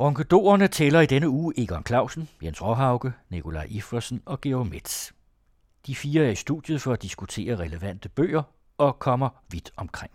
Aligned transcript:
Ronkedorerne 0.00 0.68
tæller 0.68 1.00
i 1.00 1.06
denne 1.06 1.28
uge 1.28 1.54
Egon 1.56 1.86
Clausen, 1.86 2.28
Jens 2.42 2.62
Råhauke, 2.62 3.12
Nikolaj 3.30 3.66
Iffersen 3.70 4.22
og 4.26 4.40
Georg 4.40 4.66
Metz. 4.66 5.12
De 5.86 5.94
fire 5.94 6.24
er 6.24 6.30
i 6.30 6.34
studiet 6.34 6.80
for 6.80 6.92
at 6.92 7.02
diskutere 7.02 7.56
relevante 7.56 8.08
bøger 8.08 8.42
og 8.78 8.98
kommer 8.98 9.28
vidt 9.50 9.72
omkring. 9.76 10.12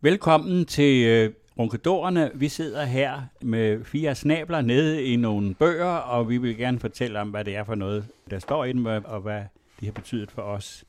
Velkommen 0.00 0.66
til 0.66 1.06
øh, 1.06 1.32
Ronkedorerne. 1.58 2.30
Vi 2.34 2.48
sidder 2.48 2.84
her 2.84 3.22
med 3.42 3.84
fire 3.84 4.14
snabler 4.14 4.60
nede 4.60 5.04
i 5.04 5.16
nogle 5.16 5.54
bøger, 5.54 5.94
og 5.94 6.28
vi 6.28 6.38
vil 6.38 6.56
gerne 6.56 6.78
fortælle 6.78 7.20
om, 7.20 7.30
hvad 7.30 7.44
det 7.44 7.56
er 7.56 7.64
for 7.64 7.74
noget, 7.74 8.06
der 8.30 8.38
står 8.38 8.64
i 8.64 8.72
dem, 8.72 8.86
og 8.86 9.20
hvad 9.20 9.42
det 9.80 9.86
har 9.86 9.92
betydet 9.92 10.30
for 10.30 10.42
os. 10.42 10.84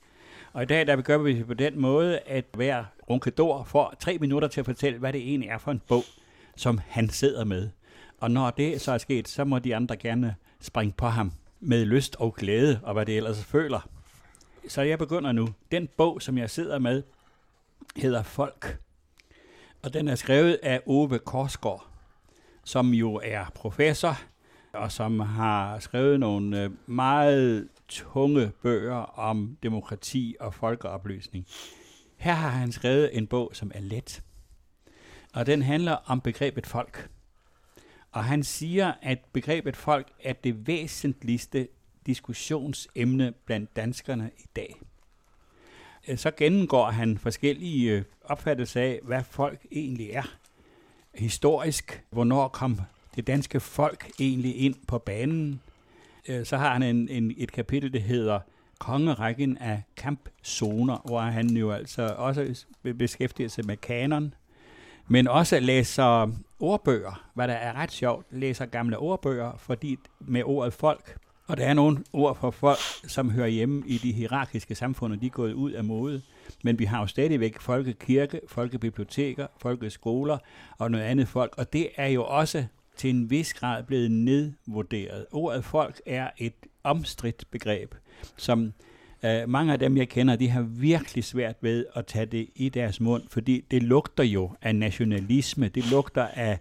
Og 0.54 0.64
i 0.64 0.66
dag 0.66 0.88
der 0.88 1.02
gør 1.02 1.18
vi 1.18 1.44
på 1.44 1.54
den 1.54 1.80
måde, 1.80 2.20
at 2.20 2.46
hver 2.54 2.84
runkedor 3.10 3.64
får 3.64 3.96
tre 4.00 4.18
minutter 4.18 4.48
til 4.48 4.60
at 4.60 4.66
fortælle, 4.66 5.00
hvad 5.00 5.14
det 5.14 5.22
egentlig 5.22 5.50
er 5.50 5.58
for 5.58 5.72
en 5.72 5.82
bog, 5.88 6.04
som 6.62 6.80
han 6.88 7.10
sidder 7.10 7.44
med. 7.44 7.70
Og 8.20 8.32
når 8.32 8.50
det 8.50 8.82
så 8.82 8.92
er 8.92 8.98
sket, 8.98 9.28
så 9.28 9.44
må 9.44 9.60
de 9.60 9.76
andre 9.76 9.98
gerne 9.98 10.36
springe 10.60 10.94
på 10.98 11.08
ham 11.08 11.32
med 11.60 11.86
lyst 11.86 12.16
og 12.20 12.36
glæde, 12.36 12.80
og 12.84 12.94
hvad 12.94 13.06
det 13.06 13.18
ellers 13.18 13.44
føler. 13.44 13.90
Så 14.68 14.82
jeg 14.82 15.00
begynder 15.00 15.32
nu. 15.32 15.48
Den 15.72 15.90
bog, 15.98 16.22
som 16.22 16.38
jeg 16.38 16.50
sidder 16.50 16.80
med, 16.80 17.04
hedder 17.96 18.24
Folk. 18.24 18.80
Og 19.84 19.94
den 19.94 20.08
er 20.08 20.16
skrevet 20.16 20.60
af 20.64 20.82
Ove 20.86 21.20
Korsgaard, 21.20 21.88
som 22.64 22.90
jo 22.90 23.22
er 23.24 23.46
professor, 23.56 24.22
og 24.74 24.92
som 24.92 25.20
har 25.20 25.80
skrevet 25.80 26.20
nogle 26.20 26.64
øh, 26.64 26.72
meget 26.86 27.68
tunge 27.88 28.52
bøger 28.62 29.20
om 29.20 29.58
demokrati 29.64 30.36
og 30.40 30.54
folkeoplysning. 30.54 31.46
Her 32.18 32.34
har 32.34 32.50
han 32.50 32.72
skrevet 32.72 33.18
en 33.18 33.28
bog, 33.28 33.52
som 33.54 33.72
er 33.76 33.82
let, 33.82 34.22
og 35.34 35.46
den 35.46 35.62
handler 35.62 35.96
om 36.06 36.22
begrebet 36.22 36.68
folk. 36.68 37.10
Og 38.12 38.24
han 38.24 38.44
siger, 38.44 38.94
at 39.02 39.20
begrebet 39.34 39.76
folk 39.78 40.08
er 40.24 40.34
det 40.34 40.68
væsentligste 40.68 41.68
diskussionsemne 42.06 43.34
blandt 43.46 43.76
danskerne 43.76 44.32
i 44.38 44.46
dag. 44.56 44.82
Øh, 46.08 46.18
så 46.18 46.32
gennemgår 46.32 46.92
han 46.92 47.18
forskellige 47.18 47.92
øh, 47.92 48.04
opfattelser 48.22 48.82
af, 48.82 49.00
hvad 49.04 49.24
folk 49.24 49.66
egentlig 49.72 50.10
er. 50.10 50.36
Historisk, 51.16 52.04
hvornår 52.10 52.48
kom 52.48 52.82
det 53.16 53.28
danske 53.28 53.60
folk 53.60 54.12
egentlig 54.20 54.58
ind 54.58 54.76
på 54.88 54.98
banen? 54.98 55.62
Øh, 56.28 56.46
så 56.46 56.58
har 56.58 56.74
han 56.74 56.84
en, 56.84 57.10
en, 57.10 57.34
et 57.38 57.52
kapitel, 57.52 57.94
der 57.94 58.00
hedder 58.00 58.40
Kongerækken 58.80 59.58
af 59.58 59.84
kampzoner, 59.98 60.98
hvor 61.06 61.20
han 61.20 61.50
jo 61.50 61.72
altså 61.72 62.16
også 62.18 62.66
beskæftiger 62.82 63.50
sig 63.50 63.66
med 63.66 63.78
kanon, 63.78 64.34
men 65.08 65.28
også 65.28 65.60
læser 65.60 66.32
ordbøger, 66.60 67.26
hvad 67.34 67.48
der 67.48 67.54
er 67.54 67.74
ret 67.74 67.92
sjovt, 67.92 68.26
læser 68.32 68.66
gamle 68.66 68.98
ordbøger, 68.98 69.52
fordi 69.58 69.98
med 70.20 70.44
ordet 70.46 70.74
folk, 70.74 71.18
og 71.48 71.58
der 71.58 71.66
er 71.66 71.74
nogle 71.74 72.04
ord 72.14 72.38
for 72.38 72.52
folk, 72.52 72.80
som 73.08 73.30
hører 73.30 73.48
hjemme 73.48 73.84
i 73.86 73.98
de 73.98 74.12
hierarkiske 74.12 74.76
samfund, 74.76 75.14
og 75.14 75.22
de 75.22 75.26
er 75.26 75.30
gået 75.30 75.54
ud 75.54 75.72
af 75.72 75.84
mode. 75.84 76.22
Men 76.64 76.80
vi 76.80 76.86
har 76.86 77.00
jo 77.00 77.08
stadigvæk 77.08 77.60
folkekirke, 77.60 78.42
folkebiblioteker, 78.48 79.48
folkeskoler 79.62 80.38
og 80.78 80.92
noget 80.92 81.04
andet 81.04 81.28
folk, 81.28 81.54
og 81.58 81.74
det 81.74 81.90
er 81.96 82.08
jo 82.08 82.24
også 82.24 82.66
til 82.98 83.10
en 83.10 83.30
vis 83.30 83.54
grad 83.54 83.84
blevet 83.84 84.12
nedvurderet. 84.12 85.26
Ordet 85.32 85.66
folk 85.66 86.02
er 86.06 86.30
et 86.38 86.54
omstridt 86.84 87.44
begreb, 87.52 87.96
som 88.38 88.74
uh, 89.24 89.50
mange 89.50 89.74
af 89.74 89.80
dem, 89.80 89.98
jeg 89.98 90.10
kender, 90.10 90.36
de 90.36 90.50
har 90.50 90.62
virkelig 90.62 91.24
svært 91.24 91.56
ved 91.62 91.86
at 91.96 92.06
tage 92.06 92.26
det 92.26 92.50
i 92.56 92.70
deres 92.70 93.00
mund, 93.00 93.24
fordi 93.30 93.66
det 93.72 93.84
lugter 93.84 94.24
jo 94.24 94.52
af 94.62 94.76
nationalisme, 94.76 95.68
det 95.68 95.92
lugter 95.92 96.28
af, 96.28 96.60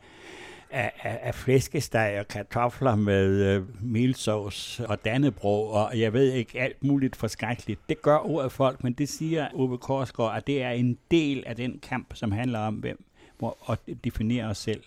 af, 0.71 0.93
af, 1.03 1.19
af 1.23 1.35
flæskesteg 1.35 2.17
og 2.21 2.29
kartofler 2.29 2.95
med 2.95 3.45
øh, 3.45 3.63
milsovs 3.81 4.81
og 4.81 5.05
dannebro, 5.05 5.67
og 5.67 5.99
jeg 5.99 6.13
ved 6.13 6.33
ikke 6.33 6.61
alt 6.61 6.85
muligt 6.85 7.17
forskrækkeligt. 7.17 7.81
Det 7.89 8.03
gør 8.03 8.19
ordet 8.19 8.53
folk, 8.53 8.85
men 8.85 8.93
det 8.93 9.09
siger 9.09 9.49
Ove 9.55 9.79
Korsgaard, 9.79 10.37
at 10.37 10.47
det 10.47 10.63
er 10.63 10.71
en 10.71 10.99
del 11.11 11.45
af 11.47 11.57
den 11.57 11.79
kamp, 11.83 12.15
som 12.15 12.33
handler 12.33 12.59
om, 12.59 12.75
hvem 12.75 13.05
hvor, 13.39 13.57
og 13.61 13.79
definere 14.05 14.45
os 14.45 14.59
selv 14.59 14.83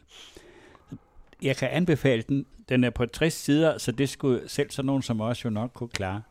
jeg 1.43 1.57
kan 1.57 1.69
anbefale 1.69 2.21
den. 2.21 2.45
Den 2.69 2.83
er 2.83 2.89
på 2.89 3.05
60 3.05 3.33
sider, 3.33 3.77
så 3.77 3.91
det 3.91 4.09
skulle 4.09 4.49
selv 4.49 4.71
sådan 4.71 4.85
nogen 4.85 5.01
som 5.01 5.21
os 5.21 5.45
jo 5.45 5.49
nok 5.49 5.71
kunne 5.73 5.89
klare. 5.89 6.21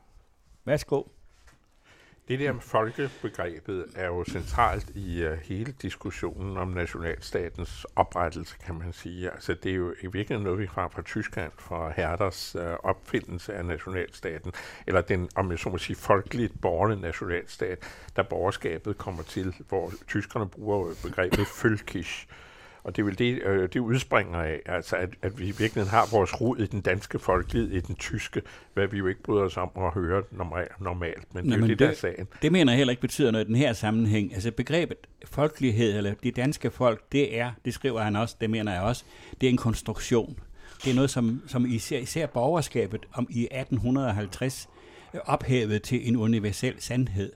Værsgo. 0.65 1.03
Det 2.29 2.39
der 2.39 2.53
med 2.53 2.61
folkebegrebet 2.61 3.87
er 3.97 4.07
jo 4.07 4.25
centralt 4.25 4.91
i 4.95 5.27
uh, 5.27 5.33
hele 5.33 5.75
diskussionen 5.83 6.57
om 6.57 6.69
nationalstatens 6.69 7.87
oprettelse, 7.97 8.57
kan 8.67 8.75
man 8.75 8.93
sige. 8.93 9.31
Altså, 9.31 9.55
det 9.55 9.73
er 9.73 9.77
jo 9.77 9.91
i 9.91 10.07
virkeligheden 10.07 10.43
noget, 10.45 10.59
vi 10.59 10.67
har 10.67 10.89
fra 10.89 11.03
Tyskland, 11.03 11.53
fra 11.59 11.93
Herders 11.97 12.57
uh, 12.57 12.63
opfindelse 12.63 13.55
af 13.55 13.65
nationalstaten, 13.65 14.53
eller 14.87 15.01
den, 15.01 15.29
om 15.37 15.51
jeg 15.51 15.59
så 15.59 15.69
må 15.69 15.79
sige, 15.79 15.97
folkeligt 15.97 16.61
borgerlige 16.61 17.01
nationalstat, 17.01 17.79
der 18.17 18.23
borgerskabet 18.23 18.99
kommer 18.99 19.23
til, 19.23 19.55
hvor 19.69 19.93
tyskerne 20.09 20.49
bruger 20.49 20.95
begrebet 21.03 21.39
Völkisch, 21.39 22.27
og 22.85 22.97
det 22.97 23.03
er 23.03 23.07
vel 23.07 23.19
det, 23.19 23.43
øh, 23.43 23.69
det 23.73 23.81
udspringer 23.81 24.39
af, 24.39 24.61
altså 24.67 24.97
at, 24.97 25.09
at 25.23 25.39
vi 25.39 25.55
virkelig 25.59 25.87
har 25.87 26.09
vores 26.11 26.41
rod 26.41 26.59
i 26.59 26.67
den 26.67 26.81
danske 26.81 27.19
folklid, 27.19 27.71
i 27.71 27.81
den 27.81 27.95
tyske, 27.95 28.43
hvad 28.75 28.87
vi 28.87 28.99
jo 28.99 29.07
ikke 29.07 29.23
bryder 29.23 29.43
os 29.43 29.57
om 29.57 29.71
at 29.77 29.93
høre 29.93 30.23
normalt, 30.81 31.35
men 31.35 31.45
Nå, 31.45 31.51
det 31.51 31.57
er 31.57 31.61
jo 31.61 31.63
det, 31.63 31.69
det, 31.69 31.79
der 31.79 31.89
er 31.89 31.95
sagen. 31.95 32.29
Det 32.43 32.53
mener 32.53 32.73
jeg 32.73 32.77
heller 32.77 32.91
ikke 32.91 33.01
betyder 33.01 33.31
noget 33.31 33.45
i 33.45 33.49
den 33.49 33.57
her 33.57 33.73
sammenhæng. 33.73 34.35
Altså 34.35 34.51
begrebet 34.51 34.97
folkelighed, 35.25 35.97
eller 35.97 36.15
de 36.23 36.31
danske 36.31 36.71
folk, 36.71 37.03
det 37.13 37.39
er, 37.39 37.51
det 37.65 37.75
skriver 37.75 38.01
han 38.01 38.17
også, 38.17 38.37
det 38.41 38.51
mener 38.51 38.73
jeg 38.73 38.83
også, 38.83 39.05
det 39.41 39.47
er 39.47 39.51
en 39.51 39.57
konstruktion. 39.57 40.39
Det 40.85 40.91
er 40.91 40.95
noget, 40.95 41.11
som, 41.11 41.43
som 41.47 41.67
især, 41.67 41.99
især 41.99 42.27
borgerskabet 42.27 43.07
om 43.13 43.27
i 43.31 43.43
1850 43.45 44.69
ophævede 45.25 45.79
til 45.79 46.09
en 46.09 46.17
universel 46.17 46.75
sandhed. 46.79 47.33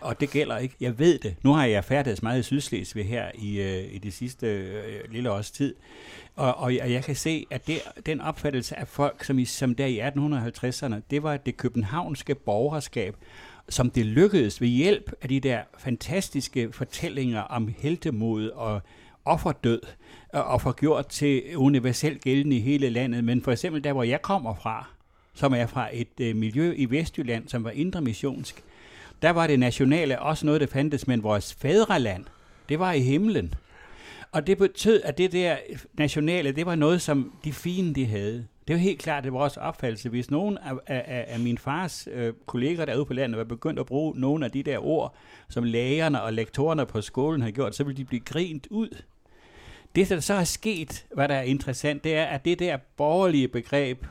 Og 0.00 0.20
det 0.20 0.30
gælder 0.30 0.58
ikke. 0.58 0.74
Jeg 0.80 0.98
ved 0.98 1.18
det. 1.18 1.36
Nu 1.42 1.52
har 1.52 1.64
jeg 1.64 1.84
færdighed 1.84 2.18
meget 2.22 2.40
i 2.40 2.42
Sydslesvig 2.42 3.08
her 3.08 3.30
i, 3.34 3.60
øh, 3.60 3.94
i 3.94 3.98
det 3.98 4.12
sidste 4.12 4.46
øh, 4.46 5.12
lille 5.12 5.30
års 5.30 5.50
tid. 5.50 5.74
Og, 6.36 6.56
og 6.56 6.74
jeg, 6.74 6.90
jeg 6.90 7.04
kan 7.04 7.16
se, 7.16 7.46
at 7.50 7.66
det, 7.66 7.80
den 8.06 8.20
opfattelse 8.20 8.78
af 8.78 8.88
folk, 8.88 9.24
som, 9.24 9.38
i, 9.38 9.44
som 9.44 9.74
der 9.74 9.86
i 9.86 10.00
1850'erne, 10.00 10.94
det 11.10 11.22
var 11.22 11.36
det 11.36 11.56
københavnske 11.56 12.34
borgerskab, 12.34 13.16
som 13.68 13.90
det 13.90 14.06
lykkedes 14.06 14.60
ved 14.60 14.68
hjælp 14.68 15.12
af 15.22 15.28
de 15.28 15.40
der 15.40 15.60
fantastiske 15.78 16.72
fortællinger 16.72 17.40
om 17.40 17.74
heltemod 17.78 18.50
og 18.50 18.80
offerdød, 19.24 19.80
øh, 20.34 20.52
og 20.52 20.60
få 20.60 20.72
gjort 20.72 21.06
til 21.06 21.56
universelt 21.56 22.22
gældende 22.22 22.56
i 22.56 22.60
hele 22.60 22.90
landet. 22.90 23.24
Men 23.24 23.42
for 23.42 23.52
eksempel 23.52 23.84
der, 23.84 23.92
hvor 23.92 24.02
jeg 24.02 24.22
kommer 24.22 24.54
fra, 24.54 24.86
som 25.34 25.52
er 25.54 25.66
fra 25.66 25.88
et 25.92 26.20
øh, 26.20 26.36
miljø 26.36 26.74
i 26.76 26.90
Vestjylland, 26.90 27.48
som 27.48 27.64
var 27.64 27.70
indre 27.70 28.00
missionsk, 28.00 28.64
der 29.22 29.30
var 29.30 29.46
det 29.46 29.58
nationale 29.58 30.22
også 30.22 30.46
noget, 30.46 30.60
der 30.60 30.66
fandtes, 30.66 31.06
men 31.06 31.22
vores 31.22 31.54
fædreland, 31.54 32.24
det 32.68 32.78
var 32.78 32.92
i 32.92 33.00
himlen. 33.00 33.54
Og 34.32 34.46
det 34.46 34.58
betød, 34.58 35.02
at 35.02 35.18
det 35.18 35.32
der 35.32 35.56
nationale, 35.94 36.52
det 36.52 36.66
var 36.66 36.74
noget, 36.74 37.02
som 37.02 37.32
de 37.44 37.52
fine, 37.52 37.94
de 37.94 38.06
havde. 38.06 38.46
Det 38.68 38.74
var 38.74 38.80
helt 38.80 38.98
klart, 38.98 39.24
det 39.24 39.32
var 39.32 39.38
vores 39.38 39.56
opfattelse. 39.56 40.08
Hvis 40.08 40.30
nogen 40.30 40.58
af, 40.58 40.72
af, 40.86 41.24
af 41.28 41.40
min 41.40 41.58
fars 41.58 42.08
øh, 42.12 42.32
kolleger 42.46 42.84
derude 42.84 43.04
på 43.04 43.12
landet 43.12 43.38
var 43.38 43.44
begyndt 43.44 43.80
at 43.80 43.86
bruge 43.86 44.20
nogle 44.20 44.44
af 44.44 44.50
de 44.50 44.62
der 44.62 44.78
ord, 44.78 45.14
som 45.48 45.64
lærerne 45.64 46.22
og 46.22 46.32
lektorerne 46.32 46.86
på 46.86 47.00
skolen 47.00 47.42
har 47.42 47.50
gjort, 47.50 47.74
så 47.74 47.84
ville 47.84 47.96
de 47.96 48.04
blive 48.04 48.20
grint 48.20 48.66
ud. 48.70 49.02
Det, 49.94 50.08
der 50.08 50.20
så 50.20 50.34
er 50.34 50.44
sket, 50.44 51.06
hvad 51.14 51.28
der 51.28 51.34
er 51.34 51.42
interessant, 51.42 52.04
det 52.04 52.14
er, 52.14 52.24
at 52.24 52.44
det 52.44 52.58
der 52.58 52.76
borgerlige 52.96 53.48
begreb 53.48 54.06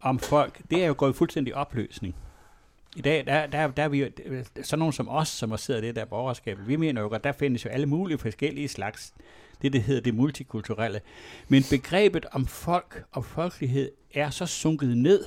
om 0.00 0.18
folk, 0.18 0.60
det 0.70 0.82
er 0.82 0.86
jo 0.86 0.94
gået 0.98 1.16
fuldstændig 1.16 1.54
opløsning. 1.54 2.14
I 2.98 3.00
dag, 3.00 3.26
der, 3.26 3.46
der, 3.46 3.66
der 3.66 3.82
er 3.82 3.88
vi 3.88 4.00
jo, 4.00 4.10
sådan 4.62 4.78
nogen 4.78 4.92
som 4.92 5.08
os, 5.08 5.28
som 5.28 5.50
har 5.50 5.56
siddet 5.56 5.82
i 5.82 5.86
det 5.86 5.96
der 5.96 6.04
borgerskab, 6.04 6.58
vi 6.66 6.76
mener 6.76 7.00
jo, 7.00 7.08
at 7.08 7.24
der 7.24 7.32
findes 7.32 7.64
jo 7.64 7.70
alle 7.70 7.86
mulige 7.86 8.18
forskellige 8.18 8.68
slags, 8.68 9.14
det 9.62 9.72
det 9.72 9.82
hedder 9.82 10.00
det 10.00 10.14
multikulturelle. 10.14 11.00
Men 11.48 11.62
begrebet 11.70 12.26
om 12.32 12.46
folk 12.46 13.04
og 13.12 13.24
folkelighed 13.24 13.90
er 14.14 14.30
så 14.30 14.46
sunket 14.46 14.96
ned, 14.96 15.24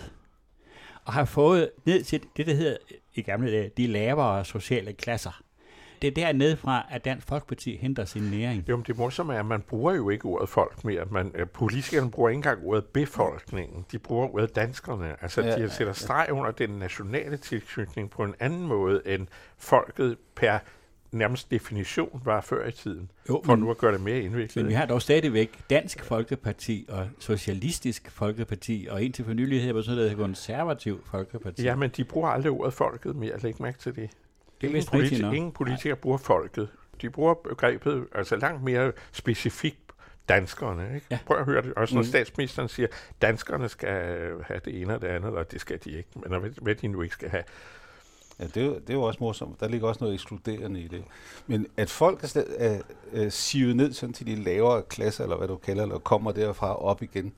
og 1.05 1.13
har 1.13 1.25
fået 1.25 1.69
ned 1.85 2.03
til 2.03 2.21
det, 2.37 2.47
der 2.47 2.53
hedder 2.53 2.77
i 3.13 3.21
gamle 3.21 3.51
dage, 3.51 3.71
de 3.77 3.87
lavere 3.87 4.45
sociale 4.45 4.93
klasser 4.93 5.41
det 6.01 6.07
er 6.07 6.11
dernede 6.11 6.57
fra, 6.57 6.85
at 6.89 7.05
Dansk 7.05 7.27
Folkeparti 7.27 7.77
henter 7.77 8.05
sin 8.05 8.23
næring. 8.23 8.63
Jo, 8.69 8.75
men 8.77 8.85
det 8.87 8.97
morsomme 8.97 9.35
er, 9.35 9.39
at 9.39 9.45
man 9.45 9.61
bruger 9.61 9.93
jo 9.93 10.09
ikke 10.09 10.25
ordet 10.25 10.49
folk 10.49 10.83
mere. 10.83 11.05
Man, 11.11 11.31
uh, 11.41 11.47
politikerne 11.53 12.11
bruger 12.11 12.29
ikke 12.29 12.37
engang 12.37 12.65
ordet 12.65 12.85
befolkningen. 12.85 13.85
De 13.91 13.99
bruger 13.99 14.27
ordet 14.33 14.55
danskerne. 14.55 15.15
Altså, 15.21 15.41
ja, 15.41 15.55
de 15.55 15.69
sætter 15.69 15.93
streg 15.93 16.27
under 16.31 16.51
den 16.51 16.69
nationale 16.69 17.37
tilknytning 17.37 18.09
på 18.09 18.23
en 18.23 18.35
anden 18.39 18.67
måde 18.67 19.01
end 19.05 19.27
folket 19.57 20.17
per 20.35 20.59
nærmest 21.11 21.51
definition 21.51 22.21
var 22.25 22.41
før 22.41 22.67
i 22.67 22.71
tiden, 22.71 23.11
jo, 23.29 23.41
for 23.45 23.55
men, 23.55 23.63
nu 23.63 23.71
at 23.71 23.77
gøre 23.77 23.93
det 23.93 24.01
mere 24.01 24.21
indviklet. 24.21 24.55
Men 24.63 24.67
vi 24.67 24.73
har 24.73 24.85
dog 24.85 25.01
stadigvæk 25.01 25.59
Dansk 25.69 26.03
Folkeparti 26.03 26.85
og 26.89 27.07
Socialistisk 27.19 28.11
Folkeparti, 28.11 28.87
og 28.91 29.03
indtil 29.03 29.25
for 29.25 29.33
nylig 29.33 29.61
hedder 29.63 29.81
sådan 29.81 29.97
noget 29.97 30.17
konservativ 30.17 31.01
Folkeparti. 31.05 31.63
Ja, 31.63 31.75
men 31.75 31.89
de 31.89 32.03
bruger 32.03 32.29
aldrig 32.29 32.51
ordet 32.51 32.73
folket 32.73 33.15
mere, 33.15 33.39
læg 33.39 33.61
mærke 33.61 33.79
til 33.79 33.95
det. 33.95 34.09
Det 34.61 34.67
ingen, 34.67 34.83
politi- 34.83 35.35
ingen 35.35 35.51
politikere 35.51 35.95
bruger 35.95 36.17
folket. 36.17 36.69
De 37.01 37.09
bruger 37.09 37.33
begrebet 37.33 38.07
altså 38.15 38.35
langt 38.35 38.63
mere 38.63 38.91
specifikt 39.11 39.77
danskerne. 40.29 40.95
Ikke? 40.95 41.07
Ja. 41.11 41.19
Prøv 41.25 41.37
at 41.37 41.45
høre 41.45 41.61
det. 41.61 41.73
Også 41.73 41.95
når 41.95 42.01
mm. 42.01 42.07
statsministeren 42.07 42.69
siger, 42.69 42.87
danskerne 43.21 43.69
skal 43.69 43.89
have 44.43 44.59
det 44.65 44.81
ene 44.81 44.95
og 44.95 45.01
det 45.01 45.07
andet, 45.07 45.35
og 45.35 45.51
det 45.51 45.61
skal 45.61 45.79
de 45.83 45.91
ikke. 45.91 46.09
Men 46.15 46.39
hvad, 46.39 46.49
hvad 46.61 46.75
de 46.75 46.87
nu 46.87 47.01
ikke 47.01 47.13
skal 47.13 47.29
have. 47.29 47.43
Ja, 48.39 48.45
det 48.45 48.65
er, 48.65 48.69
det 48.69 48.89
er 48.89 48.93
jo 48.93 49.01
også 49.01 49.17
morsomt. 49.21 49.59
Der 49.59 49.67
ligger 49.67 49.87
også 49.87 50.03
noget 50.03 50.13
ekskluderende 50.13 50.81
i 50.81 50.87
det. 50.87 51.03
Men 51.47 51.67
at 51.77 51.89
folk 51.89 52.23
er, 52.23 52.43
er, 52.57 52.81
er 53.13 53.29
sivet 53.29 53.75
ned 53.75 53.93
sådan 53.93 54.13
til 54.13 54.27
de 54.27 54.35
lavere 54.35 54.81
klasser, 54.81 55.23
eller 55.23 55.37
hvad 55.37 55.47
du 55.47 55.55
kalder 55.55 55.83
eller 55.83 55.99
kommer 55.99 56.31
derfra 56.31 56.75
op 56.75 57.01
igen, 57.03 57.33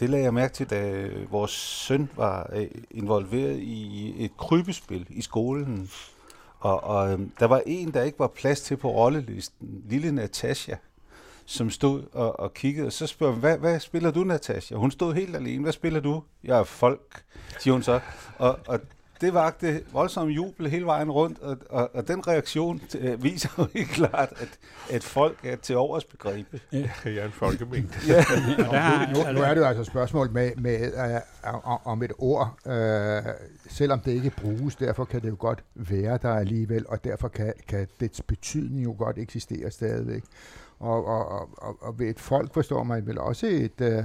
det 0.00 0.10
lagde 0.10 0.24
jeg 0.24 0.34
mærke 0.34 0.54
til, 0.54 0.70
da 0.70 1.08
vores 1.30 1.50
søn 1.50 2.10
var 2.16 2.50
øh, 2.52 2.66
involveret 2.90 3.58
i 3.58 4.14
et 4.24 4.36
krybespil 4.36 5.06
i 5.10 5.22
skolen. 5.22 5.90
Og, 6.64 6.84
og 6.84 7.12
øhm, 7.12 7.32
der 7.40 7.46
var 7.46 7.62
en, 7.66 7.94
der 7.94 8.02
ikke 8.02 8.18
var 8.18 8.26
plads 8.26 8.60
til 8.60 8.76
på 8.76 8.90
rollelisten. 8.90 9.82
Lille 9.88 10.12
Natasha 10.12 10.74
som 11.46 11.70
stod 11.70 12.02
og, 12.12 12.40
og 12.40 12.54
kiggede, 12.54 12.86
og 12.86 12.92
så 12.92 13.06
spørger 13.06 13.34
hvad, 13.34 13.58
hvad 13.58 13.80
spiller 13.80 14.10
du, 14.10 14.24
Natasha? 14.24 14.74
Hun 14.74 14.90
stod 14.90 15.14
helt 15.14 15.36
alene. 15.36 15.62
Hvad 15.62 15.72
spiller 15.72 16.00
du? 16.00 16.22
Jeg 16.44 16.58
er 16.58 16.64
folk, 16.64 17.22
siger 17.58 17.72
hun 17.74 17.82
så. 17.82 18.00
Og, 18.38 18.58
og 18.66 18.80
det 19.24 19.34
vagte 19.34 19.82
voldsom 19.92 20.28
jubel 20.28 20.70
hele 20.70 20.86
vejen 20.86 21.10
rundt, 21.10 21.38
og, 21.38 21.56
og, 21.70 21.90
og 21.94 22.08
den 22.08 22.28
reaktion 22.28 22.80
øh, 23.00 23.22
viser 23.22 23.48
jo 23.58 23.66
helt 23.74 23.88
klart, 23.88 24.32
at, 24.36 24.58
at 24.90 25.04
folk 25.04 25.38
er 25.44 25.56
til 25.56 25.76
overs 25.76 26.04
begrebet. 26.04 26.62
Ja, 26.72 26.90
jeg 27.04 27.16
er 27.16 27.24
en 27.24 27.32
folkemængde. 27.32 27.94
ja. 28.08 28.24
nu, 29.12 29.18
nu, 29.18 29.32
nu 29.32 29.40
er 29.40 29.54
det 29.54 29.60
jo 29.60 29.66
altså 29.66 29.80
et 29.80 29.86
spørgsmål 29.86 30.30
med, 30.30 30.50
med, 30.56 30.92
uh, 31.44 31.86
om 31.86 32.02
et 32.02 32.12
ord, 32.18 32.58
uh, 32.66 32.72
selvom 33.68 34.00
det 34.00 34.12
ikke 34.12 34.30
bruges, 34.30 34.76
derfor 34.76 35.04
kan 35.04 35.22
det 35.22 35.28
jo 35.28 35.36
godt 35.38 35.64
være 35.74 36.18
der 36.22 36.34
alligevel, 36.34 36.84
og 36.88 37.04
derfor 37.04 37.28
kan, 37.28 37.52
kan 37.68 37.88
dets 38.00 38.22
betydning 38.22 38.84
jo 38.84 38.94
godt 38.98 39.18
eksistere 39.18 39.70
stadigvæk. 39.70 40.22
Og, 40.80 41.06
og, 41.06 41.28
og, 41.58 41.76
og 41.80 41.98
ved 41.98 42.06
et 42.06 42.20
folk 42.20 42.54
forstår 42.54 42.82
man 42.82 43.06
vel 43.06 43.18
også 43.18 43.46
et, 43.46 43.80
uh, 43.80 44.04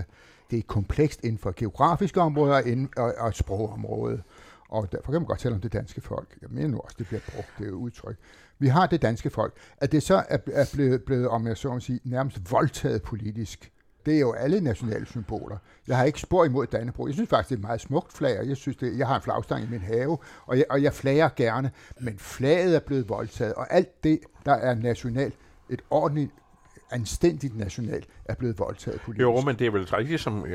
det 0.51 0.59
er 0.59 0.63
komplekst 0.67 1.23
inden 1.23 1.37
for 1.37 1.53
geografiske 1.55 2.21
områder 2.21 2.85
og, 2.97 3.13
og 3.17 3.27
et 3.27 3.35
sprogområde. 3.35 4.21
Og 4.69 4.91
derfor 4.91 5.11
kan 5.11 5.21
man 5.21 5.27
godt 5.27 5.39
tale 5.39 5.55
om 5.55 5.61
det 5.61 5.73
danske 5.73 6.01
folk. 6.01 6.37
Jeg 6.41 6.49
mener 6.51 6.67
nu 6.67 6.79
også, 6.79 6.95
det 6.99 7.07
bliver 7.07 7.21
brugt, 7.33 7.49
det 7.59 7.71
udtryk. 7.71 8.17
Vi 8.59 8.67
har 8.67 8.85
det 8.85 9.01
danske 9.01 9.29
folk. 9.29 9.53
At 9.77 9.91
det 9.91 10.03
så 10.03 10.23
er, 10.29 10.37
er 10.51 10.69
blevet, 10.73 11.03
blevet, 11.03 11.27
om 11.27 11.47
jeg 11.47 11.57
så 11.57 11.69
må 11.73 11.79
sige, 11.79 11.99
nærmest 12.03 12.51
voldtaget 12.51 13.01
politisk, 13.01 13.71
det 14.05 14.15
er 14.15 14.19
jo 14.19 14.33
alle 14.33 14.61
nationale 14.61 15.05
symboler. 15.05 15.57
Jeg 15.87 15.97
har 15.97 16.03
ikke 16.03 16.19
spor 16.19 16.45
imod 16.45 16.67
Dannebrog. 16.67 17.07
Jeg 17.07 17.13
synes 17.13 17.29
faktisk, 17.29 17.49
det 17.49 17.55
er 17.55 17.59
et 17.59 17.65
meget 17.65 17.81
smukt 17.81 18.13
flag, 18.13 18.39
og 18.39 18.47
jeg, 18.47 18.57
synes 18.57 18.77
det, 18.77 18.97
jeg 18.97 19.07
har 19.07 19.15
en 19.15 19.21
flagstang 19.21 19.63
i 19.63 19.67
min 19.69 19.79
have, 19.79 20.17
og 20.45 20.57
jeg, 20.57 20.65
og 20.69 20.83
jeg 20.83 20.93
flager 20.93 21.29
gerne, 21.35 21.71
men 21.99 22.19
flaget 22.19 22.75
er 22.75 22.79
blevet 22.79 23.09
voldtaget, 23.09 23.53
og 23.53 23.73
alt 23.73 24.03
det, 24.03 24.19
der 24.45 24.53
er 24.53 24.75
nationalt, 24.75 25.35
et 25.69 25.81
ordentligt 25.89 26.31
anstændigt 26.91 27.57
nationalt 27.57 28.07
er 28.25 28.35
blevet 28.35 28.59
voldtaget 28.59 29.01
politisk. 29.01 29.21
Jo, 29.21 29.41
men 29.41 29.59
det 29.59 29.67
er 29.67 29.71
vel 29.71 29.85
rigtigt, 29.85 30.21
som 30.21 30.45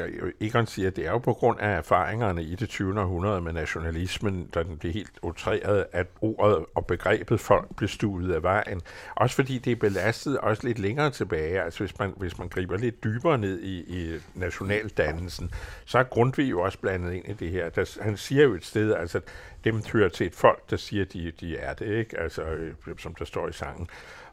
Egon 0.41 0.67
siger, 0.67 0.91
det 0.91 1.07
er 1.07 1.11
jo 1.11 1.19
på 1.19 1.33
grund 1.33 1.61
af 1.61 1.77
erfaringerne 1.77 2.43
i 2.43 2.55
det 2.55 2.69
20. 2.69 3.01
århundrede 3.01 3.41
med 3.41 3.53
nationalismen, 3.53 4.47
da 4.55 4.63
den 4.63 4.77
blev 4.77 4.93
helt 4.93 5.19
utræret, 5.23 5.87
at 5.93 6.07
ordet 6.21 6.65
og 6.75 6.87
begrebet 6.87 7.41
folk 7.41 7.77
blev 7.77 7.89
stuet 7.89 8.33
af 8.33 8.43
vejen. 8.43 8.81
Også 9.17 9.37
fordi 9.37 9.59
det 9.59 9.71
er 9.71 9.77
belastet 9.77 10.39
også 10.39 10.67
lidt 10.67 10.79
længere 10.79 11.11
tilbage. 11.11 11.63
Altså 11.63 11.79
hvis 11.79 11.99
man, 11.99 12.15
hvis 12.17 12.39
man 12.39 12.49
griber 12.49 12.77
lidt 12.77 13.05
dybere 13.05 13.39
ned 13.39 13.61
i, 13.61 13.99
i 13.99 14.21
nationaldannelsen, 14.35 15.51
så 15.85 15.99
er 15.99 16.03
Grundtvig 16.03 16.51
jo 16.51 16.61
også 16.61 16.79
blandet 16.79 17.13
ind 17.13 17.29
i 17.29 17.33
det 17.33 17.51
her. 17.51 17.69
Der, 17.69 17.99
han 18.03 18.17
siger 18.17 18.45
jo 18.45 18.55
et 18.55 18.65
sted, 18.65 18.95
altså 18.95 19.21
dem 19.65 19.83
hører 19.93 20.09
til 20.09 20.27
et 20.27 20.35
folk, 20.35 20.71
der 20.71 20.77
siger, 20.77 21.05
de, 21.05 21.33
de 21.41 21.57
er 21.57 21.75
det, 21.75 21.87
ikke? 21.87 22.21
Altså, 22.21 22.43
øh, 22.43 22.75
som 22.99 23.15
der 23.15 23.25
står 23.25 23.49
i 23.49 23.53
sangen. 23.53 23.89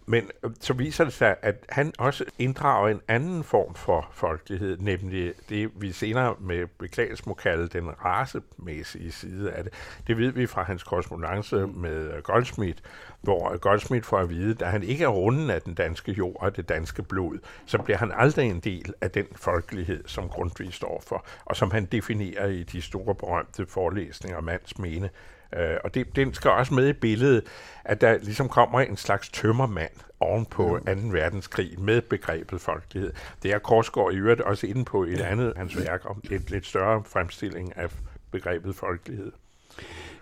Men 0.06 0.30
øh, 0.44 0.51
så 0.59 0.74
viser 0.74 1.03
det 1.03 1.13
sig, 1.13 1.36
at 1.42 1.65
han 1.69 1.94
også 1.98 2.25
inddrager 2.39 2.89
en 2.89 3.01
anden 3.07 3.44
form 3.44 3.75
for 3.75 4.09
folkelighed, 4.12 4.77
nemlig 4.77 5.33
det, 5.50 5.71
vi 5.75 5.92
senere 5.92 6.36
med 6.39 6.68
beklagelse 6.80 7.24
må 7.27 7.33
kalde 7.33 7.68
den 7.68 7.89
racemæssige 8.06 9.12
side 9.12 9.51
af 9.51 9.63
det. 9.63 9.74
Det 10.07 10.18
ved 10.18 10.31
vi 10.31 10.48
fra 10.48 10.63
hans 10.63 10.83
korrespondence 10.83 11.68
med 11.68 12.13
øh, 12.13 12.24
Goldsmith, 12.24 12.77
hvor 13.21 13.57
Goldsmith 13.57 14.06
får 14.06 14.18
at 14.18 14.30
vide, 14.30 14.65
at 14.65 14.71
han 14.71 14.83
ikke 14.83 15.03
er 15.03 15.07
runden 15.07 15.50
af 15.50 15.62
den 15.62 15.74
danske 15.74 16.12
jord 16.12 16.38
og 16.39 16.57
det 16.57 16.69
danske 16.69 17.04
blod, 17.04 17.39
så 17.65 17.77
bliver 17.77 17.97
han 17.97 18.12
aldrig 18.15 18.50
en 18.50 18.59
del 18.59 18.94
af 19.01 19.12
den 19.12 19.27
folkelighed, 19.36 20.04
som 20.07 20.30
Grundtvig 20.30 20.74
står 20.74 21.04
for, 21.07 21.25
og 21.45 21.56
som 21.56 21.71
han 21.71 21.86
definerer 21.86 22.47
i 22.47 22.63
de 22.63 22.81
store 22.81 23.15
berømte 23.15 23.65
forelæsninger 23.65 24.42
Mands 24.42 24.80
Mene, 24.80 25.09
Øh, 25.57 25.77
og 25.83 25.94
det, 25.94 26.15
den 26.15 26.33
skal 26.33 26.51
også 26.51 26.74
med 26.74 26.88
i 26.88 26.94
billedet, 26.94 27.44
at 27.86 28.01
der 28.01 28.18
ligesom 28.18 28.50
kommer 28.50 28.80
en 28.80 28.98
slags 28.98 29.30
tømmermand 29.30 29.92
oven 30.19 30.45
på 30.45 30.80
2. 30.88 30.92
verdenskrig 31.12 31.80
med 31.80 32.01
begrebet 32.01 32.62
folkelighed. 32.62 33.13
Det 33.44 33.51
er 33.51 33.59
Korsgaard 33.59 34.13
i 34.13 34.15
øvrigt 34.15 34.42
også 34.42 34.68
inde 34.68 34.86
på 34.86 35.03
et 35.03 35.21
andet 35.21 35.53
hans 35.57 35.77
værk 35.77 36.01
om 36.09 36.21
et 36.31 36.51
lidt 36.51 36.65
større 36.65 37.03
fremstilling 37.06 37.77
af 37.77 37.88
begrebet 38.31 38.75
folkelighed. 38.75 39.31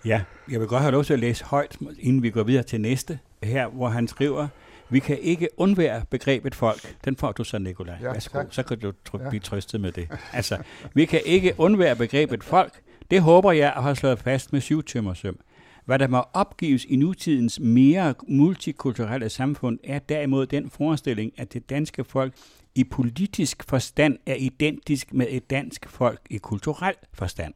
Ja, 0.05 0.21
jeg 0.51 0.59
vil 0.59 0.67
godt 0.67 0.81
have 0.81 0.91
lov 0.91 1.03
til 1.03 1.13
at 1.13 1.19
læse 1.19 1.45
højt, 1.45 1.77
inden 1.99 2.23
vi 2.23 2.29
går 2.29 2.43
videre 2.43 2.63
til 2.63 2.81
næste, 2.81 3.19
her 3.43 3.67
hvor 3.67 3.87
han 3.87 4.07
skriver, 4.07 4.47
vi 4.89 4.99
kan 4.99 5.19
ikke 5.19 5.47
undvære 5.57 6.01
begrebet 6.09 6.55
folk. 6.55 6.95
Den 7.05 7.15
får 7.15 7.31
du 7.31 7.43
så, 7.43 7.59
Nikolaj. 7.59 7.95
Ja, 8.01 8.11
Værsgo, 8.11 8.43
så 8.49 8.63
kan 8.63 8.79
du 8.79 8.93
tr- 9.09 9.23
ja. 9.23 9.29
blive 9.29 9.39
trøstet 9.39 9.81
med 9.81 9.91
det. 9.91 10.07
Altså, 10.33 10.57
vi 10.93 11.05
kan 11.05 11.21
ikke 11.25 11.53
undvære 11.57 11.95
begrebet 11.95 12.43
folk, 12.43 12.73
det 13.11 13.21
håber 13.21 13.51
jeg 13.51 13.73
at 13.73 13.83
have 13.83 13.95
slået 13.95 14.19
fast 14.19 14.53
med 14.53 14.61
syvtømmersøm. 14.61 15.39
Hvad 15.85 15.99
der 15.99 16.07
må 16.07 16.23
opgives 16.33 16.85
i 16.85 16.95
nutidens 16.95 17.59
mere 17.59 18.13
multikulturelle 18.27 19.29
samfund, 19.29 19.79
er 19.83 19.99
derimod 19.99 20.45
den 20.45 20.69
forestilling, 20.69 21.31
at 21.37 21.53
det 21.53 21.69
danske 21.69 22.03
folk 22.03 22.33
i 22.75 22.83
politisk 22.83 23.63
forstand 23.69 24.17
er 24.25 24.35
identisk 24.35 25.13
med 25.13 25.27
et 25.29 25.49
dansk 25.49 25.89
folk 25.89 26.21
i 26.29 26.37
kulturel 26.37 26.95
forstand. 27.13 27.53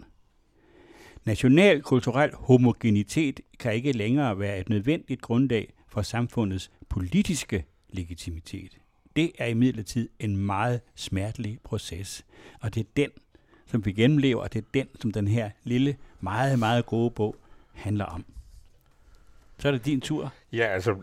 National 1.26 1.82
kulturel 1.82 2.32
homogenitet 2.34 3.40
kan 3.60 3.74
ikke 3.74 3.92
længere 3.92 4.40
være 4.40 4.60
et 4.60 4.70
nødvendigt 4.70 5.22
grundlag 5.22 5.74
for 5.88 6.02
samfundets 6.02 6.72
politiske 6.90 7.66
legitimitet. 7.90 8.78
Det 9.16 9.32
er 9.38 9.46
imidlertid 9.46 10.10
en 10.20 10.38
meget 10.38 10.82
smertelig 10.96 11.60
proces, 11.64 12.26
og 12.62 12.76
det 12.76 12.82
er 12.82 12.90
den, 12.98 13.10
som 13.66 13.86
vi 13.86 13.92
gennemlever, 13.92 14.42
og 14.42 14.54
det 14.54 14.60
er 14.60 14.66
den, 14.74 14.88
som 15.00 15.12
den 15.12 15.28
her 15.28 15.50
lille, 15.64 15.96
meget, 16.22 16.60
meget 16.60 16.86
gode 16.86 17.12
bog 17.12 17.36
handler 17.74 18.06
om. 18.06 18.26
Så 19.58 19.68
er 19.68 19.72
det 19.72 19.86
din 19.86 20.02
tur. 20.02 20.34
Ja, 20.54 20.66
altså 20.66 20.96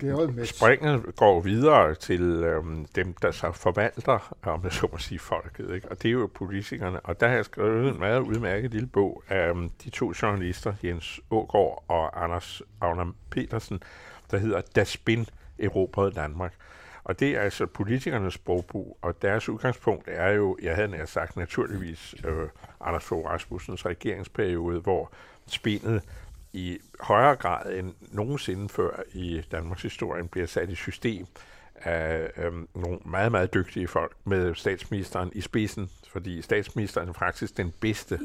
springet 0.44 1.16
går 1.16 1.40
videre 1.40 1.94
til 1.94 2.22
øhm, 2.22 2.86
dem, 2.94 3.14
der 3.22 3.30
så 3.30 3.52
forvalter, 3.52 4.34
om 4.42 4.64
jeg 4.64 4.72
så 4.72 4.88
må 4.92 4.98
sige, 4.98 5.18
folket. 5.18 5.74
Ikke? 5.74 5.88
Og 5.90 6.02
det 6.02 6.08
er 6.08 6.12
jo 6.12 6.30
politikerne. 6.34 7.00
Og 7.00 7.20
der 7.20 7.28
har 7.28 7.34
jeg 7.34 7.44
skrevet 7.44 7.88
en 7.88 7.98
meget 7.98 8.20
udmærket 8.20 8.70
lille 8.70 8.86
bog 8.86 9.22
af 9.28 9.50
um, 9.50 9.70
de 9.84 9.90
to 9.90 10.12
journalister, 10.22 10.74
Jens 10.84 11.20
Ågaard 11.30 11.84
og 11.88 12.24
Anders 12.24 12.62
Agner 12.80 13.12
Petersen, 13.30 13.82
der 14.30 14.38
hedder 14.38 14.60
Da 14.76 14.84
Spin 14.84 15.26
erobrede 15.58 16.12
Danmark. 16.12 16.54
Og 17.10 17.20
det 17.20 17.36
er 17.36 17.40
altså 17.40 17.66
politikernes 17.66 18.34
sprogbrug, 18.34 18.98
og 19.02 19.22
deres 19.22 19.48
udgangspunkt 19.48 20.08
er 20.08 20.28
jo, 20.28 20.58
jeg 20.62 20.74
havde 20.74 20.88
nær 20.88 21.04
sagt 21.04 21.36
naturligvis, 21.36 22.14
øh, 22.24 22.48
Anders 22.80 23.04
Fogh 23.04 23.26
Rasmussens 23.26 23.86
regeringsperiode, 23.86 24.80
hvor 24.80 25.12
spindet 25.46 26.02
i 26.52 26.78
højere 27.00 27.36
grad 27.36 27.72
end 27.72 27.94
nogensinde 28.12 28.68
før 28.68 29.02
i 29.12 29.42
Danmarks 29.52 29.82
historie 29.82 30.24
bliver 30.28 30.46
sat 30.46 30.70
i 30.70 30.74
system 30.74 31.26
af 31.74 32.30
øh, 32.36 32.52
nogle 32.74 32.98
meget, 33.04 33.32
meget 33.32 33.54
dygtige 33.54 33.88
folk 33.88 34.16
med 34.24 34.54
statsministeren 34.54 35.30
i 35.34 35.40
spidsen, 35.40 35.90
fordi 36.08 36.42
statsministeren 36.42 37.08
er 37.08 37.12
faktisk 37.12 37.56
den 37.56 37.74
bedste 37.80 38.18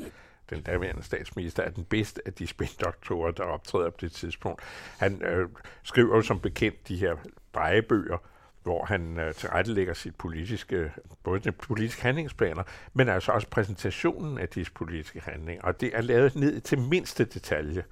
den 0.50 0.62
daværende 0.62 1.04
statsminister, 1.04 1.64
er 1.64 1.70
den 1.70 1.86
bedste 1.86 2.22
af 2.26 2.34
de 2.34 2.48
spindoktorer, 2.48 3.32
der 3.32 3.44
optræder 3.44 3.90
på 3.90 3.98
det 4.02 4.12
tidspunkt. 4.12 4.62
Han 4.98 5.22
øh, 5.22 5.50
skriver 5.84 6.16
jo 6.16 6.22
som 6.22 6.40
bekendt 6.40 6.88
de 6.88 6.98
her 6.98 7.16
drejebøger, 7.54 8.18
hvor 8.66 8.86
han 8.86 9.20
øh, 9.20 9.34
tilrettelægger 9.34 9.94
sit 9.94 10.16
politiske, 10.16 10.92
både 11.24 11.40
de 11.40 11.52
politiske 11.52 12.02
handlingsplaner, 12.02 12.64
men 12.94 13.10
altså 13.10 13.32
også 13.32 13.48
præsentationen 13.48 14.38
af 14.38 14.50
disse 14.50 14.74
politiske 14.74 15.22
handlinger. 15.22 15.64
Og 15.64 15.82
det 15.82 15.92
er 15.94 16.02
lavet 16.02 16.36
ned 16.36 16.62
til 16.62 16.80
mindste 16.80 17.26
detalje. 17.26 17.84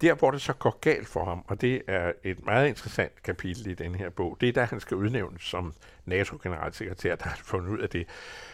Der, 0.00 0.14
hvor 0.14 0.30
det 0.30 0.40
så 0.40 0.52
går 0.52 0.78
galt 0.80 1.08
for 1.08 1.24
ham, 1.24 1.44
og 1.48 1.60
det 1.60 1.82
er 1.86 2.12
et 2.24 2.44
meget 2.44 2.68
interessant 2.68 3.22
kapitel 3.22 3.66
i 3.66 3.74
den 3.74 3.94
her 3.94 4.10
bog, 4.10 4.36
det 4.40 4.48
er 4.48 4.52
da 4.52 4.64
han 4.64 4.80
skal 4.80 4.96
udnævnes 4.96 5.42
som 5.42 5.74
NATO-generalsekretær, 6.04 7.16
der 7.16 7.24
har 7.24 7.40
fundet 7.44 7.68
ud 7.68 7.78
af 7.78 7.88
det. 7.88 8.06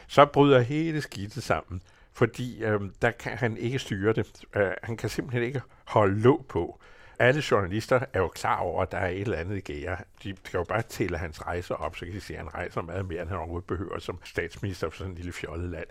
Så 0.06 0.26
bryder 0.26 0.60
hele 0.60 1.00
skidtet 1.00 1.42
sammen, 1.42 1.82
fordi 2.12 2.64
øh, 2.64 2.80
der 3.02 3.10
kan 3.10 3.32
han 3.32 3.56
ikke 3.56 3.78
styre 3.78 4.12
det. 4.12 4.44
Øh, 4.56 4.70
han 4.82 4.96
kan 4.96 5.08
simpelthen 5.08 5.42
ikke 5.42 5.62
holde 5.84 6.20
låg 6.20 6.46
på. 6.48 6.80
Alle 7.18 7.42
journalister 7.50 8.00
er 8.12 8.18
jo 8.18 8.28
klar 8.28 8.58
over, 8.58 8.82
at 8.82 8.92
der 8.92 8.98
er 8.98 9.08
et 9.08 9.20
eller 9.20 9.36
andet 9.36 9.56
i 9.56 9.60
gære. 9.60 9.96
De 10.22 10.36
skal 10.44 10.58
jo 10.58 10.64
bare 10.64 10.82
tælle 10.82 11.18
hans 11.18 11.46
rejser 11.46 11.74
op, 11.74 11.96
så 11.96 12.04
kan 12.04 12.14
de 12.14 12.20
se, 12.20 12.32
at 12.32 12.38
han 12.38 12.54
rejser 12.54 12.82
meget 12.82 13.08
mere, 13.08 13.20
end 13.20 13.28
han 13.28 13.38
overhovedet 13.38 13.66
behøver 13.66 13.98
som 13.98 14.18
statsminister 14.24 14.90
for 14.90 14.96
sådan 14.96 15.10
en 15.10 15.16
lille 15.16 15.32
fjollet 15.32 15.70
land. 15.70 15.86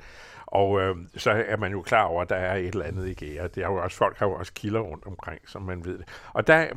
Og 0.46 0.82
øh, 0.82 0.96
så 1.18 1.32
er 1.48 1.58
man 1.58 1.72
jo 1.72 1.82
klar 1.82 2.04
over, 2.04 2.22
at 2.22 2.30
der 2.30 2.36
er 2.36 2.56
et 2.56 2.68
eller 2.68 2.86
andet 2.86 3.08
i 3.08 3.14
gære. 3.14 3.48
Det 3.48 3.64
er 3.64 3.68
jo 3.68 3.76
også, 3.76 3.98
folk 3.98 4.18
har 4.18 4.26
jo 4.26 4.34
også 4.34 4.54
kilder 4.54 4.80
rundt 4.80 5.06
omkring, 5.06 5.42
som 5.46 5.62
man 5.62 5.86
ved 5.86 5.98
det. 5.98 6.08
Og 6.34 6.48
der, 6.48 6.68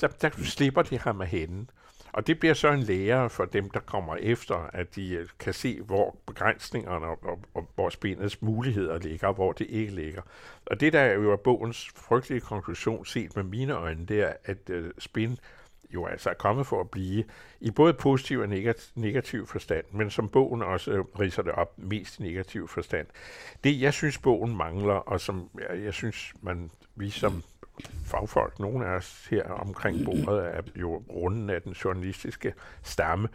der, 0.00 0.08
der 0.08 0.30
slipper 0.44 0.82
de 0.82 0.98
ham 0.98 1.20
af 1.20 1.26
hænden. 1.26 1.70
Og 2.16 2.26
det 2.26 2.38
bliver 2.38 2.54
så 2.54 2.68
en 2.72 2.80
lære 2.80 3.30
for 3.30 3.44
dem, 3.44 3.70
der 3.70 3.80
kommer 3.80 4.16
efter, 4.16 4.70
at 4.72 4.94
de 4.94 5.14
øh, 5.14 5.28
kan 5.38 5.54
se, 5.54 5.80
hvor 5.80 6.16
begrænsningerne 6.26 7.06
og, 7.06 7.18
og, 7.22 7.40
og 7.54 7.70
hvor 7.74 7.88
spændets 7.88 8.42
muligheder 8.42 8.98
ligger, 8.98 9.28
og 9.28 9.34
hvor 9.34 9.52
det 9.52 9.66
ikke 9.70 9.94
ligger. 9.94 10.22
Og 10.66 10.80
det, 10.80 10.92
der 10.92 11.00
er 11.00 11.14
jo 11.14 11.32
er 11.32 11.36
bogens 11.36 11.90
frygtelige 11.96 12.40
konklusion, 12.40 13.06
set 13.06 13.36
med 13.36 13.44
mine 13.44 13.72
øjne, 13.72 14.06
det 14.06 14.20
er, 14.20 14.32
at 14.44 14.70
øh, 14.70 14.90
spin 14.98 15.38
jo 15.94 16.06
altså 16.06 16.30
er 16.30 16.34
kommet 16.34 16.66
for 16.66 16.80
at 16.80 16.90
blive 16.90 17.24
i 17.60 17.70
både 17.70 17.92
positiv 17.92 18.38
og 18.38 18.48
negativ 18.94 19.46
forstand, 19.46 19.84
men 19.90 20.10
som 20.10 20.28
bogen 20.28 20.62
også 20.62 20.90
øh, 20.90 21.04
riser 21.20 21.42
det 21.42 21.52
op 21.52 21.72
mest 21.76 22.20
negativ 22.20 22.68
forstand. 22.68 23.06
Det, 23.64 23.80
jeg 23.80 23.92
synes, 23.92 24.18
bogen 24.18 24.56
mangler, 24.56 24.94
og 24.94 25.20
som 25.20 25.50
jeg, 25.54 25.84
jeg 25.84 25.94
synes, 25.94 26.32
man, 26.42 26.70
vi 26.94 27.10
som 27.10 27.42
fagfolk, 28.04 28.58
nogle 28.60 28.86
af 28.86 28.90
os 28.90 29.26
her 29.30 29.44
omkring 29.44 30.04
bordet, 30.04 30.46
er 30.46 30.62
jo 30.76 31.02
runden 31.10 31.50
af 31.50 31.62
den 31.62 31.72
journalistiske 31.72 32.54
stamme, 32.82 33.28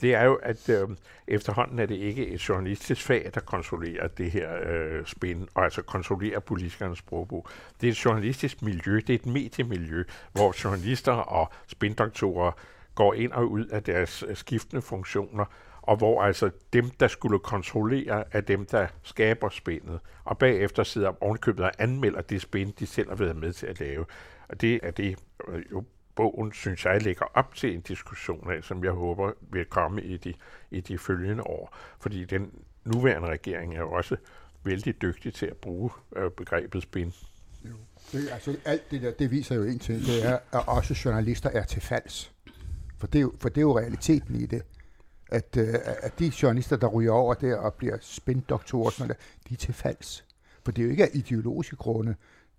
det 0.00 0.14
er 0.14 0.24
jo, 0.24 0.34
at 0.34 0.68
øh, 0.68 0.88
efterhånden 1.28 1.78
er 1.78 1.86
det 1.86 1.94
ikke 1.94 2.28
et 2.28 2.48
journalistisk 2.48 3.02
fag, 3.02 3.30
der 3.34 3.40
kontrollerer 3.40 4.08
det 4.08 4.30
her 4.30 4.50
øh, 4.66 5.06
spin, 5.06 5.48
og 5.54 5.64
altså 5.64 5.82
kontrollerer 5.82 6.40
politikernes 6.40 6.98
sprogbrug. 6.98 7.48
Det 7.80 7.86
er 7.86 7.90
et 7.90 8.04
journalistisk 8.04 8.62
miljø, 8.62 8.96
det 8.96 9.10
er 9.10 9.14
et 9.14 9.26
mediemiljø, 9.26 10.04
hvor 10.32 10.64
journalister 10.64 11.12
og 11.12 11.52
spindoktorer 11.66 12.52
går 12.94 13.14
ind 13.14 13.32
og 13.32 13.50
ud 13.50 13.66
af 13.66 13.82
deres 13.82 14.24
øh, 14.28 14.36
skiftende 14.36 14.82
funktioner, 14.82 15.44
og 15.82 15.96
hvor 15.96 16.22
altså 16.22 16.50
dem, 16.72 16.90
der 16.90 17.08
skulle 17.08 17.38
kontrollere, 17.38 18.24
er 18.32 18.40
dem, 18.40 18.66
der 18.66 18.86
skaber 19.02 19.48
spændet, 19.48 20.00
og 20.24 20.38
bagefter 20.38 20.82
sidder 20.82 21.22
ovenkøbet 21.24 21.64
og 21.64 21.72
anmelder 21.78 22.20
det 22.20 22.42
spænd, 22.42 22.72
de 22.72 22.86
selv 22.86 23.08
har 23.08 23.16
været 23.16 23.36
med 23.36 23.52
til 23.52 23.66
at 23.66 23.80
lave. 23.80 24.04
Og 24.48 24.60
det 24.60 24.80
er 24.82 24.90
det 24.90 25.18
øh, 25.48 25.62
jo 25.72 25.84
bogen, 26.16 26.52
synes 26.52 26.84
jeg, 26.84 27.02
lægger 27.02 27.24
op 27.34 27.54
til 27.54 27.74
en 27.74 27.80
diskussion 27.80 28.52
af, 28.52 28.64
som 28.64 28.84
jeg 28.84 28.92
håber 28.92 29.32
vil 29.40 29.64
komme 29.64 30.02
i 30.02 30.16
de, 30.16 30.34
i 30.70 30.80
de 30.80 30.98
følgende 30.98 31.42
år. 31.42 31.76
Fordi 32.00 32.24
den 32.24 32.50
nuværende 32.84 33.28
regering 33.28 33.74
er 33.74 33.80
jo 33.80 33.90
også 33.90 34.16
vældig 34.64 35.02
dygtig 35.02 35.34
til 35.34 35.46
at 35.46 35.56
bruge 35.56 35.90
øh, 36.16 36.30
begrebet 36.30 36.82
spin. 36.82 37.12
Jo. 37.64 37.74
Det, 38.12 38.28
altså, 38.32 38.56
alt 38.64 38.90
det 38.90 39.02
der, 39.02 39.10
det 39.10 39.30
viser 39.30 39.54
jo 39.54 39.62
en 39.62 39.78
ting, 39.78 40.00
det 40.00 40.26
er, 40.26 40.38
at 40.52 40.68
også 40.68 41.00
journalister 41.04 41.50
er 41.50 41.64
til 41.64 41.82
falds. 41.82 42.32
For 42.98 43.06
det 43.06 43.18
er 43.18 43.22
jo, 43.22 43.32
for 43.40 43.48
det 43.48 43.56
er 43.56 43.62
jo 43.62 43.78
realiteten 43.78 44.34
i 44.34 44.46
det. 44.46 44.62
At, 45.28 45.56
øh, 45.56 45.74
at 46.02 46.18
de 46.18 46.32
journalister, 46.42 46.76
der 46.76 46.86
ryger 46.86 47.12
over 47.12 47.34
der 47.34 47.56
og 47.56 47.74
bliver 47.74 47.96
spindoktorer, 48.00 48.90
sådan 48.90 49.08
der, 49.08 49.14
de 49.48 49.54
er 49.54 49.58
til 49.58 49.74
falds. 49.74 50.24
For 50.64 50.72
det 50.72 50.82
er 50.82 50.84
jo 50.86 50.90
ikke 50.90 51.04
af 51.04 51.10
ideologiske 51.14 51.76
grunde. 51.76 52.14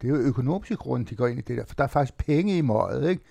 Det 0.06 0.14
er 0.14 0.18
jo 0.20 0.24
økonomiske 0.28 0.76
grunde, 0.76 1.06
de 1.06 1.16
går 1.16 1.28
ind 1.28 1.40
i 1.40 1.42
det 1.42 1.58
der. 1.58 1.66
For 1.68 1.76
der 1.76 1.84
er 1.84 1.88
faktisk 1.88 2.18
penge 2.18 2.58
i 2.58 2.62
møget, 2.62 3.10
ikke? 3.10 3.22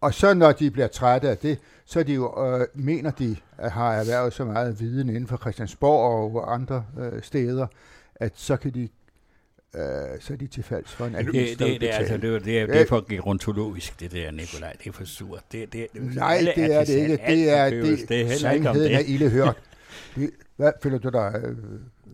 Og 0.00 0.14
så 0.14 0.34
når 0.34 0.52
de 0.52 0.70
bliver 0.70 0.86
trætte 0.86 1.28
af 1.28 1.38
det, 1.38 1.58
så 1.84 2.02
de 2.02 2.14
jo, 2.14 2.46
øh, 2.46 2.66
mener 2.74 3.10
de, 3.10 3.36
at 3.58 3.70
har 3.70 3.94
erhvervet 3.94 4.32
så 4.32 4.44
meget 4.44 4.80
viden 4.80 5.08
inden 5.08 5.26
for 5.26 5.36
Christiansborg 5.36 6.36
og 6.36 6.54
andre 6.54 6.84
øh, 6.98 7.22
steder, 7.22 7.66
at 8.14 8.32
så 8.34 8.56
kan 8.56 8.74
de 8.74 8.88
øh, 9.74 10.20
så 10.20 10.32
er 10.32 10.36
de 10.36 10.46
til 10.46 10.62
falds 10.62 10.92
for 10.92 11.06
en 11.06 11.14
avis, 11.14 11.50
det, 11.50 11.58
det, 11.58 11.80
det, 11.80 11.88
altså, 11.92 12.16
det, 12.16 12.34
er, 12.34 12.38
det, 12.38 12.60
er, 12.60 12.66
det 12.66 12.80
er 12.80 12.86
for 12.86 13.08
gerontologisk, 13.08 14.00
det 14.00 14.12
der, 14.12 14.30
Nikolaj. 14.30 14.72
Det 14.78 14.86
er 14.88 14.92
for 14.92 15.04
surt. 15.04 15.42
Det, 15.52 15.72
det, 15.72 15.86
Nej, 15.94 16.38
det 16.56 16.74
er 16.74 16.84
det 16.84 16.94
ikke. 16.94 17.16
Det 17.26 17.50
er, 17.50 17.70
det, 17.70 18.08
det 18.08 18.20
er 18.20 18.36
sandheden 18.36 18.92
er 18.92 18.98
ille 18.98 19.30
hørt. 19.30 19.56
Det, 20.16 20.30
hvad 20.56 20.72
føler 20.82 20.98
du 20.98 21.08
dig? 21.08 21.42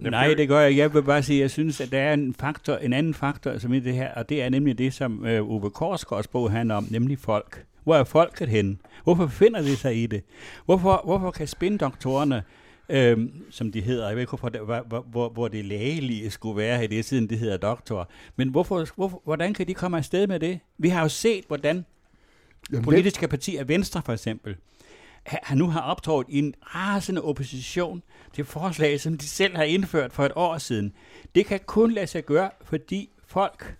Øh, 0.04 0.10
Nej, 0.10 0.34
det 0.34 0.48
gør 0.48 0.60
jeg. 0.60 0.76
Jeg 0.76 0.94
vil 0.94 1.02
bare 1.02 1.22
sige, 1.22 1.38
at 1.38 1.42
jeg 1.42 1.50
synes, 1.50 1.80
at 1.80 1.92
der 1.92 1.98
er 1.98 2.14
en 2.14 2.34
faktor, 2.34 2.76
en 2.76 2.92
anden 2.92 3.14
faktor 3.14 3.58
som 3.58 3.72
i 3.72 3.80
det 3.80 3.94
her, 3.94 4.14
og 4.14 4.28
det 4.28 4.42
er 4.42 4.48
nemlig 4.48 4.78
det, 4.78 4.94
som 4.94 5.24
uh, 5.24 5.50
Uwe 5.50 5.70
Korsgaards 5.70 6.28
bog 6.28 6.50
handler 6.50 6.74
om, 6.74 6.86
nemlig 6.90 7.18
folk. 7.18 7.64
Hvor 7.84 7.96
er 7.96 8.04
folket 8.04 8.48
henne? 8.48 8.76
Hvorfor 9.04 9.26
finder 9.26 9.62
de 9.62 9.76
sig 9.76 10.02
i 10.02 10.06
det? 10.06 10.22
Hvorfor, 10.64 11.02
hvorfor 11.04 11.30
kan 11.30 11.46
spindoktorerne, 11.46 12.42
øhm, 12.88 13.32
som 13.50 13.72
de 13.72 13.80
hedder, 13.80 14.06
jeg 14.06 14.16
ved 14.16 14.22
ikke, 14.22 14.30
hvorfor 14.30 14.64
hvor, 14.64 15.00
hvor, 15.10 15.28
hvor 15.28 15.48
det 15.48 15.64
lægelige 15.64 16.30
skulle 16.30 16.56
være 16.56 16.84
i 16.84 16.86
det, 16.86 17.04
siden 17.04 17.28
det 17.28 17.38
hedder 17.38 17.56
doktor, 17.56 18.08
men 18.36 18.48
hvorfor, 18.48 18.86
hvorfor, 18.96 19.22
hvordan 19.24 19.54
kan 19.54 19.66
de 19.66 19.74
komme 19.74 19.96
afsted 19.96 20.26
med 20.26 20.40
det? 20.40 20.60
Vi 20.78 20.88
har 20.88 21.02
jo 21.02 21.08
set, 21.08 21.44
hvordan 21.46 21.84
Jamen, 22.72 22.84
politiske 22.84 23.28
partier, 23.28 23.64
Venstre 23.64 24.02
for 24.04 24.12
eksempel, 24.12 24.56
han 25.26 25.58
nu 25.58 25.66
har 25.66 25.80
optrådt 25.80 26.26
i 26.30 26.38
en 26.38 26.54
rasende 26.60 27.22
opposition 27.22 28.02
til 28.32 28.44
forslag, 28.44 29.00
som 29.00 29.18
de 29.18 29.28
selv 29.28 29.56
har 29.56 29.64
indført 29.64 30.12
for 30.12 30.24
et 30.24 30.32
år 30.36 30.58
siden. 30.58 30.92
Det 31.34 31.46
kan 31.46 31.60
kun 31.66 31.92
lade 31.92 32.06
sig 32.06 32.24
gøre, 32.24 32.50
fordi 32.64 33.10
folk, 33.26 33.76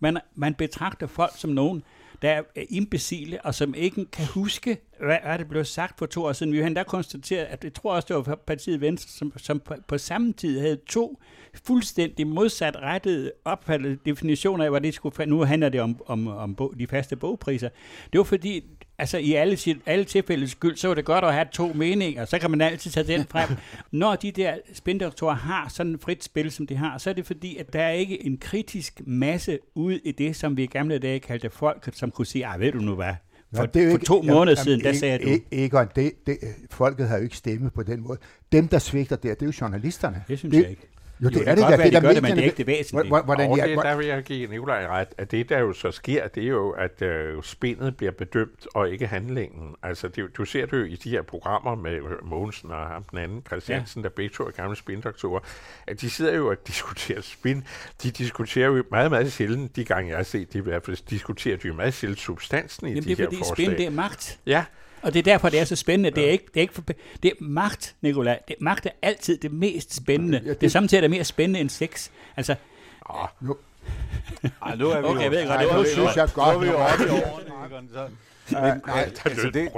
man, 0.00 0.18
man 0.34 0.54
betragter 0.54 1.06
folk 1.06 1.32
som 1.36 1.50
nogen, 1.50 1.82
der 2.22 2.30
er 2.30 2.42
imbecile, 2.68 3.44
og 3.44 3.54
som 3.54 3.74
ikke 3.74 4.04
kan 4.04 4.26
huske, 4.26 4.78
hvad 5.00 5.18
er 5.22 5.36
det 5.36 5.48
blev 5.48 5.64
sagt 5.64 5.98
for 5.98 6.06
to 6.06 6.24
år 6.24 6.32
siden. 6.32 6.52
Vi 6.52 6.58
har 6.58 6.66
endda 6.66 6.82
konstateret, 6.82 7.44
at 7.44 7.64
jeg 7.64 7.74
tror 7.74 7.94
også, 7.94 8.06
det 8.08 8.26
var 8.26 8.34
partiet 8.34 8.80
Venstre, 8.80 9.10
som, 9.10 9.32
som 9.36 9.60
på, 9.60 9.74
på 9.88 9.98
samme 9.98 10.32
tid 10.32 10.60
havde 10.60 10.76
to 10.76 11.20
fuldstændig 11.66 12.26
modsat 12.26 12.76
rettede 12.76 13.32
opfattede 13.44 13.98
definitioner 14.06 14.64
af, 14.64 14.70
hvad 14.70 14.80
det 14.80 14.94
skulle 14.94 15.26
Nu 15.26 15.44
handler 15.44 15.68
det 15.68 15.80
om, 15.80 16.00
om, 16.06 16.28
om 16.28 16.54
bog, 16.54 16.74
de 16.78 16.86
faste 16.86 17.16
bogpriser. 17.16 17.68
Det 18.12 18.18
var 18.18 18.24
fordi, 18.24 18.64
altså 18.98 19.18
i 19.18 19.32
alle, 19.32 19.58
alle 19.86 20.04
tilfældes 20.04 20.50
skyld, 20.50 20.76
så 20.76 20.88
var 20.88 20.94
det 20.94 21.04
godt 21.04 21.24
at 21.24 21.34
have 21.34 21.46
to 21.52 21.72
meninger, 21.72 22.24
så 22.24 22.38
kan 22.38 22.50
man 22.50 22.60
altid 22.60 22.90
tage 22.90 23.06
den 23.06 23.26
frem. 23.30 23.48
Når 23.90 24.16
de 24.16 24.30
der 24.30 24.54
spindoktorer 24.72 25.34
har 25.34 25.68
sådan 25.68 25.94
et 25.94 26.00
frit 26.00 26.24
spil, 26.24 26.50
som 26.50 26.66
de 26.66 26.76
har, 26.76 26.98
så 26.98 27.10
er 27.10 27.14
det 27.14 27.26
fordi, 27.26 27.56
at 27.56 27.72
der 27.72 27.82
er 27.82 27.90
ikke 27.90 28.26
en 28.26 28.38
kritisk 28.38 29.00
masse 29.06 29.58
ude 29.74 29.98
i 29.98 30.12
det, 30.12 30.36
som 30.36 30.56
vi 30.56 30.62
i 30.62 30.66
gamle 30.66 30.98
dage 30.98 31.20
kaldte 31.20 31.50
folk, 31.50 31.88
som 31.92 32.10
kunne 32.10 32.26
sige, 32.26 32.46
ah, 32.46 32.60
ved 32.60 32.72
du 32.72 32.78
nu 32.78 32.94
hvad, 32.94 33.14
for, 33.54 33.62
ja, 33.62 33.66
det 33.66 33.82
er 33.82 33.84
jo 33.84 33.90
ikke, 33.90 34.06
for 34.06 34.14
to 34.14 34.22
måneder 34.22 34.40
jamen, 34.40 34.56
siden, 34.56 34.80
der 34.80 34.92
sagde 34.92 35.18
du... 35.18 35.40
Egon, 35.52 35.88
det, 35.96 36.12
det, 36.26 36.38
folket 36.70 37.08
har 37.08 37.16
jo 37.16 37.22
ikke 37.22 37.36
stemme 37.36 37.70
på 37.70 37.82
den 37.82 38.00
måde. 38.00 38.18
Dem, 38.52 38.68
der 38.68 38.78
svigter 38.78 39.16
der, 39.16 39.34
det 39.34 39.42
er 39.42 39.46
jo 39.46 39.52
journalisterne. 39.60 40.24
Det 40.28 40.38
synes 40.38 40.54
det, 40.54 40.62
jeg 40.62 40.70
ikke. 40.70 40.88
Jo, 41.20 41.28
det, 41.28 41.34
jo, 41.34 41.40
det 41.40 41.48
er 41.48 41.54
det, 41.54 41.64
det, 41.68 41.78
det, 41.78 41.92
det, 41.92 42.02
gør 42.02 42.12
det, 42.12 42.22
men 42.22 42.32
det 42.32 42.38
er 42.38 42.44
ikke 42.44 42.56
det 42.56 42.66
væsentlige. 42.66 43.08
Hvordan, 43.08 43.50
og 43.50 43.56
det, 43.56 43.76
der 43.76 43.96
vil 43.96 44.06
jeg 44.06 44.22
give 44.22 44.46
Nikolaj 44.46 44.86
ret, 44.86 45.08
at 45.18 45.30
det, 45.30 45.48
der 45.48 45.58
jo 45.58 45.72
så 45.72 45.90
sker, 45.90 46.28
det 46.28 46.42
er 46.42 46.48
jo, 46.48 46.70
at 46.70 47.02
øh, 47.02 47.42
spændet 47.42 47.96
bliver 47.96 48.12
bedømt, 48.12 48.66
og 48.74 48.90
ikke 48.90 49.06
handlingen. 49.06 49.74
Altså, 49.82 50.08
det, 50.08 50.36
du 50.36 50.44
ser 50.44 50.66
det 50.66 50.72
jo 50.72 50.84
i 50.84 50.96
de 50.96 51.10
her 51.10 51.22
programmer 51.22 51.74
med 51.74 52.00
Mogensen 52.22 52.70
og 52.70 52.86
ham, 52.86 53.02
den 53.02 53.18
anden, 53.18 53.42
Christiansen, 53.46 54.02
ja. 54.02 54.08
der 54.08 54.14
begge 54.14 54.34
to 54.36 54.44
er 54.44 54.50
gamle 54.50 54.76
spindoktorer, 54.76 55.40
at 55.86 56.00
de 56.00 56.10
sidder 56.10 56.34
jo 56.34 56.50
og 56.50 56.56
diskuterer 56.66 57.20
spin. 57.20 57.64
De 58.02 58.10
diskuterer 58.10 58.66
jo 58.66 58.84
meget, 58.90 59.10
meget 59.10 59.32
sjældent, 59.32 59.76
de 59.76 59.84
gange 59.84 60.10
jeg 60.10 60.16
har 60.18 60.24
set 60.24 60.52
det 60.52 60.58
i 60.58 60.62
hvert 60.62 60.84
fald, 60.84 60.96
diskuterer 61.10 61.56
de 61.56 61.68
jo 61.68 61.74
meget 61.74 61.94
sjældent 61.94 62.20
substansen 62.20 62.86
i 62.86 62.90
Jamen, 62.90 63.04
de 63.04 63.08
her 63.08 63.16
forslag. 63.16 63.30
det 63.30 63.40
er 63.40 63.48
fordi 63.48 63.64
spin, 63.64 63.78
det 63.78 63.86
er 63.86 63.90
magt. 63.90 64.38
Ja, 64.46 64.64
og 65.04 65.14
det 65.14 65.18
er 65.18 65.22
derfor, 65.22 65.48
det 65.48 65.60
er 65.60 65.64
så 65.64 65.76
spændende. 65.76 66.08
Ja. 66.08 66.14
Det 66.14 66.28
er 66.28 66.32
ikke, 66.32 66.46
det 66.46 66.56
er 66.56 66.60
ikke 66.60 66.74
for, 66.74 66.82
det 67.22 67.30
er 67.30 67.34
magt, 67.40 67.94
Nicolaj. 68.00 68.38
Det, 68.48 68.56
magt 68.60 68.86
er 68.86 68.90
altid 69.02 69.38
det 69.38 69.52
mest 69.52 69.94
spændende. 69.94 70.40
Ja, 70.44 70.48
det, 70.50 70.60
det 70.60 70.66
er 70.66 70.70
samtidig 70.70 71.04
er 71.04 71.08
mere 71.08 71.24
spændende 71.24 71.60
end 71.60 71.70
sex. 71.70 72.08
Altså, 72.36 72.54
ah, 73.10 73.28
nu. 73.40 73.56
Ej, 74.62 74.76
nu 74.76 74.90
er 74.90 75.00
vi 75.00 75.06
okay, 75.06 75.22
jeg 75.22 75.30
ved 75.30 75.46
godt, 75.46 75.60
det 75.60 75.76
nu 75.76 75.84
synes 75.84 76.16
jeg 76.16 76.28
godt. 76.34 76.54
Nu 76.54 76.60
er 76.60 76.60
vi 76.60 76.66
jo 76.66 76.76
oppe 76.76 77.04
i 77.04 77.08
årene, 77.08 78.10
men, 78.48 78.82
nej, 78.86 79.10
altså, 79.24 79.46
det, 79.46 79.54
det, 79.54 79.72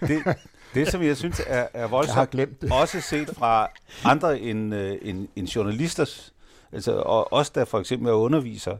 det, 0.00 0.08
det, 0.08 0.36
det, 0.74 0.88
som 0.88 1.02
jeg 1.02 1.16
synes 1.16 1.40
er, 1.46 1.66
er 1.72 1.86
voldsomt, 1.86 2.14
jeg 2.14 2.20
har 2.20 2.26
glemt 2.26 2.62
det. 2.62 2.72
også 2.72 3.00
set 3.00 3.30
fra 3.36 3.70
andre 4.04 4.40
end, 4.40 4.74
uh, 4.74 4.80
end, 5.02 5.28
end 5.36 5.46
journalisters, 5.46 6.32
altså 6.72 6.92
og 6.92 7.32
os 7.32 7.50
der 7.50 7.64
for 7.64 7.80
eksempel 7.80 8.08
er 8.08 8.12
undervisere, 8.12 8.78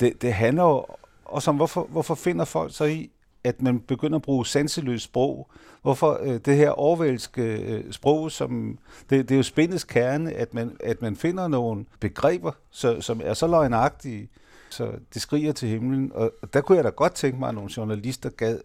det, 0.00 0.22
det 0.22 0.34
handler 0.34 0.62
jo 0.62 0.86
også 1.24 1.50
om, 1.50 1.56
hvorfor, 1.56 1.86
hvorfor 1.90 2.14
finder 2.14 2.44
folk 2.44 2.76
sig 2.76 2.92
i, 2.92 3.10
at 3.46 3.62
man 3.62 3.80
begynder 3.80 4.16
at 4.16 4.22
bruge 4.22 4.46
sanseløst 4.46 5.04
sprog. 5.04 5.50
Hvorfor 5.82 6.18
øh, 6.22 6.40
det 6.44 6.56
her 6.56 6.70
overvælske 6.70 7.42
øh, 7.42 7.92
sprog, 7.92 8.32
som 8.32 8.78
det, 9.10 9.28
det 9.28 9.34
er 9.34 9.36
jo 9.36 9.42
spændets 9.42 9.84
kerne, 9.84 10.32
at 10.32 10.54
man, 10.54 10.76
at 10.80 11.02
man 11.02 11.16
finder 11.16 11.48
nogle 11.48 11.84
begreber, 12.00 12.52
så, 12.70 13.00
som 13.00 13.20
er 13.24 13.34
så 13.34 13.46
løgnagtige, 13.46 14.28
så 14.70 14.92
det 15.14 15.22
skriger 15.22 15.52
til 15.52 15.68
himlen. 15.68 16.12
Og, 16.14 16.32
der 16.52 16.60
kunne 16.60 16.76
jeg 16.76 16.84
da 16.84 16.88
godt 16.88 17.14
tænke 17.14 17.38
mig, 17.38 17.48
at 17.48 17.54
nogle 17.54 17.70
journalister 17.76 18.30
gad 18.30 18.60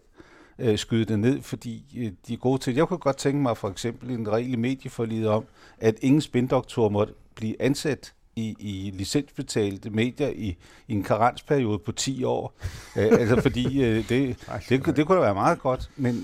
øh, 0.58 0.78
skyde 0.78 1.04
det 1.04 1.18
ned, 1.18 1.42
fordi 1.42 1.84
øh, 1.98 2.12
de 2.28 2.32
er 2.32 2.38
gode 2.38 2.58
til 2.58 2.74
Jeg 2.74 2.88
kunne 2.88 2.98
godt 2.98 3.16
tænke 3.16 3.42
mig 3.42 3.56
for 3.56 3.68
eksempel 3.68 4.10
en 4.10 4.28
regel 4.32 4.52
i 4.52 4.56
medieforliget 4.56 5.28
om, 5.28 5.44
at 5.78 5.94
ingen 6.00 6.20
spindoktor 6.20 6.88
måtte 6.88 7.14
blive 7.34 7.62
ansat 7.62 8.14
i, 8.36 8.56
i 8.58 8.90
licensbetalte 8.94 9.90
medier 9.90 10.28
i, 10.28 10.56
i 10.88 10.92
en 10.92 11.02
karensperiode 11.02 11.78
på 11.78 11.92
10 11.92 12.24
år. 12.24 12.54
Æ, 12.96 13.00
altså 13.00 13.40
fordi 13.40 13.82
øh, 13.84 14.08
det, 14.08 14.08
det, 14.08 14.36
det, 14.68 14.96
det 14.96 15.06
kunne 15.06 15.18
da 15.18 15.22
være 15.22 15.34
meget 15.34 15.58
godt, 15.58 15.90
men 15.96 16.14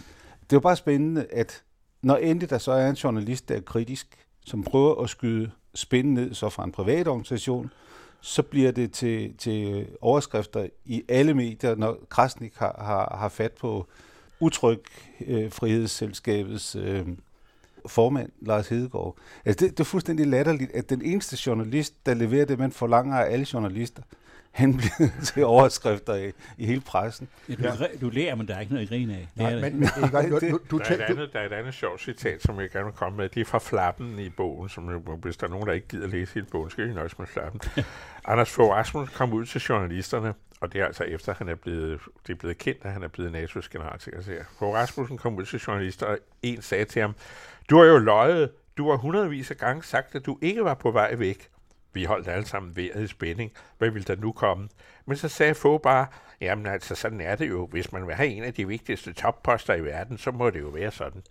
det 0.40 0.52
er 0.52 0.56
jo 0.56 0.60
bare 0.60 0.76
spændende, 0.76 1.26
at 1.32 1.62
når 2.02 2.16
endelig 2.16 2.50
der 2.50 2.58
så 2.58 2.72
er 2.72 2.88
en 2.88 2.94
journalist, 2.94 3.48
der 3.48 3.56
er 3.56 3.60
kritisk, 3.60 4.06
som 4.46 4.62
prøver 4.62 5.02
at 5.02 5.10
skyde 5.10 5.50
spændende 5.74 6.22
ned 6.22 6.34
så 6.34 6.48
fra 6.48 6.64
en 6.64 6.72
privat 6.72 7.08
organisation, 7.08 7.70
så 8.20 8.42
bliver 8.42 8.72
det 8.72 8.92
til, 8.92 9.36
til 9.38 9.86
overskrifter 10.00 10.66
i 10.84 11.02
alle 11.08 11.34
medier, 11.34 11.74
når 11.74 11.98
Krasnik 12.08 12.54
har, 12.56 12.82
har, 12.84 13.16
har 13.18 13.28
fat 13.28 13.52
på 13.52 13.86
utryg 14.40 14.80
øh, 15.26 15.52
frihedsselskabets 15.52 16.76
øh, 16.76 17.06
formand, 17.90 18.32
Lars 18.40 18.68
Hedegaard. 18.68 19.16
Altså 19.44 19.64
det, 19.66 19.70
det 19.70 19.80
er 19.80 19.84
fuldstændig 19.84 20.26
latterligt, 20.26 20.72
at 20.72 20.90
den 20.90 21.02
eneste 21.02 21.38
journalist, 21.46 22.06
der 22.06 22.14
leverer 22.14 22.44
det, 22.44 22.58
man 22.58 22.72
forlanger 22.72 23.16
af 23.16 23.32
alle 23.32 23.46
journalister, 23.52 24.02
han 24.50 24.76
blev 24.76 25.08
til 25.34 25.44
overskrifter 25.44 26.14
i, 26.14 26.32
i 26.58 26.66
hele 26.66 26.80
pressen. 26.80 27.28
Ja, 27.48 27.54
du, 27.54 27.62
ja. 27.62 27.86
du 28.00 28.08
lærer, 28.08 28.34
men 28.34 28.48
der 28.48 28.54
er 28.54 28.60
ikke 28.60 28.72
noget 28.72 28.86
at 28.86 28.90
grine 28.90 29.14
af. 29.14 29.28
Nej, 29.34 29.50
det 29.50 29.60
men, 29.60 29.80
men 29.80 29.88
du, 30.30 30.38
du, 30.40 30.60
du, 30.70 30.78
der, 30.78 30.84
er 30.84 30.94
et 30.94 31.00
andet, 31.00 31.32
der 31.32 31.40
er 31.40 31.46
et 31.46 31.52
andet 31.52 31.74
sjovt 31.74 32.00
citat, 32.00 32.42
som 32.42 32.60
jeg 32.60 32.70
gerne 32.70 32.84
vil 32.84 32.94
komme 32.94 33.16
med. 33.16 33.28
Det 33.28 33.40
er 33.40 33.44
fra 33.44 33.58
Flappen 33.58 34.18
i 34.18 34.28
bogen, 34.28 34.68
som 34.68 34.84
hvis 35.22 35.36
der 35.36 35.46
er 35.46 35.50
nogen, 35.50 35.66
der 35.66 35.72
ikke 35.72 35.88
gider 35.88 36.06
læse 36.06 36.34
hele 36.34 36.46
bogen, 36.46 36.70
skal 36.70 36.90
I 36.90 36.92
nøjes 36.92 37.18
med 37.18 37.26
Flappen. 37.26 37.60
Anders 38.24 38.50
Fogh 38.50 38.70
Rasmussen 38.70 39.14
kom 39.16 39.32
ud 39.32 39.46
til 39.46 39.60
journalisterne, 39.60 40.34
og 40.60 40.72
det 40.72 40.80
er 40.80 40.86
altså 40.86 41.04
efter, 41.04 41.34
han 41.38 41.48
er 41.48 41.54
blevet, 41.54 42.00
det 42.26 42.32
er 42.32 42.36
blevet 42.36 42.58
kendt, 42.58 42.78
at 42.82 42.92
han 42.92 43.02
er 43.02 43.08
blevet 43.08 43.34
NATO's 43.34 43.68
generalsekretær. 43.72 44.42
Fogh 44.58 44.74
Rasmussen 44.74 45.18
kom 45.18 45.36
ud 45.36 45.44
til 45.44 45.60
journalister, 45.60 46.06
og 46.06 46.18
en 46.42 46.62
sagde 46.62 46.84
til 46.84 47.02
ham, 47.02 47.14
du 47.70 47.78
har 47.78 47.84
jo 47.84 47.98
løjet, 47.98 48.50
du 48.76 48.90
har 48.90 48.96
hundredvis 48.96 49.50
af 49.50 49.56
gange 49.56 49.82
sagt, 49.82 50.14
at 50.14 50.26
du 50.26 50.38
ikke 50.42 50.64
var 50.64 50.74
på 50.74 50.90
vej 50.90 51.14
væk. 51.14 51.48
Vi 51.92 52.04
holdt 52.04 52.28
alle 52.28 52.46
sammen 52.46 52.76
vejret 52.76 53.02
i 53.02 53.06
spænding. 53.06 53.52
Hvad 53.78 53.90
ville 53.90 54.04
der 54.04 54.16
nu 54.16 54.32
komme? 54.32 54.68
Men 55.06 55.16
så 55.16 55.28
sagde 55.28 55.54
få 55.54 55.78
bare, 55.78 56.06
jamen 56.40 56.66
altså, 56.66 56.94
sådan 56.94 57.20
er 57.20 57.36
det 57.36 57.48
jo. 57.48 57.66
Hvis 57.66 57.92
man 57.92 58.06
vil 58.06 58.14
have 58.14 58.28
en 58.28 58.44
af 58.44 58.54
de 58.54 58.68
vigtigste 58.68 59.12
topposter 59.12 59.74
i 59.74 59.84
verden, 59.84 60.18
så 60.18 60.30
må 60.30 60.50
det 60.50 60.60
jo 60.60 60.68
være 60.68 60.90
sådan. 60.90 61.22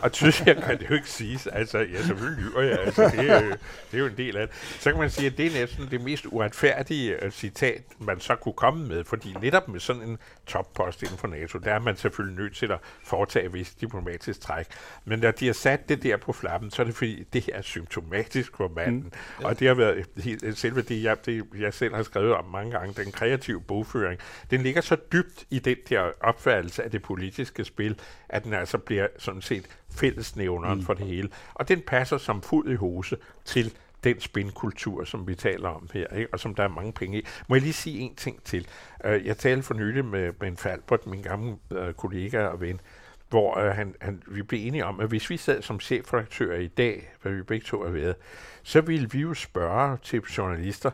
Og 0.00 0.12
tyskere 0.12 0.62
kan 0.62 0.78
det 0.78 0.90
jo 0.90 0.94
ikke 0.94 1.10
siges. 1.10 1.46
Altså, 1.46 1.78
ja, 1.78 2.02
selvfølgelig 2.02 2.44
lyver 2.44 2.62
jeg. 2.62 2.78
Altså, 2.78 3.02
det, 3.02 3.30
er, 3.30 3.40
det 3.40 3.58
er 3.92 3.98
jo 3.98 4.06
en 4.06 4.16
del 4.16 4.36
af 4.36 4.48
det. 4.48 4.56
Så 4.80 4.90
kan 4.90 5.00
man 5.00 5.10
sige, 5.10 5.26
at 5.26 5.38
det 5.38 5.46
er 5.46 5.50
næsten 5.60 5.88
det 5.90 6.00
mest 6.00 6.26
uretfærdige 6.26 7.26
uh, 7.26 7.30
citat, 7.30 7.82
man 7.98 8.20
så 8.20 8.34
kunne 8.34 8.52
komme 8.52 8.88
med, 8.88 9.04
fordi 9.04 9.34
netop 9.40 9.68
med 9.68 9.80
sådan 9.80 10.02
en 10.02 10.18
toppost 10.46 11.02
inden 11.02 11.18
for 11.18 11.28
NATO, 11.28 11.58
der 11.58 11.74
er 11.74 11.78
man 11.78 11.96
selvfølgelig 11.96 12.38
nødt 12.38 12.56
til 12.56 12.72
at 12.72 12.78
foretage 13.04 13.52
vis 13.52 13.74
diplomatisk 13.74 14.40
træk. 14.40 14.66
Men 15.04 15.18
når 15.18 15.30
de 15.30 15.46
har 15.46 15.52
sat 15.52 15.88
det 15.88 16.02
der 16.02 16.16
på 16.16 16.32
flappen, 16.32 16.70
så 16.70 16.82
er 16.82 16.86
det 16.86 16.94
fordi, 16.94 17.24
det 17.32 17.50
er 17.52 17.62
symptomatisk 17.62 18.56
for 18.56 18.68
manden. 18.76 19.02
Mm, 19.02 19.12
ja. 19.40 19.46
Og 19.46 19.60
det 19.60 19.68
har 19.68 19.74
været 19.74 20.06
helt, 20.16 20.58
selve 20.58 20.82
det 20.82 21.02
jeg, 21.02 21.26
det, 21.26 21.44
jeg 21.58 21.74
selv 21.74 21.94
har 21.94 22.02
skrevet 22.02 22.34
om 22.34 22.44
mange 22.44 22.70
gange, 22.70 23.02
den 23.02 23.12
kreative 23.12 23.60
bogføring, 23.60 24.20
den 24.50 24.62
ligger 24.62 24.80
så 24.80 24.96
dybt 25.12 25.44
i 25.50 25.58
den 25.58 25.76
der 25.88 26.10
opfattelse 26.20 26.84
af 26.84 26.90
det 26.90 27.02
politiske 27.02 27.64
spil, 27.64 27.98
at 28.28 28.44
den 28.44 28.54
altså 28.54 28.78
bliver 28.78 29.06
sådan 29.18 29.42
set 29.42 29.68
fællesnævneren 29.94 30.78
mm. 30.78 30.84
for 30.84 30.94
det 30.94 31.06
hele. 31.06 31.28
Og 31.54 31.68
den 31.68 31.82
passer 31.86 32.18
som 32.18 32.42
fuld 32.42 32.72
i 32.72 32.74
hose 32.74 33.16
til 33.44 33.72
den 34.04 34.20
spinkultur, 34.20 35.04
som 35.04 35.28
vi 35.28 35.34
taler 35.34 35.68
om 35.68 35.88
her, 35.94 36.06
ikke? 36.06 36.32
og 36.32 36.40
som 36.40 36.54
der 36.54 36.64
er 36.64 36.68
mange 36.68 36.92
penge 36.92 37.18
i. 37.18 37.26
Må 37.48 37.54
jeg 37.54 37.62
lige 37.62 37.72
sige 37.72 37.98
en 37.98 38.14
ting 38.14 38.42
til? 38.44 38.66
Uh, 39.04 39.26
jeg 39.26 39.38
talte 39.38 39.62
for 39.62 39.74
nylig 39.74 40.04
med 40.04 40.32
Ben 40.32 40.56
Falbert, 40.56 41.06
min 41.06 41.22
gamle 41.22 41.56
uh, 41.70 41.92
kollega 41.96 42.46
og 42.46 42.60
ven, 42.60 42.80
hvor 43.28 43.58
uh, 43.58 43.76
han, 43.76 43.94
han, 44.00 44.22
vi 44.26 44.42
blev 44.42 44.66
enige 44.66 44.84
om, 44.84 45.00
at 45.00 45.08
hvis 45.08 45.30
vi 45.30 45.36
sad 45.36 45.62
som 45.62 45.80
chefredaktører 45.80 46.58
i 46.58 46.68
dag, 46.68 47.12
hvad 47.22 47.32
vi 47.32 47.42
begge 47.42 47.66
to 47.66 47.82
har 47.82 47.90
været, 47.90 48.16
så 48.62 48.80
ville 48.80 49.10
vi 49.10 49.20
jo 49.20 49.34
spørge 49.34 49.98
til 50.02 50.20
journalister, 50.20 50.90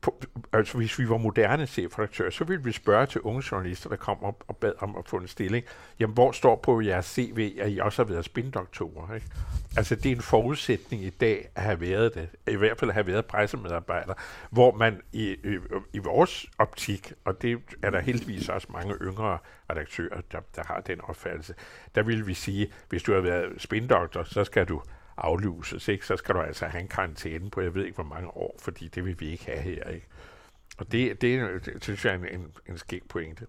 på, 0.00 0.22
altså 0.52 0.78
hvis 0.78 0.98
vi 0.98 1.08
var 1.08 1.16
moderne 1.16 1.66
chefredaktører, 1.66 2.30
så 2.30 2.44
ville 2.44 2.64
vi 2.64 2.72
spørge 2.72 3.06
til 3.06 3.20
unge 3.20 3.42
journalister, 3.52 3.88
der 3.88 3.96
kom 3.96 4.22
op 4.22 4.44
og 4.48 4.56
bad 4.56 4.72
om 4.78 4.96
at 4.96 5.08
få 5.08 5.16
en 5.16 5.28
stilling, 5.28 5.64
jamen 6.00 6.14
hvor 6.14 6.32
står 6.32 6.56
på 6.56 6.80
jeres 6.80 7.06
CV, 7.06 7.56
at 7.60 7.72
I 7.72 7.78
også 7.78 8.04
har 8.04 8.12
været 8.12 8.24
spindoktorer? 8.24 9.14
Ikke? 9.14 9.26
Altså 9.76 9.94
det 9.94 10.06
er 10.06 10.16
en 10.16 10.22
forudsætning 10.22 11.02
i 11.04 11.10
dag 11.10 11.48
at 11.54 11.62
have 11.62 11.80
været 11.80 12.14
det, 12.14 12.28
i 12.52 12.56
hvert 12.56 12.78
fald 12.78 12.90
at 12.90 12.94
have 12.94 13.06
været 13.06 13.26
pressemedarbejder, 13.26 14.14
hvor 14.50 14.72
man 14.72 15.00
i, 15.12 15.30
i, 15.30 15.58
i 15.92 15.98
vores 15.98 16.46
optik, 16.58 17.12
og 17.24 17.42
det 17.42 17.58
er 17.82 17.90
der 17.90 18.00
heldigvis 18.00 18.48
også 18.48 18.68
mange 18.72 18.94
yngre 19.02 19.38
redaktører, 19.70 20.20
der, 20.32 20.40
der 20.56 20.62
har 20.66 20.80
den 20.80 21.00
opfattelse, 21.00 21.54
der 21.94 22.02
vil 22.02 22.26
vi 22.26 22.34
sige, 22.34 22.72
hvis 22.88 23.02
du 23.02 23.12
har 23.12 23.20
været 23.20 23.52
spindoktor, 23.58 24.22
så 24.22 24.44
skal 24.44 24.68
du 24.68 24.82
afluses, 25.16 25.88
ikke? 25.88 26.06
så 26.06 26.16
skal 26.16 26.34
du 26.34 26.40
altså 26.40 26.66
have 26.66 26.82
en 26.82 26.88
karantæne 26.88 27.50
på, 27.50 27.60
jeg 27.60 27.74
ved 27.74 27.84
ikke 27.84 27.94
hvor 27.94 28.14
mange 28.14 28.28
år, 28.28 28.56
fordi 28.58 28.88
det 28.88 29.04
vil 29.04 29.20
vi 29.20 29.30
ikke 29.30 29.44
have 29.44 29.58
her. 29.58 29.88
Ikke? 29.88 30.06
Og 30.78 30.92
det, 30.92 31.20
det, 31.20 31.64
det 31.64 31.84
synes 31.84 32.04
jeg 32.04 32.14
er 32.14 32.18
en, 32.18 32.40
en, 32.40 32.46
en 32.68 32.78
skæg 32.78 33.02
pointe. 33.08 33.46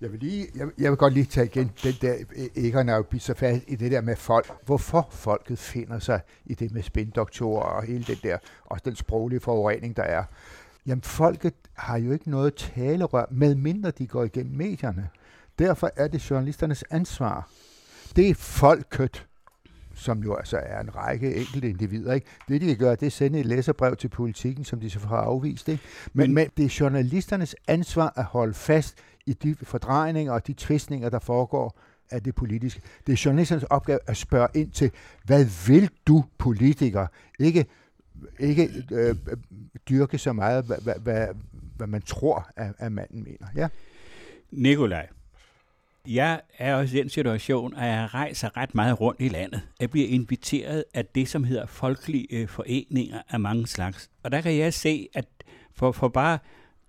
Jeg 0.00 0.12
vil, 0.12 0.20
lige, 0.20 0.46
jeg, 0.54 0.68
jeg 0.78 0.90
vil 0.90 0.98
godt 0.98 1.14
lige 1.14 1.26
tage 1.26 1.46
igen 1.46 1.72
den 1.82 1.94
der, 2.00 2.14
Egon 2.56 2.88
er 2.88 2.96
jo 2.96 3.04
så 3.18 3.34
fast 3.34 3.64
i 3.68 3.76
det 3.76 3.92
der 3.92 4.00
med 4.00 4.16
folk. 4.16 4.50
Hvorfor 4.66 5.08
folket 5.10 5.58
finder 5.58 5.98
sig 5.98 6.20
i 6.44 6.54
det 6.54 6.72
med 6.72 6.82
spindoktorer 6.82 7.62
og 7.62 7.82
hele 7.82 8.04
det 8.04 8.22
der, 8.22 8.38
og 8.64 8.84
den 8.84 8.96
sproglige 8.96 9.40
forurening, 9.40 9.96
der 9.96 10.02
er. 10.02 10.24
Jamen, 10.86 11.02
folket 11.02 11.54
har 11.72 11.98
jo 11.98 12.12
ikke 12.12 12.30
noget 12.30 12.54
talerør, 12.54 13.26
medmindre 13.30 13.90
de 13.90 14.06
går 14.06 14.24
igennem 14.24 14.56
medierne. 14.56 15.08
Derfor 15.58 15.90
er 15.96 16.08
det 16.08 16.30
journalisternes 16.30 16.84
ansvar. 16.90 17.50
Det 18.16 18.30
er 18.30 18.34
folket, 18.34 19.26
som 20.00 20.22
jo 20.22 20.34
altså 20.34 20.56
er 20.56 20.80
en 20.80 20.96
række 20.96 21.36
enkelte 21.36 21.68
individer. 21.68 22.12
Ikke? 22.12 22.26
Det, 22.48 22.60
de 22.60 22.66
kan 22.66 22.76
gøre, 22.76 22.96
det 22.96 23.06
er 23.06 23.10
sende 23.10 23.40
et 23.40 23.46
læserbrev 23.46 23.96
til 23.96 24.08
politikken, 24.08 24.64
som 24.64 24.80
de 24.80 24.90
så 24.90 24.98
får 24.98 25.16
afvist. 25.16 25.68
Ikke? 25.68 25.82
Men, 26.12 26.26
men, 26.26 26.34
men 26.34 26.48
det 26.56 26.64
er 26.64 26.76
journalisternes 26.80 27.56
ansvar 27.68 28.12
at 28.16 28.24
holde 28.24 28.54
fast 28.54 28.98
i 29.26 29.32
de 29.32 29.56
fordrejninger 29.62 30.32
og 30.32 30.46
de 30.46 30.54
tvistninger, 30.56 31.08
der 31.08 31.18
foregår 31.18 31.78
af 32.10 32.22
det 32.22 32.34
politiske. 32.34 32.80
Det 33.06 33.12
er 33.12 33.22
journalisternes 33.24 33.64
opgave 33.64 33.98
at 34.06 34.16
spørge 34.16 34.48
ind 34.54 34.70
til, 34.70 34.90
hvad 35.24 35.66
vil 35.66 35.90
du 36.06 36.24
politiker? 36.38 37.06
Ikke, 37.38 37.66
ikke 38.38 38.70
øh, 38.92 39.16
dyrke 39.88 40.18
så 40.18 40.32
meget, 40.32 40.64
hvad, 40.64 40.76
hvad, 40.82 40.94
hvad, 40.94 41.28
hvad 41.76 41.86
man 41.86 42.02
tror, 42.02 42.50
at, 42.56 42.72
at 42.78 42.92
manden 42.92 43.24
mener. 43.24 43.46
Ja? 43.56 43.68
Nikolaj, 44.50 45.06
jeg 46.08 46.40
er 46.58 46.74
også 46.74 46.96
i 46.96 47.00
den 47.00 47.08
situation, 47.08 47.74
at 47.74 47.88
jeg 47.88 48.14
rejser 48.14 48.56
ret 48.56 48.74
meget 48.74 49.00
rundt 49.00 49.20
i 49.20 49.28
landet. 49.28 49.60
Jeg 49.80 49.90
bliver 49.90 50.08
inviteret 50.08 50.84
af 50.94 51.06
det, 51.06 51.28
som 51.28 51.44
hedder 51.44 51.66
folkelige 51.66 52.26
øh, 52.30 52.48
foreninger 52.48 53.22
af 53.28 53.40
mange 53.40 53.66
slags. 53.66 54.10
Og 54.22 54.32
der 54.32 54.40
kan 54.40 54.56
jeg 54.56 54.74
se, 54.74 55.08
at 55.14 55.26
for, 55.74 55.92
for 55.92 56.08
bare 56.08 56.38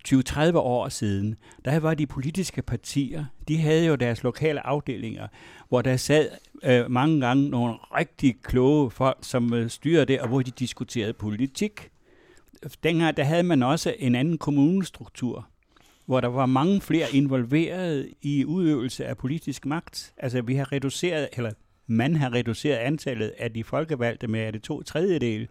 20-30 0.07 0.57
år 0.57 0.89
siden, 0.89 1.35
der 1.65 1.79
var 1.79 1.93
de 1.93 2.07
politiske 2.07 2.61
partier, 2.61 3.25
de 3.47 3.57
havde 3.57 3.85
jo 3.85 3.95
deres 3.95 4.23
lokale 4.23 4.67
afdelinger, 4.67 5.27
hvor 5.69 5.81
der 5.81 5.97
sad 5.97 6.29
øh, 6.63 6.91
mange 6.91 7.21
gange 7.21 7.49
nogle 7.49 7.73
rigtig 7.73 8.35
kloge 8.43 8.91
folk, 8.91 9.17
som 9.21 9.53
øh, 9.53 9.69
styrede 9.69 10.05
det, 10.05 10.21
og 10.21 10.27
hvor 10.27 10.41
de 10.41 10.51
diskuterede 10.51 11.13
politik. 11.13 11.89
Dengang 12.83 13.17
der 13.17 13.23
havde 13.23 13.43
man 13.43 13.63
også 13.63 13.95
en 13.99 14.15
anden 14.15 14.37
kommunestruktur 14.37 15.47
hvor 16.11 16.21
der 16.21 16.27
var 16.27 16.45
mange 16.45 16.81
flere 16.81 17.07
involveret 17.13 18.09
i 18.21 18.45
udøvelse 18.45 19.05
af 19.05 19.17
politisk 19.17 19.65
magt. 19.65 20.13
Altså 20.17 20.41
vi 20.41 20.55
har 20.55 20.71
reduceret, 20.71 21.29
eller 21.33 21.51
man 21.87 22.15
har 22.15 22.33
reduceret 22.33 22.77
antallet 22.77 23.33
af 23.37 23.53
de 23.53 23.63
folkevalgte 23.63 24.27
med 24.27 24.41
er 24.41 24.51
det 24.51 24.61
to 24.61 24.83
tredjedel, 24.83 25.47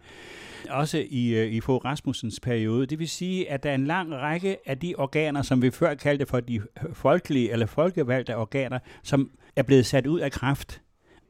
også 0.69 1.03
i, 1.09 1.27
øh, 1.35 1.51
i 1.51 1.61
Fogh 1.61 1.85
Rasmussens 1.85 2.39
periode. 2.39 2.85
Det 2.85 2.99
vil 2.99 3.09
sige, 3.09 3.51
at 3.51 3.63
der 3.63 3.69
er 3.69 3.75
en 3.75 3.85
lang 3.85 4.13
række 4.13 4.57
af 4.65 4.79
de 4.79 4.95
organer, 4.97 5.41
som 5.41 5.61
vi 5.61 5.71
før 5.71 5.93
kaldte 5.93 6.25
for 6.25 6.39
de 6.39 6.61
folkelige 6.93 7.51
eller 7.51 7.65
folkevalgte 7.65 8.35
organer, 8.35 8.79
som 9.03 9.31
er 9.55 9.63
blevet 9.63 9.85
sat 9.85 10.07
ud 10.07 10.19
af 10.19 10.31
kraft. 10.31 10.81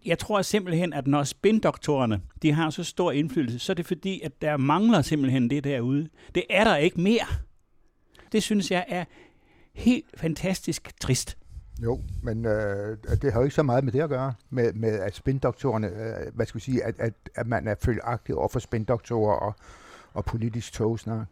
Jeg 0.06 0.20
tror 0.20 0.42
simpelthen, 0.42 0.94
at 0.94 1.08
når 1.08 1.24
spindoktorerne 1.24 2.22
de 2.42 2.52
har 2.52 2.70
så 2.70 2.84
stor 2.84 3.12
indflydelse, 3.12 3.60
så 3.60 3.72
er 3.72 3.76
det 3.76 3.86
fordi, 3.86 4.22
at 4.22 4.42
der 4.42 4.58
mangler 4.58 5.02
simpelthen 5.02 5.50
det 5.50 5.64
derude. 5.64 6.10
Det 6.36 6.44
er 6.50 6.64
der 6.64 6.76
ikke 6.76 7.02
mere. 7.02 7.51
Det 8.32 8.44
synes 8.44 8.72
jeg 8.72 8.86
er 8.88 9.06
helt 9.74 10.06
fantastisk 10.18 10.92
trist. 11.02 11.38
Jo, 11.84 12.02
men 12.24 12.46
øh, 12.46 12.98
det 13.22 13.34
har 13.34 13.40
jo 13.40 13.44
ikke 13.44 13.56
så 13.56 13.64
meget 13.64 13.84
med 13.84 13.92
det 13.94 14.02
at 14.02 14.10
gøre, 14.10 14.34
med, 14.50 14.74
med 14.74 15.00
at 15.00 15.16
spindoktorerne, 15.16 15.88
øh, 15.88 16.36
hvad 16.36 16.46
skal 16.46 16.60
vi 16.60 16.64
sige, 16.64 16.84
at, 16.84 16.96
at, 17.00 17.14
at 17.36 17.48
man 17.48 17.68
er 17.68 17.76
følgeagtig 17.82 18.36
over 18.36 18.48
for 18.48 18.60
spindoktorer 18.60 19.36
og, 19.36 19.56
og 20.14 20.26
politisk 20.26 20.74
togsnak. 20.74 21.28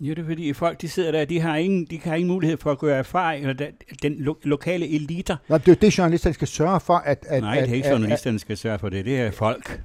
Jo, 0.00 0.14
det 0.14 0.18
er 0.22 0.26
fordi 0.26 0.52
folk, 0.52 0.80
de 0.80 0.88
sidder 0.88 1.12
der, 1.12 1.24
de 1.24 1.40
har 1.40 1.56
ingen, 1.56 1.84
de 1.86 2.00
har 2.00 2.14
ingen 2.14 2.28
mulighed 2.28 2.56
for 2.56 2.72
at 2.72 2.78
gøre 2.78 2.96
erfaring, 2.98 3.46
eller 3.46 3.70
den, 4.02 4.14
lo- 4.14 4.38
lokale 4.42 4.88
eliter. 4.94 5.36
Nå, 5.48 5.58
det 5.58 5.68
er 5.68 5.74
det, 5.74 5.98
journalisterne 5.98 6.34
skal 6.34 6.48
sørge 6.48 6.80
for. 6.80 6.94
At, 6.96 7.24
at, 7.28 7.42
Nej, 7.42 7.60
det 7.60 7.70
er 7.70 7.74
ikke 7.74 7.86
at, 7.88 7.92
journalisterne, 7.92 8.32
der 8.34 8.40
skal 8.40 8.56
sørge 8.56 8.78
for 8.78 8.88
det, 8.88 9.04
det 9.04 9.20
er 9.20 9.30
folk. 9.30 9.82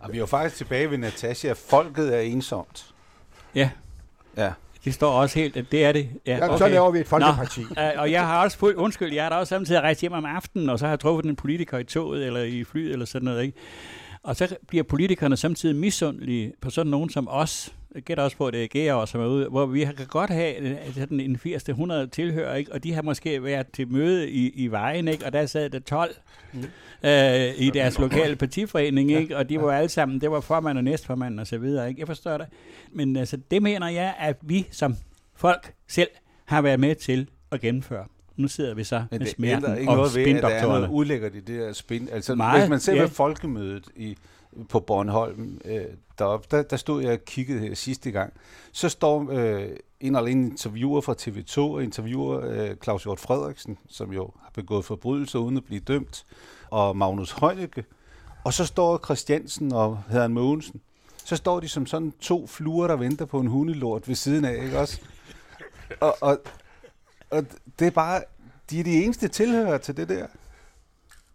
Og 0.00 0.12
vi 0.12 0.16
er 0.16 0.20
jo 0.20 0.26
faktisk 0.26 0.56
tilbage 0.56 0.90
ved 0.90 0.98
Natasha, 0.98 1.52
folket 1.52 2.16
er 2.16 2.20
ensomt. 2.20 2.94
Ja. 3.54 3.70
Ja. 4.36 4.52
Det 4.88 4.94
står 4.94 5.12
også 5.12 5.38
helt, 5.38 5.56
at 5.56 5.64
det 5.72 5.84
er 5.84 5.92
det. 5.92 6.08
Ja, 6.26 6.44
okay. 6.44 6.58
Så 6.58 6.68
laver 6.68 6.90
vi 6.90 6.98
et 6.98 7.06
folkeparti. 7.06 7.60
Nå, 7.60 7.82
og 7.96 8.10
jeg 8.10 8.26
har 8.26 8.44
også 8.44 8.72
undskyld, 8.76 9.12
jeg 9.12 9.22
har 9.22 9.30
da 9.30 9.36
også 9.36 9.48
samtidig 9.48 9.80
rejst 9.80 10.00
hjem 10.00 10.12
om 10.12 10.24
aftenen, 10.24 10.68
og 10.68 10.78
så 10.78 10.84
har 10.84 10.92
jeg 10.92 11.00
truffet 11.00 11.24
en 11.24 11.36
politiker 11.36 11.78
i 11.78 11.84
toget, 11.84 12.26
eller 12.26 12.40
i 12.40 12.64
flyet, 12.64 12.92
eller 12.92 13.06
sådan 13.06 13.24
noget, 13.24 13.42
ikke? 13.42 13.58
Og 14.28 14.36
så 14.36 14.56
bliver 14.66 14.84
politikerne 14.84 15.36
samtidig 15.36 15.76
misundelige 15.76 16.52
på 16.60 16.70
sådan 16.70 16.90
nogen 16.90 17.10
som 17.10 17.28
os, 17.30 17.74
jeg 17.94 18.02
gætter 18.02 18.24
også 18.24 18.36
på, 18.36 18.46
at 18.46 18.52
det 18.52 18.88
er 18.88 19.04
som 19.04 19.20
er 19.20 19.26
ude, 19.26 19.48
hvor 19.48 19.66
vi 19.66 19.84
kan 19.84 20.06
godt 20.08 20.30
have 20.30 20.78
sådan 20.94 21.20
en 21.20 21.36
80-100 21.36 22.08
tilhører, 22.08 22.54
ikke? 22.54 22.72
og 22.72 22.84
de 22.84 22.92
har 22.92 23.02
måske 23.02 23.44
været 23.44 23.66
til 23.72 23.88
møde 23.88 24.30
i, 24.30 24.48
i 24.48 24.66
vejen, 24.66 25.08
ikke? 25.08 25.26
og 25.26 25.32
der 25.32 25.46
sad 25.46 25.70
der 25.70 25.78
12 25.78 26.14
mm. 26.52 26.58
øh, 27.08 27.52
i 27.56 27.70
deres 27.70 27.98
lokale 27.98 28.36
partiforening, 28.36 29.10
ikke? 29.10 29.36
og 29.36 29.48
de 29.48 29.60
var 29.60 29.72
alle 29.72 29.88
sammen, 29.88 30.20
det 30.20 30.30
var 30.30 30.40
formand 30.40 30.78
og 30.78 30.84
næstformand 30.84 31.40
og 31.40 31.46
så 31.46 31.58
videre. 31.58 31.88
Ikke? 31.88 32.00
Jeg 32.00 32.06
forstår 32.06 32.38
det. 32.38 32.46
Men 32.92 33.16
altså, 33.16 33.36
det 33.50 33.62
mener 33.62 33.88
jeg, 33.88 34.14
at 34.18 34.36
vi 34.42 34.66
som 34.70 34.96
folk 35.34 35.72
selv 35.86 36.10
har 36.44 36.62
været 36.62 36.80
med 36.80 36.94
til 36.94 37.28
at 37.52 37.60
gennemføre. 37.60 38.06
Nu 38.38 38.48
sidder 38.48 38.74
vi 38.74 38.84
så 38.84 39.04
Men 39.10 39.18
med 39.18 39.26
smerten 39.26 39.78
ikke 39.78 39.90
og 39.90 39.96
noget 39.96 40.14
ved, 40.14 40.34
at 40.34 40.42
der 40.42 40.48
er 40.48 40.66
noget 40.66 40.88
ulækkert 40.90 41.34
i 41.34 41.40
det 41.40 41.56
her 41.56 41.72
spin. 41.72 42.08
Altså, 42.12 42.34
Meget, 42.34 42.60
hvis 42.60 42.70
man 42.70 42.80
ser 42.80 42.94
ja. 42.94 43.00
med 43.00 43.08
folkemødet 43.08 43.84
i, 43.96 44.16
på 44.68 44.80
Bornholm 44.80 45.60
øh, 45.64 45.84
deroppe, 46.18 46.46
der, 46.50 46.62
der 46.62 46.76
stod 46.76 47.02
jeg 47.02 47.12
og 47.12 47.24
kiggede 47.24 47.60
her 47.60 47.74
sidste 47.74 48.10
gang, 48.10 48.32
så 48.72 48.88
står 48.88 49.30
øh, 49.32 49.62
en 50.00 50.16
eller 50.16 50.18
anden 50.18 50.44
interviewer 50.44 51.00
fra 51.00 51.14
TV2 51.20 51.58
og 51.58 51.82
interviewer 51.82 52.40
øh, 52.44 52.76
Claus 52.82 53.02
Hjort 53.02 53.20
Frederiksen, 53.20 53.78
som 53.88 54.12
jo 54.12 54.30
har 54.42 54.50
begået 54.54 54.84
forbrydelser 54.84 55.38
uden 55.38 55.56
at 55.56 55.64
blive 55.64 55.80
dømt, 55.80 56.24
og 56.70 56.96
Magnus 56.96 57.32
Heunicke, 57.32 57.84
og 58.44 58.52
så 58.54 58.64
står 58.64 59.00
Christiansen 59.04 59.72
og 59.72 60.02
Herren 60.10 60.32
Mogensen. 60.32 60.80
Så 61.24 61.36
står 61.36 61.60
de 61.60 61.68
som 61.68 61.86
sådan 61.86 62.12
to 62.20 62.46
fluer, 62.46 62.86
der 62.86 62.96
venter 62.96 63.24
på 63.24 63.40
en 63.40 63.46
hundelort 63.46 64.08
ved 64.08 64.14
siden 64.14 64.44
af, 64.44 64.64
ikke 64.64 64.78
også? 64.78 65.00
Og, 66.00 66.16
og, 66.20 66.38
og 67.30 67.46
det 67.78 67.86
er 67.86 67.90
bare, 67.90 68.22
de 68.70 68.80
er 68.80 68.84
de 68.84 69.04
eneste 69.04 69.28
tilhører 69.28 69.78
til 69.78 69.96
det 69.96 70.08
der. 70.08 70.26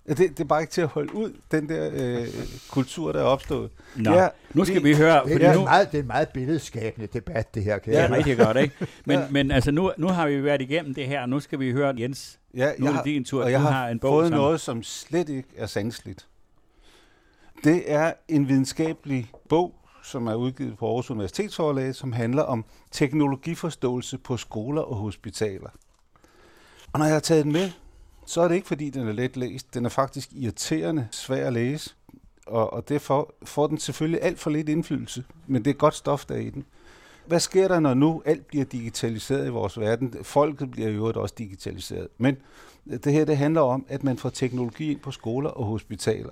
Ja, 0.08 0.14
Det, 0.14 0.30
det 0.30 0.40
er 0.40 0.44
bare 0.48 0.62
ikke 0.62 0.72
til 0.72 0.82
at 0.82 0.88
holde 0.88 1.16
ud, 1.16 1.34
den 1.52 1.70
der 1.70 1.90
øh, 1.94 2.28
kultur, 2.72 3.12
der 3.12 3.20
er 3.20 3.24
opstået. 3.24 3.70
Nå, 3.96 4.12
Ja, 4.14 4.28
nu 4.54 4.66
skal 4.66 4.76
det- 4.76 4.84
vi 4.84 4.96
høre, 4.96 5.26
Det 5.26 5.44
er, 5.44 5.54
nu, 5.56 5.62
meget, 5.64 5.92
det 5.92 5.98
er 5.98 6.02
en 6.02 6.08
meget 6.08 6.30
billedskabende 6.30 7.08
debat, 7.08 7.56
det 7.56 7.64
her. 7.64 7.78
Kan 7.78 7.94
det 7.94 8.00
jeg 8.00 8.12
rigtig 8.12 8.38
godt, 8.38 8.58
ikke? 8.58 8.76
Men, 9.06 9.20
Ja. 9.20 9.28
men 9.32 9.52
altså, 9.52 9.72
nu, 9.72 9.92
nu 9.98 10.08
har 10.08 10.28
vi 10.28 10.44
været 10.44 10.62
igennem 10.62 10.94
det 10.94 11.08
her, 11.08 11.22
og 11.22 11.30
nu 11.30 11.40
skal 11.40 11.60
vi 11.60 11.72
høre 11.72 11.94
Jens. 11.98 12.40
Ja, 12.56 12.72
Nu 12.80 12.86
er 12.88 12.92
det 12.94 13.06
din 13.06 13.24
tur. 13.26 13.44
og 13.44 13.52
jeg 13.52 13.62
har, 13.62 13.72
har 13.72 13.88
en 13.90 14.00
bog, 14.00 14.12
fået 14.12 14.28
som- 14.28 14.38
noget, 14.38 14.62
som 14.62 14.84
slet 14.84 15.30
ikke 15.30 15.50
er 15.58 15.66
sandsligt. 15.66 16.28
Det 17.64 17.92
er 17.92 18.14
en 18.28 18.48
videnskabelig 18.50 19.32
bog, 19.50 19.76
som 20.04 20.28
er 20.28 20.36
udgivet 20.36 20.78
på 20.78 20.88
Aarhus 20.88 21.12
Universitetsforlag, 21.12 21.96
som 21.96 22.12
handler 22.12 22.44
om 22.44 22.66
teknologiforståelse 22.92 24.18
på 24.18 24.38
skoler 24.38 24.82
og 24.82 24.96
hospitaler. 24.96 25.70
Og 26.94 27.00
når 27.00 27.06
jeg 27.06 27.16
har 27.16 27.20
taget 27.20 27.44
den 27.44 27.52
med, 27.52 27.72
så 28.26 28.42
er 28.42 28.48
det 28.48 28.56
ikke, 28.56 28.68
fordi 28.68 28.90
den 28.90 29.08
er 29.08 29.12
let 29.12 29.38
læst. 29.38 29.74
Den 29.74 29.86
er 29.86 29.90
faktisk 29.90 30.30
irriterende 30.32 31.08
svær 31.12 31.48
at 31.48 31.54
læse, 31.54 31.96
og, 32.46 32.74
og 32.74 32.90
derfor 32.90 33.34
får 33.44 33.68
den 33.68 33.78
selvfølgelig 33.78 34.22
alt 34.22 34.40
for 34.40 34.50
lidt 34.50 34.70
indflydelse, 34.70 35.24
men 35.48 35.66
det 35.66 35.72
er 35.72 35.76
godt 35.76 35.96
stof, 35.96 36.26
der 36.26 36.36
er 36.36 36.40
i 36.40 36.50
den. 36.50 36.66
Hvad 37.26 37.40
sker 37.40 37.68
der, 37.68 37.80
når 37.80 37.94
nu 37.94 38.22
alt 38.26 38.48
bliver 38.48 38.66
digitaliseret 38.66 39.48
i 39.48 39.50
vores 39.50 39.80
verden? 39.80 40.14
Folket 40.24 40.72
bliver 40.72 40.90
jo 40.90 40.96
øvrigt 40.96 41.18
også 41.18 41.36
digitaliseret. 41.38 42.08
Men 42.18 42.38
det 42.86 43.14
her 43.14 43.26
det 43.26 43.38
handler 43.38 43.62
om, 43.62 43.86
at 43.90 44.04
man 44.04 44.18
får 44.18 44.30
teknologi 44.30 44.92
ind 44.92 45.00
på 45.00 45.12
skoler 45.12 45.50
og 45.50 45.66
hospitaler. 45.66 46.32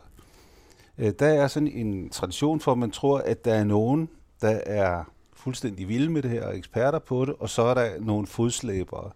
Øh, 0.98 1.14
Der 1.20 1.28
er 1.28 1.48
sådan 1.48 1.68
en 1.68 2.10
tradition 2.10 2.60
for, 2.60 2.72
at 2.72 2.78
man 2.78 2.92
tror, 2.92 3.18
at 3.20 3.46
der 3.46 3.54
er 3.54 3.64
nogen, 3.64 4.10
der 4.42 4.60
er 4.66 5.04
fuldstændig 5.34 5.88
vilde 5.88 6.10
med 6.10 6.22
det 6.22 6.32
her, 6.32 6.46
og 6.46 6.58
eksperter 6.58 7.00
på 7.00 7.26
det, 7.26 7.36
og 7.40 7.50
så 7.50 7.62
er 7.62 7.74
der 7.74 8.00
nogle 8.00 8.28
fodslæbere. 8.28 9.12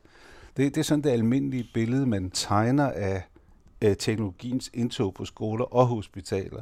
Det, 0.57 0.75
det 0.75 0.77
er 0.81 0.83
sådan 0.83 1.03
det 1.03 1.09
almindelige 1.09 1.69
billede, 1.73 2.05
man 2.05 2.29
tegner 2.29 2.91
af, 2.91 3.23
af 3.81 3.95
teknologiens 3.99 4.71
indtog 4.73 5.13
på 5.13 5.25
skoler 5.25 5.65
og 5.65 5.88
hospitaler. 5.88 6.61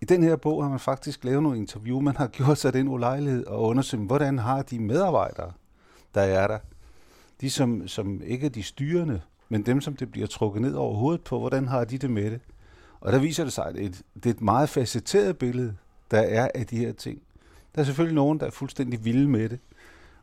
I 0.00 0.04
den 0.04 0.22
her 0.22 0.36
bog 0.36 0.62
har 0.62 0.70
man 0.70 0.80
faktisk 0.80 1.24
lavet 1.24 1.42
nogle 1.42 1.58
interview. 1.58 2.00
Man 2.00 2.16
har 2.16 2.26
gjort 2.36 2.58
sig 2.58 2.72
den 2.72 2.88
ulejlighed 2.88 3.46
og 3.46 3.62
undersøgt, 3.62 4.02
hvordan 4.02 4.38
har 4.38 4.62
de 4.62 4.78
medarbejdere, 4.78 5.52
der 6.14 6.20
er 6.20 6.46
der. 6.46 6.58
De, 7.40 7.50
som, 7.50 7.88
som 7.88 8.22
ikke 8.24 8.46
er 8.46 8.50
de 8.50 8.62
styrende, 8.62 9.20
men 9.48 9.66
dem, 9.66 9.80
som 9.80 9.96
det 9.96 10.10
bliver 10.10 10.26
trukket 10.26 10.62
ned 10.62 10.74
over 10.74 10.94
hovedet 10.94 11.24
på, 11.24 11.38
hvordan 11.38 11.68
har 11.68 11.84
de 11.84 11.98
det 11.98 12.10
med 12.10 12.30
det? 12.30 12.40
Og 13.02 13.12
der 13.12 13.18
viser 13.18 13.44
det 13.44 13.52
sig, 13.52 13.66
at 13.66 13.74
det, 13.74 14.02
det 14.14 14.26
er 14.26 14.34
et 14.34 14.40
meget 14.40 14.68
facetteret 14.68 15.38
billede, 15.38 15.76
der 16.10 16.20
er 16.20 16.48
af 16.54 16.66
de 16.66 16.76
her 16.76 16.92
ting. 16.92 17.22
Der 17.74 17.80
er 17.80 17.84
selvfølgelig 17.84 18.14
nogen, 18.14 18.40
der 18.40 18.46
er 18.46 18.50
fuldstændig 18.50 19.04
vilde 19.04 19.28
med 19.28 19.48
det, 19.48 19.58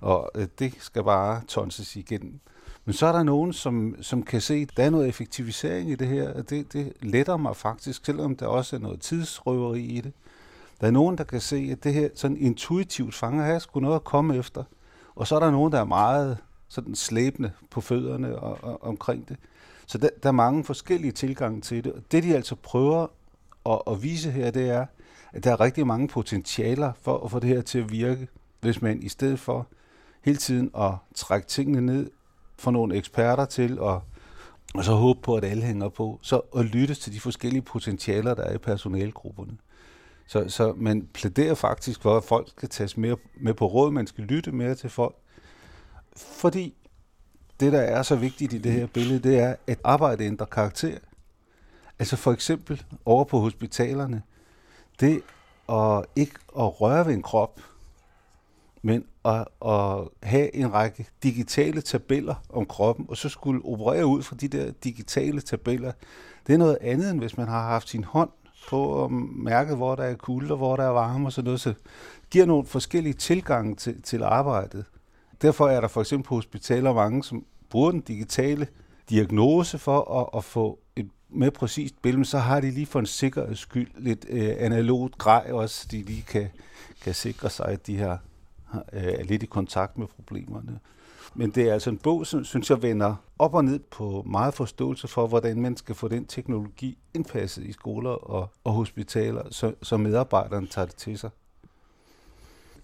og 0.02 0.32
øh, 0.36 0.48
det 0.60 0.74
skal 0.80 1.04
bare 1.04 1.42
tonses 1.48 1.96
igennem. 1.96 2.40
Men 2.86 2.94
så 2.94 3.06
er 3.06 3.12
der 3.12 3.24
nogen, 3.24 3.54
som, 3.54 3.96
som 4.02 4.24
kan 4.24 4.42
se, 4.42 4.54
at 4.54 4.78
der 4.78 4.84
er 4.84 4.90
noget 4.90 5.08
effektivisering 5.08 5.90
i 5.90 5.96
det 5.96 6.08
her, 6.08 6.34
og 6.34 6.50
det, 6.50 6.74
det 6.74 6.94
letter 7.02 7.38
mig 7.38 7.56
faktisk, 7.56 8.06
selvom 8.06 8.36
der 8.36 8.46
også 8.48 8.76
er 8.76 8.80
noget 8.80 9.02
tidsrøveri 9.02 9.82
i 9.82 10.02
det. 10.02 10.14
Der 10.82 10.88
er 10.88 10.92
nogen, 10.92 11.18
der 11.18 11.24
kan 11.24 11.42
se, 11.42 11.70
at 11.72 11.84
det 11.84 11.94
her 11.94 12.10
sådan 12.16 12.38
intuitivt 12.38 13.16
fanger 13.16 13.46
her 13.46 13.60
skulle 13.60 13.84
noget 13.84 13.96
at 13.96 14.04
komme 14.04 14.38
efter. 14.38 14.64
Og 15.16 15.28
så 15.28 15.36
er 15.36 15.40
der 15.40 15.52
nogen, 15.52 15.72
der 15.72 15.80
er 15.80 15.86
meget 15.86 16.38
sådan 16.68 16.96
slæbende 16.96 17.52
på 17.70 17.82
fødderne 17.82 18.40
og, 18.40 18.58
og, 18.62 18.84
omkring 18.84 19.30
det. 19.30 19.38
Så 19.90 19.98
der, 19.98 20.10
der 20.24 20.30
er 20.30 20.34
mange 20.34 20.64
forskellige 20.64 21.12
tilgange 21.12 21.62
til 21.62 21.84
det. 21.84 21.94
Og 21.94 22.02
det, 22.12 22.24
de 22.24 22.36
altså 22.36 22.56
prøver 22.56 23.08
at, 23.66 23.82
at 23.88 24.04
vise 24.04 24.32
her, 24.32 24.52
det 24.52 24.70
er, 24.70 24.86
at 25.34 25.44
der 25.44 25.52
er 25.52 25.60
rigtig 25.60 25.88
mange 25.88 26.08
potentialer 26.08 26.94
for 27.02 27.18
at 27.18 27.32
få 27.32 27.40
det 27.40 27.50
her 27.50 27.62
til 27.62 27.80
at 27.80 27.92
virke, 27.92 28.28
hvis 28.60 28.82
man 28.82 29.04
i 29.04 29.10
stedet 29.10 29.40
for 29.40 29.68
hele 30.22 30.38
tiden 30.38 30.72
at 30.78 30.92
trække 31.16 31.48
tingene 31.48 31.82
ned, 31.82 32.10
få 32.58 32.72
nogle 32.72 32.96
eksperter 32.96 33.46
til 33.46 33.80
at 33.82 34.00
og 34.74 34.84
så 34.84 34.92
håbe 34.92 35.22
på, 35.22 35.36
at 35.36 35.44
alle 35.44 35.64
hænger 35.64 35.90
på, 35.90 36.20
så 36.22 36.42
at 36.58 36.66
lytte 36.66 36.96
til 36.96 37.14
de 37.14 37.20
forskellige 37.20 37.62
potentialer, 37.62 38.34
der 38.34 38.44
er 38.44 38.54
i 38.54 38.58
personalegrupperne. 38.58 39.58
Så, 40.28 40.50
så 40.50 40.74
man 40.78 41.08
plæderer 41.14 41.56
faktisk 41.56 42.02
for, 42.02 42.18
at 42.18 42.24
folk 42.24 42.50
skal 42.50 42.70
tages 42.70 42.98
mere 42.98 43.16
med 43.42 43.54
på 43.54 43.66
råd, 43.66 43.92
man 43.92 44.08
skal 44.08 44.24
lytte 44.24 44.52
mere 44.52 44.76
til 44.76 44.90
folk. 44.90 45.16
Fordi 46.16 46.76
det, 47.60 47.74
der 47.74 47.80
er 47.80 48.04
så 48.04 48.16
vigtigt 48.16 48.54
i 48.54 48.58
det 48.58 48.72
her 48.72 48.88
billede, 48.88 49.20
det 49.20 49.40
er, 49.40 49.56
at 49.68 49.80
arbejde 49.84 50.24
ændrer 50.24 50.46
karakter. 50.46 50.98
Altså 52.00 52.16
for 52.16 52.32
eksempel 52.32 52.84
over 53.06 53.24
på 53.24 53.40
hospitalerne, 53.40 54.22
det 55.00 55.22
at 55.70 56.06
ikke 56.16 56.36
at 56.60 56.82
røre 56.82 57.06
ved 57.06 57.14
en 57.14 57.22
krop, 57.22 57.62
men 58.82 59.06
at, 59.26 59.48
at 59.66 60.08
have 60.24 60.56
en 60.56 60.74
række 60.74 61.08
digitale 61.24 61.82
tabeller 61.82 62.36
om 62.50 62.66
kroppen, 62.66 63.06
og 63.10 63.18
så 63.18 63.30
skulle 63.30 63.66
operere 63.66 64.06
ud 64.06 64.22
fra 64.22 64.36
de 64.36 64.48
der 64.48 64.72
digitale 64.72 65.42
tabeller, 65.42 65.92
det 66.48 66.54
er 66.54 66.58
noget 66.58 66.78
andet, 66.82 67.12
end 67.12 67.20
hvis 67.20 67.38
man 67.38 67.48
har 67.48 67.68
haft 67.68 67.90
sin 67.90 68.04
hånd 68.04 68.30
på 68.70 68.84
og 68.84 69.12
mærket, 69.12 69.78
hvor 69.78 69.96
der 69.96 70.04
er 70.04 70.16
kulde 70.16 70.52
og 70.52 70.58
hvor 70.58 70.76
der 70.76 70.84
er 70.84 70.90
varme 70.90 71.28
og 71.28 71.32
sådan 71.32 71.46
noget. 71.46 71.62
Så 71.62 71.70
det 71.70 72.30
giver 72.30 72.46
nogle 72.46 72.66
forskellige 72.66 73.14
tilgange 73.14 73.76
til, 73.76 74.02
til 74.02 74.24
arbejdet. 74.24 74.86
Derfor 75.42 75.68
er 75.68 75.82
der 75.82 75.88
for 75.88 76.02
eksempel 76.02 76.28
på 76.28 76.36
hospitaler 76.36 76.94
mange, 76.94 77.24
som 77.24 77.46
bruger 77.70 77.92
den 77.92 78.02
digitale 78.02 78.68
diagnose 79.10 79.78
for 79.78 80.22
at, 80.22 80.38
at 80.38 80.44
få 80.44 80.80
et 80.96 81.10
mere 81.30 81.52
præcist 81.52 82.02
billede, 82.02 82.26
så 82.26 82.38
har 82.38 82.60
de 82.60 82.72
lige 82.72 82.86
for 82.86 83.00
en 83.00 83.06
sikkerheds 83.06 83.60
skyld 83.60 83.92
lidt 83.98 84.26
øh, 84.30 84.56
analogt 84.58 85.18
grej 85.18 85.50
også, 85.52 85.88
de 85.92 86.02
lige 86.02 86.22
kan, 86.22 86.48
kan 87.02 87.14
sikre 87.14 87.50
sig, 87.50 87.66
at 87.66 87.88
de 87.88 87.98
her 87.98 88.18
øh, 88.94 89.04
er 89.04 89.24
lidt 89.24 89.44
i 89.44 89.46
kontakt 89.46 89.98
med 89.98 90.08
problemerne. 90.08 90.80
Men 91.36 91.52
det 91.52 91.70
er 91.70 91.74
altså 91.74 91.90
en 91.90 91.98
bog, 91.98 92.28
som 92.28 92.44
synes 92.44 92.70
jeg 92.70 92.82
vender 92.82 93.16
op 93.40 93.54
og 93.54 93.66
ned 93.66 93.80
på 93.80 94.24
meget 94.26 94.54
forståelse 94.54 95.08
for, 95.08 95.28
hvordan 95.28 95.62
man 95.62 95.78
skal 95.78 95.96
få 95.96 96.08
den 96.08 96.26
teknologi 96.26 96.98
indpasset 97.14 97.64
i 97.64 97.72
skoler 97.72 98.10
og, 98.10 98.50
og 98.64 98.74
hospitaler, 98.74 99.44
så, 99.52 99.74
så 99.82 99.98
medarbejderne 99.98 100.68
tager 100.68 100.86
det 100.86 100.96
til 100.96 101.18
sig. 101.18 101.30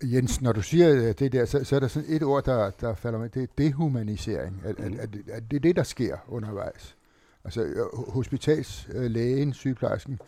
Jens, 0.03 0.41
når 0.41 0.51
du 0.51 0.61
siger 0.61 0.95
øh, 0.95 1.13
det 1.19 1.31
der, 1.31 1.45
så, 1.45 1.63
så 1.63 1.75
er 1.75 1.79
der 1.79 1.87
sådan 1.87 2.09
et 2.11 2.23
ord, 2.23 2.43
der, 2.45 2.69
der 2.69 2.95
falder 2.95 3.19
med, 3.19 3.29
det 3.29 3.43
er 3.43 3.47
dehumanisering. 3.57 4.61
Er, 4.65 4.73
er, 4.77 4.89
er, 4.99 5.05
det- 5.05 5.23
er 5.27 5.39
det 5.39 5.75
der 5.75 5.83
sker 5.83 6.17
undervejs? 6.27 6.95
Altså 7.43 7.63
øh, 7.63 7.85
hospitalslægen, 8.09 9.53
sygeplejersken, 9.53 10.19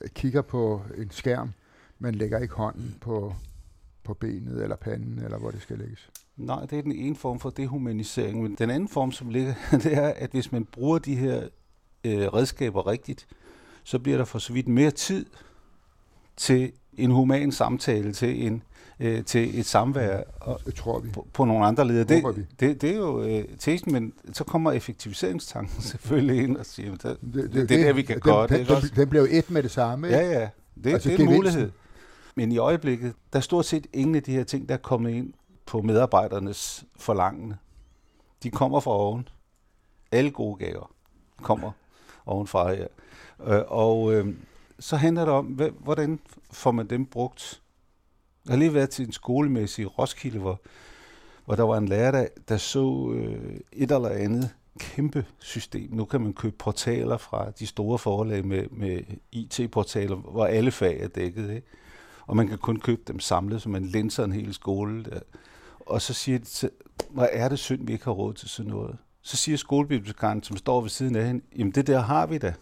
øh, 0.00 0.08
kigger 0.08 0.42
på 0.42 0.82
en 0.98 1.10
skærm, 1.10 1.52
men 1.98 2.14
lægger 2.14 2.38
ikke 2.38 2.54
hånden 2.54 2.96
på, 3.00 3.34
på 4.04 4.14
benet 4.14 4.62
eller 4.62 4.76
panden, 4.76 5.18
eller 5.24 5.38
hvor 5.38 5.50
det 5.50 5.62
skal 5.62 5.78
lægges. 5.78 6.10
Nej, 6.36 6.60
det 6.66 6.78
er 6.78 6.82
den 6.82 6.92
ene 6.92 7.16
form 7.16 7.40
for 7.40 7.50
dehumanisering, 7.50 8.42
men 8.42 8.54
den 8.58 8.70
anden 8.70 8.88
form, 8.88 9.12
som 9.12 9.28
ligger, 9.28 9.54
det 9.84 9.94
er, 9.94 10.08
at 10.08 10.30
hvis 10.30 10.52
man 10.52 10.64
bruger 10.64 10.98
de 10.98 11.14
her 11.16 11.48
øh, 12.04 12.26
redskaber 12.34 12.86
rigtigt, 12.86 13.26
så 13.84 13.98
bliver 13.98 14.18
der 14.18 14.24
for 14.24 14.38
så 14.38 14.52
vidt 14.52 14.68
mere 14.68 14.90
tid 14.90 15.26
til 16.36 16.72
en 16.96 17.10
human 17.10 17.52
samtale, 17.52 18.12
til, 18.12 18.46
en, 18.46 18.62
øh, 19.00 19.24
til 19.24 19.58
et 19.58 19.66
samvær 19.66 20.22
og, 20.40 20.60
Det 20.66 20.74
tror 20.74 20.98
vi. 20.98 21.10
på, 21.10 21.26
på 21.32 21.44
nogle 21.44 21.66
andre 21.66 21.86
leder. 21.86 22.14
Håber 22.14 22.32
vi. 22.32 22.40
Det, 22.40 22.60
det, 22.60 22.82
det 22.82 22.90
er 22.90 22.96
jo 22.96 23.22
øh, 23.22 23.44
testen, 23.58 23.92
men 23.92 24.12
så 24.32 24.44
kommer 24.44 24.72
effektiviseringstanken 24.72 25.82
selvfølgelig 25.92 26.42
ind 26.44 26.56
og 26.56 26.66
siger, 26.66 26.92
at 26.92 27.02
det, 27.02 27.18
det, 27.34 27.52
det, 27.52 27.68
det 27.68 27.80
er 27.80 27.84
der, 27.84 27.92
vi 27.92 28.02
kan 28.02 28.14
den, 28.14 28.22
gøre 28.22 28.46
det. 28.46 28.68
Den, 28.68 28.76
den, 28.76 28.90
den 28.96 29.08
blev 29.08 29.26
et 29.30 29.50
med 29.50 29.62
det 29.62 29.70
samme. 29.70 30.06
ikke? 30.06 30.18
Ja, 30.18 30.40
ja. 30.40 30.48
Det, 30.84 30.92
Altså 30.92 31.08
det 31.08 31.20
er 31.20 31.24
en 31.28 31.34
mulighed. 31.34 31.70
Men 32.34 32.52
i 32.52 32.58
øjeblikket, 32.58 33.14
der 33.32 33.38
er 33.38 33.42
stort 33.42 33.64
set 33.64 33.86
ingen 33.92 34.14
af 34.14 34.22
de 34.22 34.32
her 34.32 34.44
ting, 34.44 34.68
der 34.68 34.74
er 34.74 34.78
kommet 34.78 35.10
ind 35.10 35.32
på 35.66 35.82
medarbejdernes 35.82 36.84
forlangende. 36.96 37.56
De 38.42 38.50
kommer 38.50 38.80
fra 38.80 38.90
oven. 38.90 39.28
Alle 40.12 40.30
gode 40.30 40.56
gaver 40.56 40.90
kommer 41.42 41.70
ovenfra 42.26 42.72
her. 42.74 42.86
Øh, 43.46 43.62
og 43.68 44.14
øh, 44.14 44.34
så 44.78 44.96
handler 44.96 45.24
det 45.24 45.34
om, 45.34 45.60
hvordan 45.80 46.18
får 46.52 46.70
man 46.70 46.86
dem 46.86 47.06
brugt? 47.06 47.60
Jeg 48.46 48.52
har 48.52 48.58
lige 48.58 48.74
været 48.74 48.90
til 48.90 49.06
en 49.06 49.12
skolemæssig 49.12 49.82
i 49.82 49.86
Roskilde, 49.86 50.38
hvor, 50.38 50.60
hvor 51.44 51.54
der 51.54 51.62
var 51.62 51.78
en 51.78 51.88
lærer, 51.88 52.10
der, 52.10 52.26
der 52.48 52.56
så 52.56 53.12
øh, 53.14 53.56
et 53.72 53.90
eller 53.92 54.08
andet 54.08 54.50
kæmpe 54.78 55.24
system. 55.38 55.88
Nu 55.92 56.04
kan 56.04 56.20
man 56.20 56.32
købe 56.32 56.56
portaler 56.58 57.16
fra 57.16 57.50
de 57.50 57.66
store 57.66 57.98
forlag 57.98 58.46
med, 58.46 58.64
med 58.70 59.00
IT-portaler, 59.32 60.16
hvor 60.16 60.46
alle 60.46 60.70
fag 60.70 61.00
er 61.00 61.08
dækket. 61.08 61.50
Ikke? 61.50 61.66
Og 62.26 62.36
man 62.36 62.48
kan 62.48 62.58
kun 62.58 62.80
købe 62.80 63.02
dem 63.08 63.20
samlet, 63.20 63.62
så 63.62 63.68
man 63.68 63.84
linser 63.84 64.24
en 64.24 64.32
hel 64.32 64.54
skole. 64.54 65.04
Der. 65.04 65.20
Og 65.80 66.02
så 66.02 66.14
siger 66.14 66.38
de, 66.38 66.44
til- 66.44 66.70
hvor 67.10 67.24
er 67.24 67.48
det 67.48 67.58
synd, 67.58 67.86
vi 67.86 67.92
ikke 67.92 68.04
har 68.04 68.12
råd 68.12 68.34
til 68.34 68.48
sådan 68.48 68.70
noget. 68.72 68.96
Så 69.22 69.36
siger 69.36 69.56
skolebibliotekaren, 69.58 70.42
som 70.42 70.56
står 70.56 70.80
ved 70.80 70.90
siden 70.90 71.16
af 71.16 71.26
hende, 71.26 71.44
jamen 71.58 71.72
det 71.72 71.86
der 71.86 71.98
har 72.00 72.26
vi 72.26 72.38
da. 72.38 72.54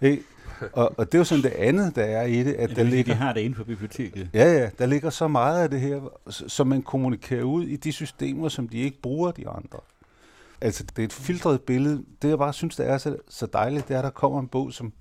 Ikke? 0.00 0.22
Og, 0.72 0.98
og 0.98 1.06
det 1.06 1.14
er 1.14 1.18
jo 1.18 1.24
sådan 1.24 1.44
det 1.44 1.50
andet, 1.50 1.96
der 1.96 2.04
er 2.04 2.22
i 2.22 2.44
det, 2.44 2.52
at 2.54 2.70
Ja, 2.70 2.74
der 2.74 2.82
det, 2.82 2.86
ligger... 2.92 3.12
de 3.12 3.18
har 3.18 3.32
det 3.32 3.40
inde 3.40 3.56
på 3.56 3.64
biblioteket. 3.64 4.30
Ja, 4.34 4.52
ja, 4.52 4.70
der 4.78 4.86
ligger 4.86 5.10
så 5.10 5.28
meget 5.28 5.62
af 5.62 5.70
det 5.70 5.80
her, 5.80 6.00
som 6.28 6.66
man 6.66 6.82
kommunikerer 6.82 7.42
ud 7.42 7.64
i 7.64 7.76
de 7.76 7.92
systemer, 7.92 8.48
som 8.48 8.68
de 8.68 8.78
ikke 8.78 9.00
bruger 9.02 9.30
de 9.30 9.48
andre. 9.48 9.78
Altså, 10.60 10.84
det 10.84 10.98
er 10.98 11.04
et 11.04 11.12
filtret 11.12 11.60
billede. 11.60 12.04
Det, 12.22 12.28
jeg 12.28 12.38
bare 12.38 12.52
synes, 12.52 12.76
der 12.76 12.84
er 12.84 12.98
så, 12.98 13.16
så 13.28 13.46
dejligt, 13.46 13.88
det 13.88 13.94
er, 13.94 13.98
at 13.98 14.04
der 14.04 14.10
kommer 14.10 14.40
en 14.40 14.48
bog, 14.48 14.72
som, 14.72 14.92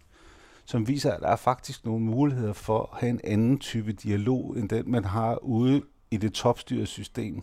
som 0.66 0.88
viser, 0.88 1.12
at 1.12 1.22
der 1.22 1.28
er 1.28 1.36
faktisk 1.36 1.86
nogle 1.86 2.06
muligheder 2.06 2.54
for 2.54 2.90
at 2.94 3.00
have 3.00 3.10
en 3.10 3.22
anden 3.24 3.58
type 3.60 3.92
dialog, 3.92 4.58
end 4.58 4.70
den, 4.70 4.92
man 4.92 5.06
har 5.06 5.36
ude 5.44 5.82
i 6.12 6.18
det 6.18 6.34
topstyrede 6.34 6.86
system. 6.86 7.42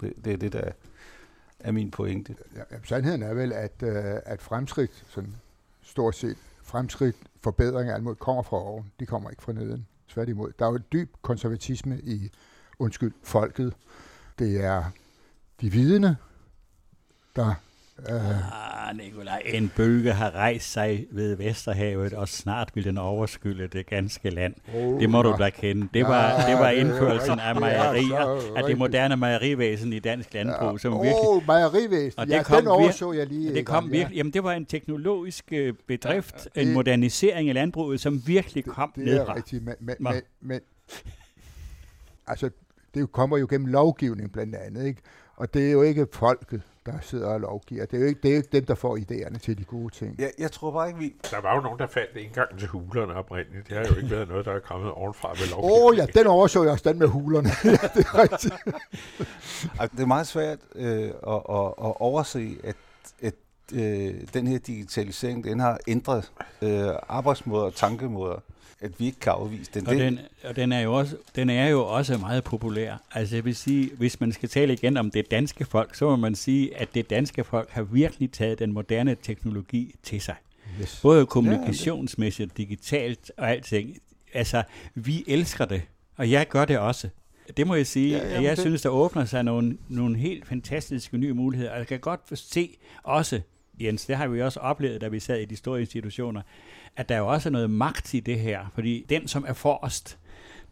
Det, 0.00 0.12
det 0.24 0.32
er 0.32 0.36
det, 0.36 0.52
der 0.52 0.70
er 1.60 1.72
min 1.72 1.90
pointe. 1.90 2.34
Ja, 2.56 2.62
sandheden 2.84 3.22
er 3.22 3.34
vel, 3.34 3.52
at, 3.52 3.82
øh, 3.82 4.04
at 4.26 4.42
fremskridt, 4.42 5.04
sådan 5.08 5.36
stort 5.82 6.16
set 6.16 6.36
fremskridt, 6.66 7.16
forbedringer 7.40 7.94
alt 7.94 8.04
muligt 8.04 8.20
kommer 8.20 8.42
fra 8.42 8.56
oven. 8.56 8.92
De 9.00 9.06
kommer 9.06 9.30
ikke 9.30 9.42
fra 9.42 9.52
neden. 9.52 9.86
Tværtimod. 10.08 10.52
Der 10.58 10.64
er 10.66 10.70
jo 10.70 10.76
en 10.76 10.84
dyb 10.92 11.14
konservatisme 11.22 12.00
i, 12.00 12.30
undskyld, 12.78 13.12
folket. 13.22 13.74
Det 14.38 14.64
er 14.64 14.84
de 15.60 15.70
vidende, 15.70 16.16
der... 17.36 17.54
Ah, 18.08 18.96
Nikolaj, 18.96 19.42
en 19.46 19.72
bølge 19.76 20.12
har 20.12 20.30
rejst 20.30 20.72
sig 20.72 21.06
ved 21.10 21.34
Vesterhavet, 21.36 22.12
og 22.12 22.28
snart 22.28 22.70
vil 22.74 22.84
den 22.84 22.98
overskylde 22.98 23.68
det 23.68 23.86
ganske 23.86 24.30
land. 24.30 24.54
oh, 24.74 25.00
Det 25.00 25.10
må 25.10 25.22
du 25.22 25.36
da 25.38 25.50
kende. 25.50 25.88
Det 25.94 26.04
var, 26.04 26.30
Ja, 26.40 26.50
det 26.50 26.58
var 26.58 26.70
indførelsen 26.70 27.38
af 27.40 27.60
mejerier, 27.60 28.30
Ja, 28.54 28.56
af 28.60 28.64
det 28.66 28.78
moderne 28.78 29.16
mejerivæsen 29.16 29.92
i 29.92 29.98
dansk 29.98 30.34
landbrug, 30.34 30.80
som 30.80 30.92
virkelig 30.92 31.14
oh, 31.28 31.46
mejerivæsen. 31.46 32.20
Og 32.20 32.28
Ja, 32.28 32.38
det 32.38 32.46
kom 32.46 32.56
den 32.58 32.68
overså 32.68 33.12
jeg 33.12 33.26
lige. 33.26 33.54
det 33.54 33.66
kom 33.66 33.84
Ja. 33.84 33.90
virkelig, 33.90 34.16
jamen 34.16 34.32
det 34.32 34.44
var 34.44 34.52
en 34.52 34.66
teknologisk 34.66 35.44
øh, 35.52 35.74
bedrift, 35.86 36.48
Ja, 36.56 36.60
en 36.60 36.66
det- 36.66 36.74
modernisering 36.74 37.48
af 37.48 37.54
landbruget, 37.54 38.00
som 38.00 38.22
virkelig 38.26 38.64
kom 38.64 38.92
det, 38.96 39.06
det 39.06 39.16
er 39.16 39.34
rigtigt, 39.36 39.64
men, 39.64 39.74
men, 39.80 39.94
men, 40.00 40.14
men 40.40 40.60
altså, 42.26 42.50
det 42.94 43.12
kommer 43.12 43.36
jo 43.38 43.46
gennem 43.50 43.66
lovgivning 43.66 44.32
blandt 44.32 44.54
andet, 44.54 44.86
ikke? 44.86 45.00
Og 45.36 45.54
det 45.54 45.66
er 45.68 45.72
jo 45.72 45.82
ikke 45.82 46.06
folket, 46.12 46.62
der 46.86 46.92
sidder 47.00 47.26
og 47.28 47.40
lovgiver. 47.40 47.86
Det 47.86 47.96
er 47.96 48.00
jo 48.00 48.06
ikke, 48.06 48.20
det 48.22 48.32
er 48.32 48.36
ikke 48.36 48.48
dem, 48.52 48.64
der 48.64 48.74
får 48.74 48.96
idéerne 48.96 49.38
til 49.38 49.58
de 49.58 49.64
gode 49.64 49.94
ting. 49.94 50.14
Jeg, 50.18 50.30
jeg 50.38 50.52
tror 50.52 50.70
bare 50.70 50.88
ikke, 50.88 50.98
vi... 51.00 51.14
Der 51.30 51.40
var 51.40 51.54
jo 51.54 51.60
nogen, 51.60 51.78
der 51.78 51.86
faldt 51.86 52.16
indgang 52.16 52.58
til 52.58 52.68
hulerne 52.68 53.14
oprindeligt. 53.14 53.68
Det 53.68 53.76
har 53.76 53.84
jo 53.84 53.94
ikke 53.94 54.10
været 54.10 54.28
noget, 54.28 54.44
der 54.44 54.52
er 54.52 54.60
kommet 54.60 54.92
ovenfra 54.92 55.28
ved 55.28 55.38
Åh 55.42 55.50
lovgivning. 55.50 55.82
oh, 55.82 55.96
ja, 55.96 56.06
den 56.20 56.26
overså 56.26 56.62
jeg 56.62 56.72
også, 56.72 56.88
den 56.88 56.98
med 56.98 57.06
hulerne. 57.06 57.48
ja, 57.64 57.70
det 57.70 58.06
er 58.06 58.18
rigtigt. 58.22 58.54
Det 59.92 60.00
er 60.02 60.06
meget 60.06 60.26
svært 60.26 60.58
øh, 60.74 61.04
at, 61.04 61.42
at, 61.48 61.66
at 61.66 62.00
overse, 62.00 62.56
at, 62.64 62.76
at 63.22 63.34
øh, 63.74 64.14
den 64.34 64.46
her 64.46 64.58
digitalisering, 64.58 65.44
den 65.44 65.60
har 65.60 65.78
ændret 65.88 66.32
øh, 66.62 66.88
arbejdsmåder 67.08 67.64
og 67.64 67.74
tankemåder, 67.74 68.38
at 68.80 69.00
vi 69.00 69.06
ikke 69.06 69.20
kan 69.20 69.32
afvise 69.32 69.70
den. 69.74 69.86
Og 69.86 69.94
den, 69.94 70.18
og 70.44 70.56
den 70.56 70.72
er 70.72 70.80
jo 70.80 70.94
også, 70.94 71.16
den 71.36 71.50
er 71.50 71.68
jo 71.68 71.86
også 71.86 72.18
meget 72.18 72.44
populær. 72.44 72.96
Altså 73.14 73.36
jeg 73.36 73.44
vil 73.44 73.56
sige, 73.56 73.90
hvis 73.98 74.20
man 74.20 74.32
skal 74.32 74.48
tale 74.48 74.72
igen 74.72 74.96
om 74.96 75.10
det 75.10 75.30
danske 75.30 75.64
folk, 75.64 75.94
så 75.94 76.04
må 76.08 76.16
man 76.16 76.34
sige, 76.34 76.76
at 76.76 76.88
det 76.94 77.10
danske 77.10 77.44
folk 77.44 77.70
har 77.70 77.82
virkelig 77.82 78.30
taget 78.32 78.58
den 78.58 78.72
moderne 78.72 79.16
teknologi 79.22 79.94
til 80.02 80.20
sig. 80.20 80.34
Yes. 80.80 80.98
Både 81.02 81.26
kommunikationsmæssigt, 81.26 82.56
digitalt 82.56 83.32
og 83.36 83.50
alting. 83.50 83.96
Altså, 84.34 84.62
vi 84.94 85.24
elsker 85.26 85.64
det, 85.64 85.82
og 86.16 86.30
jeg 86.30 86.48
gør 86.48 86.64
det 86.64 86.78
også. 86.78 87.08
Det 87.56 87.66
må 87.66 87.74
jeg 87.74 87.86
sige. 87.86 88.16
Ja, 88.16 88.42
jeg 88.42 88.50
det- 88.56 88.58
synes, 88.58 88.82
der 88.82 88.88
åbner 88.88 89.24
sig 89.24 89.42
nogle, 89.42 89.78
nogle 89.88 90.16
helt 90.18 90.46
fantastiske 90.46 91.18
nye 91.18 91.32
muligheder. 91.32 91.70
Og 91.72 91.78
jeg 91.78 91.86
kan 91.86 92.00
godt 92.00 92.20
se 92.38 92.76
også, 93.02 93.40
Jens, 93.80 94.06
det 94.06 94.16
har 94.16 94.26
vi 94.28 94.42
også 94.42 94.60
oplevet, 94.60 95.00
da 95.00 95.08
vi 95.08 95.20
sad 95.20 95.38
i 95.40 95.44
de 95.44 95.56
store 95.56 95.80
institutioner, 95.80 96.42
at 96.96 97.08
der 97.08 97.18
jo 97.18 97.28
også 97.28 97.48
er 97.48 97.50
noget 97.50 97.70
magt 97.70 98.14
i 98.14 98.20
det 98.20 98.38
her. 98.40 98.66
Fordi 98.74 99.06
den, 99.08 99.28
som 99.28 99.44
er 99.48 99.52
forrest, 99.52 100.18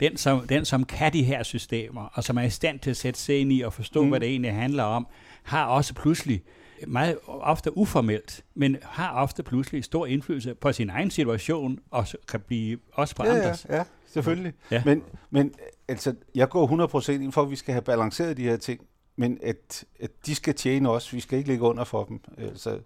den 0.01 0.17
som, 0.17 0.47
den, 0.47 0.64
som 0.64 0.85
kan 0.85 1.12
de 1.12 1.23
her 1.25 1.43
systemer, 1.43 2.03
og 2.12 2.25
som 2.25 2.38
er 2.38 2.43
i 2.43 2.51
stand 2.51 2.79
til 2.81 2.90
at 2.90 2.97
sætte 2.97 3.21
sig 3.21 3.40
ind 3.40 3.53
i 3.53 3.61
og 3.61 3.73
forstå, 3.73 4.03
Mm. 4.03 4.09
hvad 4.09 4.21
det 4.21 4.29
egentlig 4.29 4.53
handler 4.55 4.83
om, 4.83 5.07
har 5.43 5.64
også 5.67 5.95
pludselig, 5.95 6.43
meget 6.87 7.19
ofte 7.27 7.77
uformelt, 7.79 8.45
men 8.55 8.77
har 8.83 9.12
ofte 9.12 9.43
pludselig 9.43 9.85
stor 9.85 10.07
indflydelse 10.07 10.55
på 10.55 10.73
sin 10.73 10.90
egen 10.90 11.11
situation, 11.11 11.79
og 11.90 12.07
kan 12.29 12.40
blive 12.40 12.79
også 12.93 13.17
på 13.17 13.25
ja, 13.25 13.37
andres. 13.37 13.67
ja, 13.69 13.77
ja, 13.77 13.83
selvfølgelig. 14.07 14.53
Ja. 14.71 14.83
Men, 14.85 15.03
men 15.31 15.53
altså, 15.88 16.14
jeg 16.35 16.49
går 16.49 16.87
100% 17.09 17.12
ind 17.12 17.33
for, 17.33 17.43
at 17.43 17.51
vi 17.51 17.57
skal 17.57 17.73
have 17.73 17.83
balanceret 17.83 18.37
de 18.37 18.43
her 18.43 18.57
ting, 18.57 18.81
men 19.16 19.38
at, 19.42 19.85
at 20.00 20.11
de 20.27 20.35
skal 20.35 20.55
tjene 20.55 20.90
os. 20.90 21.12
Vi 21.12 21.20
skal 21.20 21.38
ikke 21.38 21.50
ligge 21.50 21.64
under 21.64 21.85
for 21.85 22.05
dem. 22.05 22.20
Altså, 22.38 22.79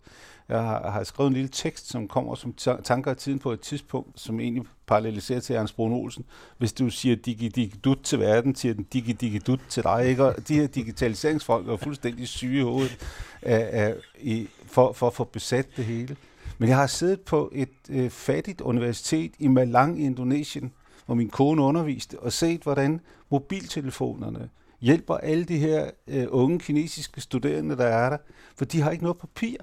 jeg 0.49 0.63
har, 0.63 0.91
har 0.91 1.05
skrevet 1.05 1.29
en 1.29 1.35
lille 1.35 1.49
tekst, 1.49 1.89
som 1.89 2.09
kommer 2.09 2.35
som 2.35 2.55
tanker 2.85 3.11
af 3.11 3.17
tiden 3.17 3.39
på 3.39 3.53
et 3.53 3.61
tidspunkt, 3.61 4.21
som 4.21 4.41
egentlig 4.41 4.65
paralleliserer 4.87 5.41
til 5.41 5.57
Ernst 5.57 5.77
Brun 5.77 5.93
Olsen. 5.93 6.25
Hvis 6.59 6.73
du 6.73 6.91
siger 6.91 7.17
digi 7.17 7.49
digi 7.49 7.79
dut 7.85 7.99
til 8.05 8.19
verden, 8.19 8.55
siger 8.55 8.75
den 8.75 8.85
digi 8.85 9.13
digi 9.13 9.39
dut 9.39 9.61
til 9.69 9.83
dig. 9.83 10.07
Ikke? 10.07 10.25
Og 10.25 10.49
de 10.49 10.55
her 10.55 10.67
digitaliseringsfolk 10.67 11.69
er 11.69 11.77
fuldstændig 11.77 12.29
syge 12.29 12.59
i 12.59 12.63
hovedet 12.63 12.99
af, 13.43 13.69
af, 13.73 13.95
i, 14.21 14.49
for, 14.67 14.93
for 14.93 15.07
at 15.07 15.15
få 15.15 15.25
besat 15.25 15.67
det 15.77 15.85
hele. 15.85 16.17
Men 16.59 16.69
jeg 16.69 16.77
har 16.77 16.87
siddet 16.87 17.21
på 17.21 17.51
et 17.55 17.69
øh, 17.89 18.11
fattigt 18.11 18.61
universitet 18.61 19.33
i 19.39 19.49
Malang 19.49 20.01
i 20.01 20.05
Indonesien, 20.05 20.73
hvor 21.07 21.15
min 21.15 21.31
kone 21.31 21.63
underviste, 21.63 22.21
og 22.21 22.33
set, 22.33 22.63
hvordan 22.63 23.01
mobiltelefonerne 23.31 24.49
hjælper 24.81 25.15
alle 25.15 25.45
de 25.45 25.59
her 25.59 25.91
øh, 26.07 26.27
unge 26.31 26.59
kinesiske 26.59 27.21
studerende, 27.21 27.77
der 27.77 27.87
er 27.87 28.11
der, 28.11 28.19
for 28.57 28.65
de 28.65 28.81
har 28.81 28.91
ikke 28.91 29.05
noget 29.05 29.19
papir. 29.19 29.57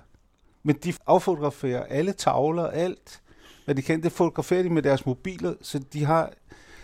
Men 0.64 0.76
de 0.84 0.94
affotograferer 1.08 1.84
alle 1.84 2.14
tavler, 2.14 2.64
og 2.64 2.76
alt, 2.76 3.22
hvad 3.66 3.76
de 3.76 3.82
kan, 3.82 4.04
det 4.04 4.12
fotograferer 4.12 4.64
de 4.64 4.70
med 4.70 4.82
deres 4.82 5.06
mobiler, 5.06 5.54
så 5.62 5.80
de 5.94 6.06
har, 6.06 6.34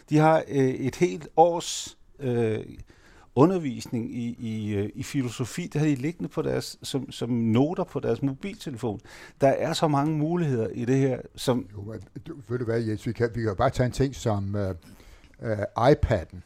de 0.10 0.18
har 0.18 0.44
øh, 0.48 0.70
et 0.70 0.96
helt 0.96 1.28
års 1.36 1.98
øh, 2.20 2.60
undervisning 3.36 4.16
i, 4.16 4.36
i, 4.40 4.74
øh, 4.76 4.90
i 4.96 5.04
filosofi, 5.04 5.68
det 5.74 5.82
har 5.82 5.88
de 5.88 5.96
liggende 5.96 6.30
på 6.30 6.42
deres, 6.42 6.78
som, 6.84 7.12
som 7.12 7.30
noter 7.30 7.84
på 7.84 8.00
deres 8.00 8.22
mobiltelefon. 8.22 9.00
Der 9.42 9.48
er 9.48 9.74
så 9.74 9.88
mange 9.88 10.18
muligheder 10.18 10.68
i 10.68 10.86
det 10.86 10.98
her, 10.98 11.20
som 11.36 11.68
Jo, 11.72 11.82
men, 11.82 12.00
du, 12.28 12.36
ved 12.50 12.60
du 12.60 12.66
hvad, 12.66 12.82
Jens, 12.82 13.08
vi 13.08 13.12
kan, 13.12 13.30
vi 13.36 13.42
kan 13.42 13.56
bare 13.56 13.70
tage 13.70 13.86
en 13.86 13.92
ting 13.92 14.16
som 14.16 14.56
øh, 14.56 14.76
øh, 15.42 15.58
iPad'en. 15.78 16.38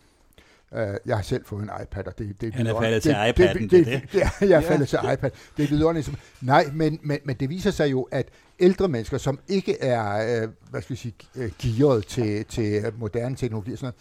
Uh, 0.75 0.95
jeg 1.05 1.15
har 1.15 1.21
selv 1.23 1.45
fået 1.45 1.63
en 1.63 1.69
iPad, 1.83 2.07
og 2.07 2.17
det, 2.17 2.41
det 2.41 2.53
Han 2.53 2.67
er 2.67 2.81
faldet 2.81 3.03
til 3.03 3.13
iPad'en, 3.13 3.59
det, 3.61 3.71
det 3.71 3.71
det, 3.71 3.85
det, 3.85 4.01
det, 4.11 4.19
jeg 4.21 4.31
er 4.41 4.47
Ja. 4.47 4.59
faldet 4.59 4.87
til 4.87 4.99
iPad. 5.13 5.31
Det 5.57 5.63
er 5.63 5.67
vidunderligt. 5.69 6.05
Som, 6.05 6.15
nej, 6.41 6.65
men, 6.73 6.99
men, 7.03 7.19
men 7.23 7.35
det 7.35 7.49
viser 7.49 7.71
sig 7.71 7.91
jo, 7.91 8.01
at 8.11 8.29
ældre 8.59 8.87
mennesker, 8.87 9.17
som 9.17 9.39
ikke 9.47 9.81
er, 9.81 10.41
øh, 10.43 10.49
hvad 10.69 10.81
skal 10.81 10.93
vi 10.93 10.99
sige, 10.99 11.13
øh, 11.35 11.51
gearet 11.61 12.05
til, 12.07 12.45
til 12.45 12.83
moderne 12.97 13.35
teknologi 13.35 13.71
og 13.71 13.77
sådan 13.77 13.85
noget, 13.85 13.95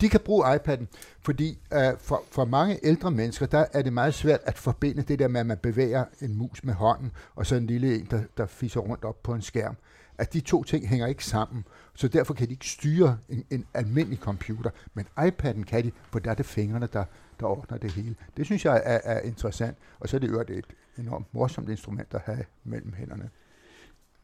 de 0.00 0.08
kan 0.08 0.20
bruge 0.20 0.54
iPad'en, 0.56 0.84
fordi 1.22 1.58
øh, 1.72 1.80
for, 1.98 2.22
for 2.30 2.44
mange 2.44 2.78
ældre 2.82 3.10
mennesker, 3.10 3.46
der 3.46 3.64
er 3.72 3.82
det 3.82 3.92
meget 3.92 4.14
svært 4.14 4.40
at 4.44 4.58
forbinde 4.58 5.02
det 5.02 5.18
der 5.18 5.28
med, 5.28 5.40
at 5.40 5.46
man 5.46 5.58
bevæger 5.62 6.04
en 6.20 6.34
mus 6.38 6.64
med 6.64 6.74
hånden, 6.74 7.12
og 7.36 7.46
så 7.46 7.54
en 7.56 7.66
lille 7.66 7.94
en, 7.98 8.08
der, 8.10 8.20
der 8.36 8.46
fisser 8.46 8.80
rundt 8.80 9.04
op 9.04 9.22
på 9.22 9.34
en 9.34 9.42
skærm. 9.42 9.76
At 10.18 10.32
de 10.32 10.40
to 10.40 10.62
ting 10.64 10.88
hænger 10.88 11.06
ikke 11.06 11.24
sammen, 11.24 11.64
så 11.94 12.08
derfor 12.08 12.34
kan 12.34 12.46
de 12.46 12.52
ikke 12.52 12.68
styre 12.68 13.18
en, 13.28 13.44
en 13.50 13.66
almindelig 13.74 14.18
computer. 14.18 14.70
Men 14.94 15.06
iPad'en 15.18 15.62
kan 15.62 15.84
de, 15.84 15.92
for 16.10 16.18
der 16.18 16.30
er 16.30 16.34
det 16.34 16.46
fingrene, 16.46 16.88
der, 16.92 17.04
der 17.40 17.46
ordner 17.46 17.78
det 17.78 17.92
hele. 17.92 18.14
Det 18.36 18.46
synes 18.46 18.64
jeg 18.64 18.82
er, 18.84 19.00
er 19.04 19.20
interessant, 19.20 19.76
og 20.00 20.08
så 20.08 20.16
er 20.16 20.20
det 20.20 20.28
jo 20.28 20.40
et 20.40 20.64
enormt 20.98 21.34
morsomt 21.34 21.68
instrument 21.68 22.14
at 22.14 22.20
have 22.24 22.44
mellem 22.64 22.92
hænderne. 22.92 23.30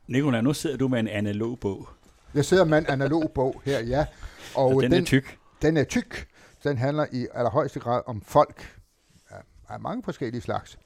Nicolai, 0.06 0.42
nu 0.42 0.52
sidder 0.52 0.76
du 0.76 0.88
med 0.88 0.98
en 1.00 1.08
analog 1.08 1.58
bog, 1.60 1.88
Jeg 2.34 2.44
sidder 2.44 2.64
med 2.64 2.78
en 2.78 2.86
analog 2.86 3.30
bog 3.34 3.62
her, 3.64 3.80
ja, 3.80 4.06
og, 4.54 4.64
og 4.64 4.82
den, 4.82 4.90
den 4.90 5.00
er 5.00 5.04
tyk. 5.04 5.38
Den 5.62 5.76
er 5.76 5.84
tyk. 5.84 6.28
Den 6.64 6.78
handler 6.78 7.06
i 7.12 7.26
allerhøjeste 7.34 7.80
grad 7.80 8.02
om 8.06 8.20
folk 8.20 8.76
af, 9.68 9.80
mange 9.80 10.02
forskellige 10.02 10.40
slags. 10.40 10.78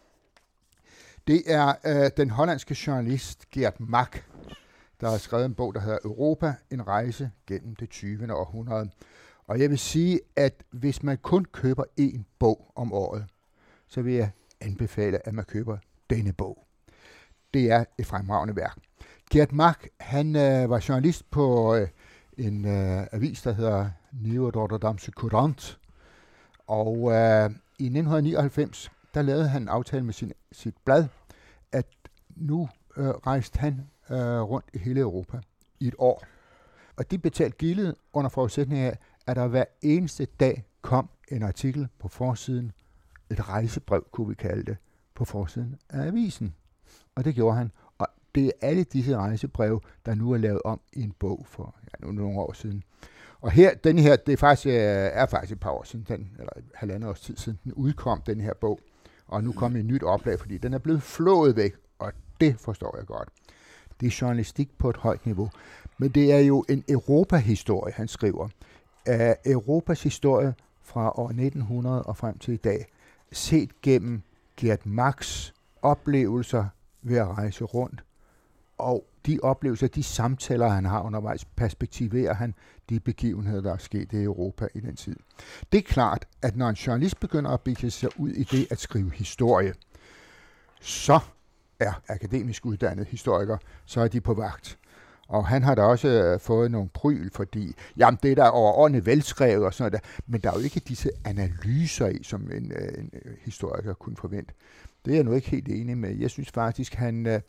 Det 1.26 1.42
er 1.46 1.74
øh, 1.86 2.10
den 2.16 2.30
hollandske 2.30 2.76
journalist 2.86 3.50
Gert 3.50 3.80
Mak, 3.80 4.24
der 5.00 5.10
har 5.10 5.18
skrevet 5.18 5.44
en 5.44 5.54
bog, 5.54 5.74
der 5.74 5.80
hedder 5.80 5.98
Europa, 6.04 6.54
en 6.70 6.86
rejse 6.86 7.30
gennem 7.46 7.76
det 7.76 7.90
20. 7.90 8.34
århundrede. 8.34 8.90
Og 9.46 9.60
jeg 9.60 9.70
vil 9.70 9.78
sige, 9.78 10.20
at 10.36 10.62
hvis 10.70 11.02
man 11.02 11.18
kun 11.18 11.44
køber 11.44 11.84
én 12.00 12.22
bog 12.38 12.72
om 12.76 12.92
året, 12.92 13.26
så 13.88 14.02
vil 14.02 14.14
jeg 14.14 14.30
anbefale, 14.60 15.26
at 15.28 15.34
man 15.34 15.44
køber 15.44 15.78
denne 16.10 16.32
bog. 16.32 16.66
Det 17.54 17.70
er 17.70 17.84
et 17.98 18.06
fremragende 18.06 18.56
værk. 18.56 18.78
Gert 19.30 19.52
Mark, 19.52 19.88
han 20.00 20.36
øh, 20.36 20.70
var 20.70 20.84
journalist 20.88 21.30
på 21.30 21.74
øh, 21.74 21.88
en 22.38 22.64
øh, 22.64 23.06
avis, 23.12 23.42
der 23.42 23.52
hedder 23.52 23.90
Nieuwe 24.12 24.50
Rotterdamse 24.56 25.12
Courant. 25.12 25.78
Og 26.66 26.96
øh, 26.96 27.50
i 27.78 27.84
1999, 27.84 28.90
der 29.14 29.22
lavede 29.22 29.48
han 29.48 29.62
en 29.62 29.68
aftale 29.68 30.04
med 30.04 30.12
sin, 30.12 30.32
sit 30.52 30.74
blad, 30.84 31.06
at 31.72 31.86
nu 32.36 32.68
øh, 32.96 33.08
rejste 33.08 33.58
han 33.58 33.80
øh, 34.11 34.40
rundt 34.40 34.66
i 34.75 34.79
hele 34.79 35.01
Europa 35.01 35.40
i 35.81 35.88
et 35.88 35.94
år. 35.99 36.25
Og 36.96 37.11
de 37.11 37.18
betalte 37.18 37.57
gildet 37.57 37.94
under 38.12 38.29
forudsætning 38.29 38.81
af, 38.81 38.99
at 39.27 39.37
der 39.37 39.46
hver 39.46 39.64
eneste 39.83 40.25
dag 40.25 40.64
kom 40.83 41.11
en 41.29 41.42
artikel 41.42 41.88
på 41.99 42.09
forsiden, 42.09 42.73
et 43.31 43.49
rejsebrev, 43.49 44.07
kunne 44.12 44.29
vi 44.29 44.35
kalde 44.35 44.64
det, 44.64 44.77
på 45.14 45.25
forsiden 45.25 45.77
af 45.88 46.07
avisen. 46.07 46.55
Og 47.14 47.25
det 47.25 47.35
gjorde 47.35 47.57
han. 47.57 47.70
Og 47.99 48.07
det 48.35 48.46
er 48.46 48.51
alle 48.61 48.85
disse 48.85 49.16
rejsebreve, 49.16 49.81
der 50.07 50.14
nu 50.14 50.33
er 50.33 50.38
lavet 50.38 50.62
om 50.64 50.81
i 50.92 51.03
en 51.03 51.12
bog 51.18 51.46
for 51.49 51.77
ja, 51.85 52.07
nu 52.07 52.12
nogle 52.12 52.38
år 52.38 52.53
siden. 52.53 52.83
Og 53.40 53.51
her, 53.51 53.75
den 53.75 53.99
her, 53.99 54.16
det 54.16 54.33
er 54.33 54.37
faktisk, 54.37 54.66
øh, 54.66 54.73
er 54.73 55.27
faktisk 55.27 55.53
et 55.53 55.61
par 55.61 55.70
år 55.70 55.83
siden, 55.83 56.07
den, 56.09 56.31
eller 56.38 56.53
halvandet 56.75 57.11
års 57.11 57.20
tid 57.20 57.37
siden, 57.37 57.59
den 57.64 57.73
udkom, 57.73 58.23
den 58.23 58.40
her 58.40 58.55
bog. 58.55 58.81
Og 59.27 59.44
nu 59.44 59.53
kommer 59.53 59.79
et 59.79 59.85
nyt 59.85 60.03
oplag, 60.03 60.38
fordi 60.38 60.59
den 60.59 60.75
er 60.75 60.79
blevet 60.79 61.03
flået 61.03 61.57
væk, 61.57 61.77
og 61.99 62.12
det 62.40 62.57
forstår 62.61 62.96
jeg 62.96 63.07
godt. 63.07 63.29
Det 64.00 64.06
er 64.06 64.18
journalistik 64.20 64.78
på 64.78 64.90
et 64.90 64.96
højt 64.96 65.26
niveau. 65.26 65.50
Men 65.98 66.10
det 66.10 66.32
er 66.32 66.38
jo 66.38 66.64
en 66.68 66.84
Europahistorie, 66.88 67.92
han 67.92 68.08
skriver. 68.08 68.48
Af 69.06 69.36
Europas 69.46 70.02
historie 70.02 70.54
fra 70.82 71.18
år 71.18 71.28
1900 71.28 72.02
og 72.02 72.16
frem 72.16 72.38
til 72.38 72.54
i 72.54 72.56
dag, 72.56 72.86
set 73.32 73.82
gennem 73.82 74.22
Gert 74.56 74.86
Max 74.86 75.50
oplevelser 75.82 76.64
ved 77.02 77.16
at 77.16 77.28
rejse 77.28 77.64
rundt, 77.64 78.04
og 78.78 79.04
de 79.26 79.38
oplevelser, 79.42 79.88
de 79.88 80.02
samtaler, 80.02 80.68
han 80.68 80.84
har 80.84 81.02
undervejs, 81.02 81.44
perspektiverer 81.44 82.34
han 82.34 82.54
de 82.88 83.00
begivenheder, 83.00 83.60
der 83.60 83.72
er 83.72 83.78
sket 83.78 84.12
i 84.12 84.22
Europa 84.22 84.68
i 84.74 84.80
den 84.80 84.96
tid. 84.96 85.16
Det 85.72 85.78
er 85.78 85.82
klart, 85.82 86.26
at 86.42 86.56
når 86.56 86.68
en 86.68 86.74
journalist 86.74 87.20
begynder 87.20 87.50
at 87.50 87.60
begive 87.60 87.90
sig 87.90 88.20
ud 88.20 88.30
i 88.30 88.42
det 88.42 88.66
at 88.70 88.80
skrive 88.80 89.12
historie, 89.14 89.74
så 90.80 91.20
er 91.80 91.92
akademisk 92.08 92.66
uddannet 92.66 93.06
historiker, 93.06 93.56
så 93.84 94.00
er 94.00 94.08
de 94.08 94.20
på 94.20 94.34
vagt. 94.34 94.78
Og 95.28 95.46
han 95.46 95.62
har 95.62 95.74
da 95.74 95.82
også 95.82 96.08
øh, 96.08 96.40
fået 96.40 96.70
nogle 96.70 96.88
pryl, 96.88 97.30
fordi 97.34 97.74
jamen, 97.96 98.18
det 98.22 98.30
er 98.30 98.34
der 98.34 98.48
overordnet 98.48 99.06
velskrevet 99.06 99.64
og 99.64 99.74
sådan 99.74 99.92
noget 99.92 100.04
der, 100.04 100.22
men 100.26 100.40
der 100.40 100.50
er 100.50 100.58
jo 100.58 100.64
ikke 100.64 100.80
disse 100.80 101.10
analyser 101.24 102.06
i, 102.06 102.22
som 102.22 102.50
en, 102.52 102.72
øh, 102.72 102.98
en 102.98 103.10
øh, 103.24 103.36
historiker 103.40 103.94
kunne 103.94 104.16
forvente. 104.16 104.54
Det 105.04 105.10
er 105.10 105.14
jeg 105.14 105.24
nu 105.24 105.32
ikke 105.32 105.50
helt 105.50 105.68
enig 105.68 105.98
med. 105.98 106.16
Jeg 106.16 106.30
synes 106.30 106.50
faktisk, 106.50 106.94
han, 106.94 107.42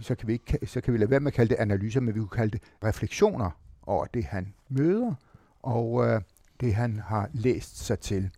så 0.00 0.14
kan, 0.14 0.28
vi 0.28 0.32
ikke, 0.32 0.66
så 0.66 0.80
kan 0.80 0.92
vi 0.92 0.98
lade 0.98 1.10
være 1.10 1.20
med 1.20 1.26
at 1.26 1.34
kalde 1.34 1.50
det 1.50 1.60
analyser, 1.60 2.00
men 2.00 2.14
vi 2.14 2.20
kunne 2.20 2.28
kalde 2.28 2.50
det 2.50 2.62
refleksioner 2.84 3.50
over 3.82 4.04
det, 4.04 4.24
han 4.24 4.54
møder, 4.68 5.14
og 5.62 6.06
øh, 6.06 6.20
det, 6.60 6.74
han 6.74 7.02
har 7.06 7.28
læst 7.32 7.86
sig 7.86 7.98
til. 7.98 8.30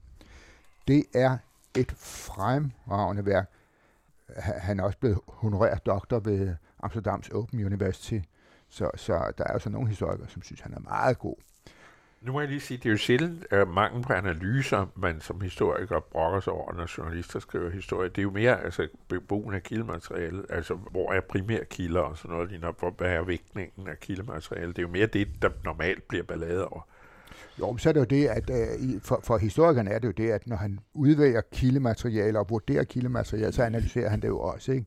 Det 0.89 1.05
er 1.15 1.37
et 1.77 1.93
fremragende 1.97 3.27
værk. 3.27 3.51
Han 4.37 4.81
er 4.81 4.85
også 4.85 4.99
blevet 4.99 5.19
honoreret 5.27 5.87
doktor 5.87 6.21
ved 6.21 6.55
Amsterdams 6.83 7.29
Open 7.29 7.65
University, 7.65 8.19
så, 8.69 8.91
så 8.95 9.33
der 9.39 9.45
er 9.45 9.53
jo 9.53 9.59
så 9.59 9.71
nogle 9.71 9.89
historikere, 9.89 10.29
som 10.29 10.43
synes, 10.43 10.61
han 10.61 10.75
er 10.75 10.81
meget 10.81 11.19
god. 11.19 11.37
Nu 12.23 12.33
må 12.33 12.41
jeg 12.41 12.49
lige 12.49 12.61
sige, 12.61 12.79
det 12.79 12.87
er 12.87 12.91
jo 12.91 12.97
sjældent 12.97 13.47
uh, 13.53 13.69
mangel 13.69 14.03
på 14.03 14.13
analyser, 14.13 14.87
man 14.97 15.21
som 15.21 15.41
historiker 15.41 16.01
brokker 16.01 16.41
sig 16.41 16.53
over, 16.53 16.73
når 16.73 16.99
journalister 16.99 17.41
skriver 17.41 17.71
historie. 17.71 18.09
Det 18.09 18.19
er 18.19 18.23
jo 18.23 18.31
mere 18.31 18.65
altså, 18.65 18.89
brugen 19.29 19.55
af 19.55 19.63
kildemateriale, 19.63 20.43
altså 20.51 20.75
hvor 20.75 21.13
er 21.13 21.21
primærkilder 21.21 22.01
og 22.01 22.19
sådan 22.19 22.31
noget, 22.31 22.51
lige 22.51 22.67
hvor, 22.79 22.91
hvad 22.91 23.11
er 23.11 23.23
vægtningen 23.23 23.89
af 23.89 24.01
kildemateriale. 24.01 24.69
Det 24.69 24.79
er 24.79 24.83
jo 24.83 24.89
mere 24.89 25.07
det, 25.07 25.29
der 25.43 25.51
normalt 25.65 26.09
bliver 26.09 26.25
ballade 26.25 26.69
over. 26.69 26.83
Jo, 27.59 27.71
men 27.71 27.79
så 27.79 27.89
er 27.89 27.93
det 27.93 28.01
jo 28.01 28.05
det, 28.05 28.27
at 28.27 28.51
uh, 28.51 29.01
for, 29.03 29.21
for 29.23 29.39
historikerne 29.39 29.91
er 29.91 29.99
det 29.99 30.09
jo 30.09 30.13
det, 30.13 30.31
at 30.31 30.47
når 30.47 30.57
han 30.57 30.79
udvælger 30.95 31.41
kildemateriale 31.53 32.39
og 32.39 32.51
vurderer 32.51 32.85
kildemateriale, 32.85 33.53
så 33.53 33.63
analyserer 33.63 34.09
han 34.09 34.21
det 34.21 34.29
jo 34.29 34.41
også. 34.41 34.73
Ikke? 34.73 34.87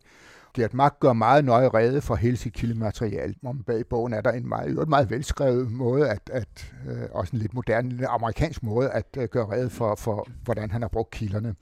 Gert 0.56 0.74
Mark 0.74 1.00
gør 1.00 1.14
meget 1.14 1.46
nøje 1.46 1.70
rede 1.70 2.02
for 2.02 2.16
hele 2.16 2.38
sit 2.38 2.54
kildemateriale. 2.54 3.36
Om 3.46 3.64
bag 3.64 3.88
bogen 3.88 4.14
er 4.14 4.22
der 4.22 4.32
en 4.32 4.50
meget, 4.50 4.70
en 4.70 4.90
meget 4.90 5.10
velskrevet 5.10 5.72
måde, 5.72 6.10
at, 6.10 6.30
at 6.34 6.74
øh, 6.88 7.02
også 7.12 7.36
en 7.36 7.40
lidt 7.40 7.54
moderne, 7.54 7.90
en 7.90 8.06
amerikansk 8.10 8.64
måde 8.64 8.90
at 8.90 9.18
øh, 9.18 9.28
gøre 9.28 9.52
rede 9.52 9.70
for, 9.70 9.96
for, 9.96 10.28
hvordan 10.44 10.72
han 10.72 10.82
har 10.82 10.90
brugt 10.90 11.12
kilderne. 11.12 11.56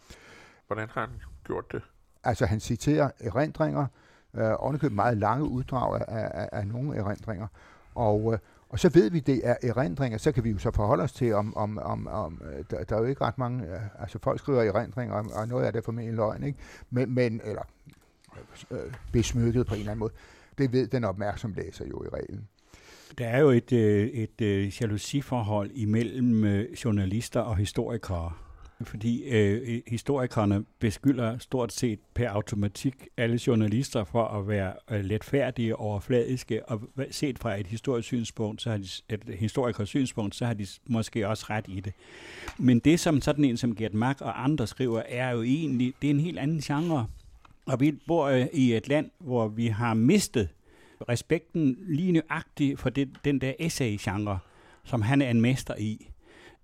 Hvordan 0.68 0.88
har 0.92 1.02
han 1.02 1.10
gjort 1.46 1.72
det? 1.72 1.82
Altså 2.24 2.46
han 2.46 2.60
citerer 2.60 3.10
erindringer, 3.20 3.86
øh, 4.34 4.52
ovenikøbet 4.58 4.96
meget 4.96 5.18
lange 5.18 5.46
uddrag 5.46 6.02
af, 6.08 6.30
af, 6.34 6.50
af 6.52 6.68
nogle 6.68 6.98
erindringer, 6.98 7.48
og, 7.96 8.34
øh, 8.34 8.40
og 8.74 8.80
så 8.80 8.90
ved 8.90 9.10
vi, 9.10 9.20
det 9.20 9.42
er 9.44 9.56
erindringer, 9.64 10.18
så 10.18 10.32
kan 10.32 10.44
vi 10.44 10.50
jo 10.50 10.58
så 10.58 10.72
forholde 10.72 11.04
os 11.04 11.14
til, 11.14 11.34
om, 11.34 11.58
om, 11.58 11.78
om, 11.78 12.08
om 12.08 12.42
øh, 12.46 12.66
der, 12.72 12.84
der 12.84 12.96
er 12.96 13.00
jo 13.00 13.06
ikke 13.06 13.22
ret 13.22 13.38
mange, 13.38 13.64
øh, 13.64 13.80
altså 14.00 14.20
folk 14.24 14.40
skriver 14.40 14.62
erindringer, 14.62 15.16
og 15.16 15.48
noget 15.48 15.66
af 15.66 15.74
det 15.74 15.80
er 15.80 15.84
formentlig 15.84 16.16
løgn, 16.16 16.44
ikke? 16.44 16.60
Men, 16.90 17.16
men, 17.16 17.42
eller 17.44 17.62
øh, 18.72 18.80
øh, 18.80 18.94
besmykket 19.12 19.66
på 19.66 19.74
en 19.74 19.80
eller 19.80 19.92
anden 19.92 20.00
måde. 20.00 20.14
Det 20.58 20.72
ved 20.72 20.88
den 20.88 21.04
opmærksom 21.04 21.54
læser 21.54 21.86
jo 21.86 22.04
i 22.04 22.08
reglen. 22.08 22.48
Der 23.18 23.28
er 23.28 23.40
jo 23.40 23.50
et, 23.50 23.72
et, 23.72 24.42
et 24.42 24.82
jalousiforhold 24.82 25.72
imellem 25.74 26.46
journalister 26.86 27.40
og 27.40 27.58
historikere 27.58 28.32
fordi 28.82 29.24
øh, 29.24 29.82
historikerne 29.88 30.66
beskylder 30.80 31.38
stort 31.38 31.74
set 31.74 32.00
per 32.14 32.30
automatik 32.30 33.08
alle 33.18 33.40
journalister 33.48 34.04
for 34.04 34.26
at 34.26 34.48
være 34.48 34.74
øh, 34.92 35.06
letfærdige 35.06 35.76
og 35.76 35.86
overfladiske, 35.86 36.70
og 36.70 36.82
set 37.12 37.40
fra 37.40 37.60
et 37.60 37.68
historisk 37.68 38.08
synspunkt, 38.08 38.62
så 38.62 38.70
har 38.70 38.78
de, 38.78 38.88
et 39.10 39.24
historikers 39.40 39.90
synspunkt, 39.90 40.36
så 40.36 40.46
har 40.46 40.54
de 40.54 40.68
måske 40.90 41.28
også 41.28 41.46
ret 41.50 41.66
i 41.68 41.80
det. 41.80 41.94
Men 42.58 42.80
det, 42.80 43.00
som 43.00 43.22
sådan 43.22 43.46
en 43.46 43.58
som 43.58 43.76
Gert 43.76 43.94
Mack 43.94 44.22
og 44.22 44.44
andre 44.44 44.68
skriver, 44.68 45.02
er 45.10 45.32
jo 45.32 45.42
egentlig, 45.42 45.94
det 46.02 46.08
er 46.08 46.14
en 46.14 46.20
helt 46.20 46.40
anden 46.40 46.60
genre. 46.60 47.08
Og 47.66 47.80
vi 47.80 47.92
bor 48.08 48.26
øh, 48.26 48.46
i 48.54 48.74
et 48.74 48.88
land, 48.88 49.10
hvor 49.20 49.48
vi 49.48 49.68
har 49.68 49.94
mistet 49.94 50.50
respekten 51.10 51.78
lige 51.88 52.12
nøjagtigt 52.12 52.80
for 52.80 52.90
det, 52.90 53.10
den 53.26 53.42
der 53.42 53.54
essay-genre, 53.60 54.40
som 54.84 55.02
han 55.02 55.22
er 55.22 55.30
en 55.30 55.42
mester 55.42 55.76
i. 55.78 56.10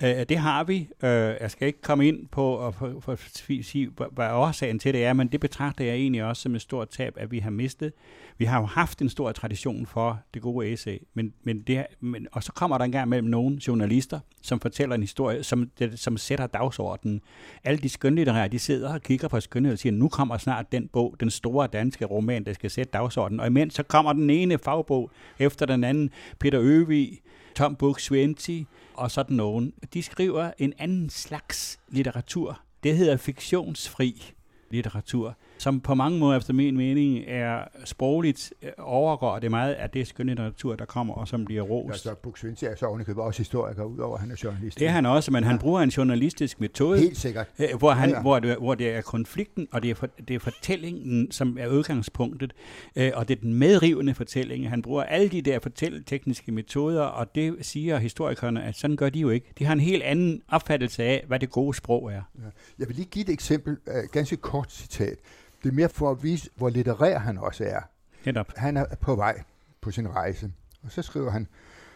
Øh, 0.04 0.20
øh, 0.20 0.26
det 0.30 0.38
har 0.38 0.64
vi. 0.64 0.90
Øh, 1.04 1.10
jeg 1.42 1.52
skal 1.52 1.68
ikke 1.68 1.82
komme 1.82 2.08
ind 2.08 2.28
på 2.28 2.52
og 2.52 2.76
for, 2.76 3.00
for, 3.00 3.16
for 3.16 3.64
sige, 3.64 3.92
hvad 4.12 4.32
årsagen 4.32 4.80
til 4.80 4.94
det 4.94 5.06
er, 5.06 5.14
men 5.14 5.28
det 5.28 5.40
betragter 5.40 5.86
jeg 5.86 5.96
egentlig 5.96 6.24
også 6.24 6.42
som 6.42 6.56
et 6.56 6.62
stort 6.62 6.90
tab, 6.90 7.14
at 7.18 7.32
vi 7.32 7.40
har 7.40 7.50
mistet. 7.50 7.94
Vi 8.38 8.46
har 8.46 8.60
jo 8.60 8.66
haft 8.66 9.02
en 9.02 9.10
stor 9.10 9.32
tradition 9.32 9.86
for 9.86 10.20
det 10.34 10.42
gode 10.42 10.72
essay, 10.72 10.98
men, 11.14 11.34
men 11.44 11.62
det, 11.62 11.86
men, 12.00 12.28
og 12.32 12.44
så 12.44 12.52
kommer 12.52 12.78
der 12.78 12.86
engang 12.86 13.10
mellem 13.10 13.28
nogle 13.28 13.60
journalister, 13.68 14.20
som 14.42 14.60
fortæller 14.60 14.96
en 14.96 15.02
historie, 15.02 15.44
som, 15.44 15.72
det, 15.80 16.00
som 16.00 16.18
sætter 16.18 16.48
dagsordenen. 16.48 17.22
Alle 17.64 17.80
de 17.80 17.90
skønlitterære, 17.90 18.48
de 18.48 18.60
sidder 18.60 18.94
og 18.94 19.02
kigger 19.02 19.28
på 19.28 19.40
skønhed 19.40 19.74
og 19.74 19.80
siger, 19.80 19.94
nu 19.94 20.08
kommer 20.08 20.38
snart 20.38 20.72
den 20.72 20.88
bog, 20.88 21.16
den 21.20 21.30
store 21.30 21.68
danske 21.68 22.06
roman, 22.06 22.44
der 22.44 22.54
skal 22.54 22.70
sætte 22.70 22.92
dagsordenen. 22.92 23.40
Og 23.40 23.48
imens 23.48 23.74
så 23.74 23.84
kommer 23.84 24.14
den 24.14 24.30
ene 24.30 24.58
fagbog 24.58 25.12
efter 25.40 25.66
den 25.66 25.84
anden. 25.84 26.10
Peter 26.40 26.60
Øvig, 26.62 27.20
Tom 27.56 27.76
Book 27.76 28.00
Sventy, 28.00 28.62
og 29.00 29.12
sådan 29.12 29.36
nogen, 29.36 29.74
de 29.94 30.04
skriver 30.04 30.52
en 30.58 30.74
anden 30.78 31.10
slags 31.10 31.80
litteratur. 31.88 32.62
Det 32.84 32.98
hedder 32.98 33.18
fiktionsfri 33.18 34.34
litteratur 34.70 35.36
som 35.60 35.80
på 35.80 35.94
mange 35.94 36.20
måder 36.20 36.38
efter 36.38 36.54
min 36.54 36.78
mening 36.78 37.24
er 37.28 37.64
sprogligt 37.86 38.54
øh, 38.62 38.70
overgår 38.78 39.40
det 39.40 39.52
meget 39.52 39.74
af 39.74 39.90
det 39.90 40.08
skønne 40.08 40.36
natur, 40.36 40.76
der 40.76 40.86
kommer 40.86 41.14
og 41.14 41.28
som 41.28 41.46
bliver 41.46 41.62
rost. 41.62 42.06
Ja, 42.06 42.12
så 42.12 42.16
Buxvinci 42.16 42.66
er 42.66 42.76
så 42.76 42.86
ovenikøbet 42.86 43.24
også 43.24 43.40
historiker, 43.40 43.84
udover 43.84 44.16
at 44.16 44.22
han 44.22 44.32
er 44.32 44.36
journalist. 44.44 44.80
Det 44.80 44.88
er 44.88 44.92
han 44.92 45.06
også, 45.06 45.32
men 45.32 45.44
ja. 45.44 45.50
han 45.50 45.60
bruger 45.60 45.82
en 45.82 45.90
journalistisk 45.90 46.60
metode. 46.60 47.00
Helt 47.00 47.18
sikkert. 47.18 47.48
Øh, 47.60 47.68
hvor, 47.78 47.92
han, 47.92 48.10
ja, 48.10 48.16
ja. 48.16 48.22
Hvor, 48.22 48.40
det, 48.40 48.58
hvor 48.58 48.76
det 48.76 48.90
er 48.90 49.02
konflikten, 49.02 49.68
og 49.72 49.84
det 49.84 49.92
er, 49.92 49.96
for, 49.96 50.08
det 50.28 50.36
er 50.36 50.40
fortællingen, 50.40 51.32
som 51.32 51.58
er 51.60 51.68
udgangspunktet, 51.68 52.54
øh, 52.96 53.12
og 53.16 53.28
det 53.28 53.38
er 53.38 53.42
den 53.42 53.54
medrivende 53.54 54.14
fortælling. 54.14 54.70
Han 54.70 54.82
bruger 54.82 55.04
alle 55.04 55.30
de 55.30 55.42
der 55.42 55.60
fortælletekniske 55.60 56.52
metoder, 56.52 57.04
og 57.04 57.36
det 57.36 57.56
siger 57.62 57.98
historikerne, 57.98 58.64
at 58.64 58.76
sådan 58.76 58.96
gør 58.96 59.10
de 59.10 59.20
jo 59.20 59.30
ikke. 59.30 59.54
De 59.60 59.66
har 59.66 59.74
en 59.74 59.80
helt 59.80 60.04
anden 60.04 60.42
opfattelse 60.48 61.04
af, 61.04 61.24
hvad 61.28 61.40
det 61.40 61.50
gode 61.50 61.78
sprog 61.78 62.12
er. 62.12 62.22
Ja. 62.38 62.44
Jeg 62.80 62.88
vil 62.88 62.96
lige 62.96 63.08
give 63.12 63.26
et 63.26 63.30
eksempel, 63.30 63.78
ganske 64.12 64.38
kort 64.38 64.74
citat. 64.74 65.18
Det 65.64 65.70
er 65.70 65.74
mere 65.74 65.90
for 65.90 66.12
at 66.12 66.24
vise, 66.24 66.50
hvor 66.56 66.70
litterær 66.70 67.18
han 67.18 67.38
også 67.38 67.64
er. 67.64 67.82
Netop. 68.26 68.54
Han 68.58 68.78
er 68.78 68.86
på 69.02 69.16
vej 69.16 69.44
på 69.82 69.92
sin 69.92 70.10
rejse. 70.10 70.52
Og 70.84 70.92
så 70.92 71.02
skriver 71.02 71.32
han, 71.32 71.48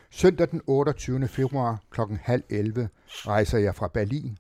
Søndag 0.09 0.51
den 0.51 0.61
28. 0.67 1.27
februar 1.27 1.79
kl. 1.91 2.01
halv 2.21 2.43
11 2.49 2.89
rejser 3.07 3.57
jeg 3.57 3.75
fra 3.75 3.87
Berlin, 3.87 4.37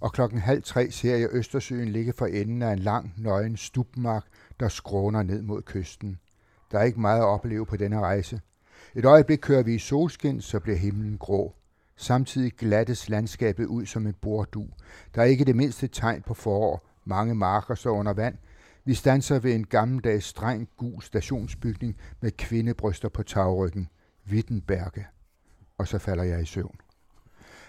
og 0.00 0.12
klokken 0.12 0.38
halv 0.38 0.62
tre 0.62 0.90
ser 0.90 1.16
jeg 1.16 1.28
Østersøen 1.32 1.88
ligge 1.88 2.12
for 2.12 2.26
enden 2.26 2.62
af 2.62 2.72
en 2.72 2.78
lang, 2.78 3.14
nøgen 3.16 3.56
stubmark, 3.56 4.24
der 4.60 4.68
skråner 4.68 5.22
ned 5.22 5.42
mod 5.42 5.62
kysten. 5.62 6.18
Der 6.72 6.78
er 6.78 6.82
ikke 6.82 7.00
meget 7.00 7.18
at 7.18 7.24
opleve 7.24 7.66
på 7.66 7.76
denne 7.76 8.00
rejse. 8.00 8.40
Et 8.94 9.04
øjeblik 9.04 9.38
kører 9.38 9.62
vi 9.62 9.74
i 9.74 9.78
solskin, 9.78 10.40
så 10.40 10.60
bliver 10.60 10.78
himlen 10.78 11.18
grå. 11.18 11.54
Samtidig 11.96 12.52
glattes 12.52 13.08
landskabet 13.08 13.66
ud 13.66 13.86
som 13.86 14.06
en 14.06 14.14
bordu. 14.22 14.66
Der 15.14 15.20
er 15.20 15.26
ikke 15.26 15.44
det 15.44 15.56
mindste 15.56 15.86
tegn 15.86 16.22
på 16.22 16.34
forår. 16.34 16.88
Mange 17.04 17.34
marker 17.34 17.74
står 17.74 17.90
under 17.90 18.12
vand, 18.12 18.36
vi 18.84 18.94
stanser 18.94 19.38
ved 19.38 19.54
en 19.54 19.66
gammeldags 19.66 20.24
streng 20.26 20.68
gul 20.76 21.02
stationsbygning 21.02 21.96
med 22.20 22.30
kvindebryster 22.30 23.08
på 23.08 23.22
tagryggen. 23.22 23.88
Wittenberge. 24.30 25.06
Og 25.78 25.88
så 25.88 25.98
falder 25.98 26.24
jeg 26.24 26.42
i 26.42 26.44
søvn. 26.44 26.76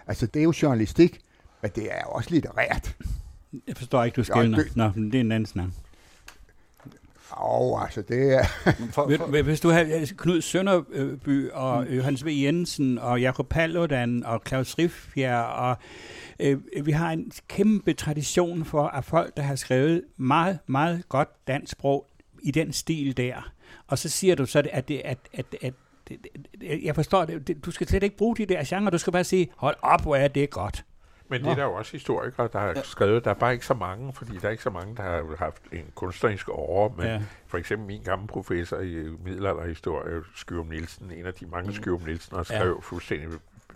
Altså, 0.07 0.25
det 0.27 0.39
er 0.39 0.43
jo 0.43 0.53
journalistik, 0.61 1.19
men 1.61 1.71
det 1.75 1.87
er 1.91 2.03
også 2.03 2.29
litterært. 2.29 2.97
Jeg 3.67 3.77
forstår 3.77 4.03
ikke, 4.03 4.15
du 4.15 4.23
skældner. 4.23 4.63
Nå, 4.75 4.91
det 5.11 5.15
er 5.15 5.19
en 5.19 5.31
anden 5.31 5.45
snak. 5.45 5.69
Åh, 7.31 7.71
oh, 7.71 7.83
altså 7.83 8.01
det 8.01 8.33
er... 8.33 8.43
for, 8.93 9.11
for, 9.17 9.41
Hvis 9.41 9.59
du 9.59 9.69
har 9.69 10.07
Knud 10.17 10.41
Sønderby 10.41 11.49
og 11.51 11.83
mm. 11.83 11.93
Johannes 11.93 12.25
V. 12.25 12.27
Jensen 12.27 12.97
og 12.97 13.21
Jakob 13.21 13.49
Paludan 13.49 14.25
og 14.25 14.41
Claus 14.47 14.77
Riffjær 14.77 15.37
og 15.37 15.77
øh, 16.39 16.57
vi 16.83 16.91
har 16.91 17.11
en 17.11 17.31
kæmpe 17.47 17.93
tradition 17.93 18.65
for, 18.65 18.87
at 18.87 19.05
folk, 19.05 19.37
der 19.37 19.43
har 19.43 19.55
skrevet 19.55 20.03
meget, 20.17 20.59
meget 20.67 21.09
godt 21.09 21.29
dansk 21.47 21.71
sprog 21.71 22.07
i 22.43 22.51
den 22.51 22.73
stil 22.73 23.17
der, 23.17 23.51
og 23.87 23.97
så 23.97 24.09
siger 24.09 24.35
du 24.35 24.45
så, 24.45 24.63
at, 24.71 24.87
det, 24.87 25.01
at, 25.05 25.17
at, 25.33 25.45
at 25.61 25.73
jeg 26.83 26.95
forstår 26.95 27.25
det, 27.25 27.65
du 27.65 27.71
skal 27.71 27.87
slet 27.87 28.03
ikke 28.03 28.17
bruge 28.17 28.35
de 28.35 28.45
der 28.45 28.63
genre, 28.65 28.91
du 28.91 28.97
skal 28.97 29.13
bare 29.13 29.23
sige, 29.23 29.47
hold 29.57 29.75
op, 29.81 30.01
hvor 30.01 30.15
er 30.15 30.27
det 30.27 30.49
godt. 30.49 30.85
Men 31.27 31.43
det 31.43 31.51
er 31.51 31.55
der 31.55 31.63
jo 31.63 31.73
også 31.73 31.91
historikere, 31.91 32.49
der 32.53 32.59
har 32.59 32.67
ja. 32.67 32.81
skrevet. 32.83 33.25
Der 33.25 33.29
er 33.29 33.35
bare 33.35 33.53
ikke 33.53 33.65
så 33.65 33.73
mange, 33.73 34.13
fordi 34.13 34.37
der 34.37 34.47
er 34.47 34.51
ikke 34.51 34.63
så 34.63 34.69
mange, 34.69 34.95
der 34.95 35.03
har 35.03 35.35
haft 35.39 35.63
en 35.71 35.85
kunstnerisk 35.95 36.49
over. 36.49 36.89
Men 36.97 37.05
ja. 37.05 37.21
for 37.47 37.57
eksempel 37.57 37.87
min 37.87 38.01
gamle 38.01 38.27
professor 38.27 38.79
i 38.79 39.07
middelalderhistorie, 39.23 40.21
Skyrum 40.35 40.67
Nielsen, 40.67 41.11
en 41.11 41.25
af 41.25 41.33
de 41.33 41.45
mange 41.45 41.67
mm. 41.67 41.73
Skyrum 41.73 42.01
Nielsen, 42.01 42.35
har 42.35 42.43
skrevet 42.43 42.75
ja. 42.75 42.79
fuldstændig 42.81 43.29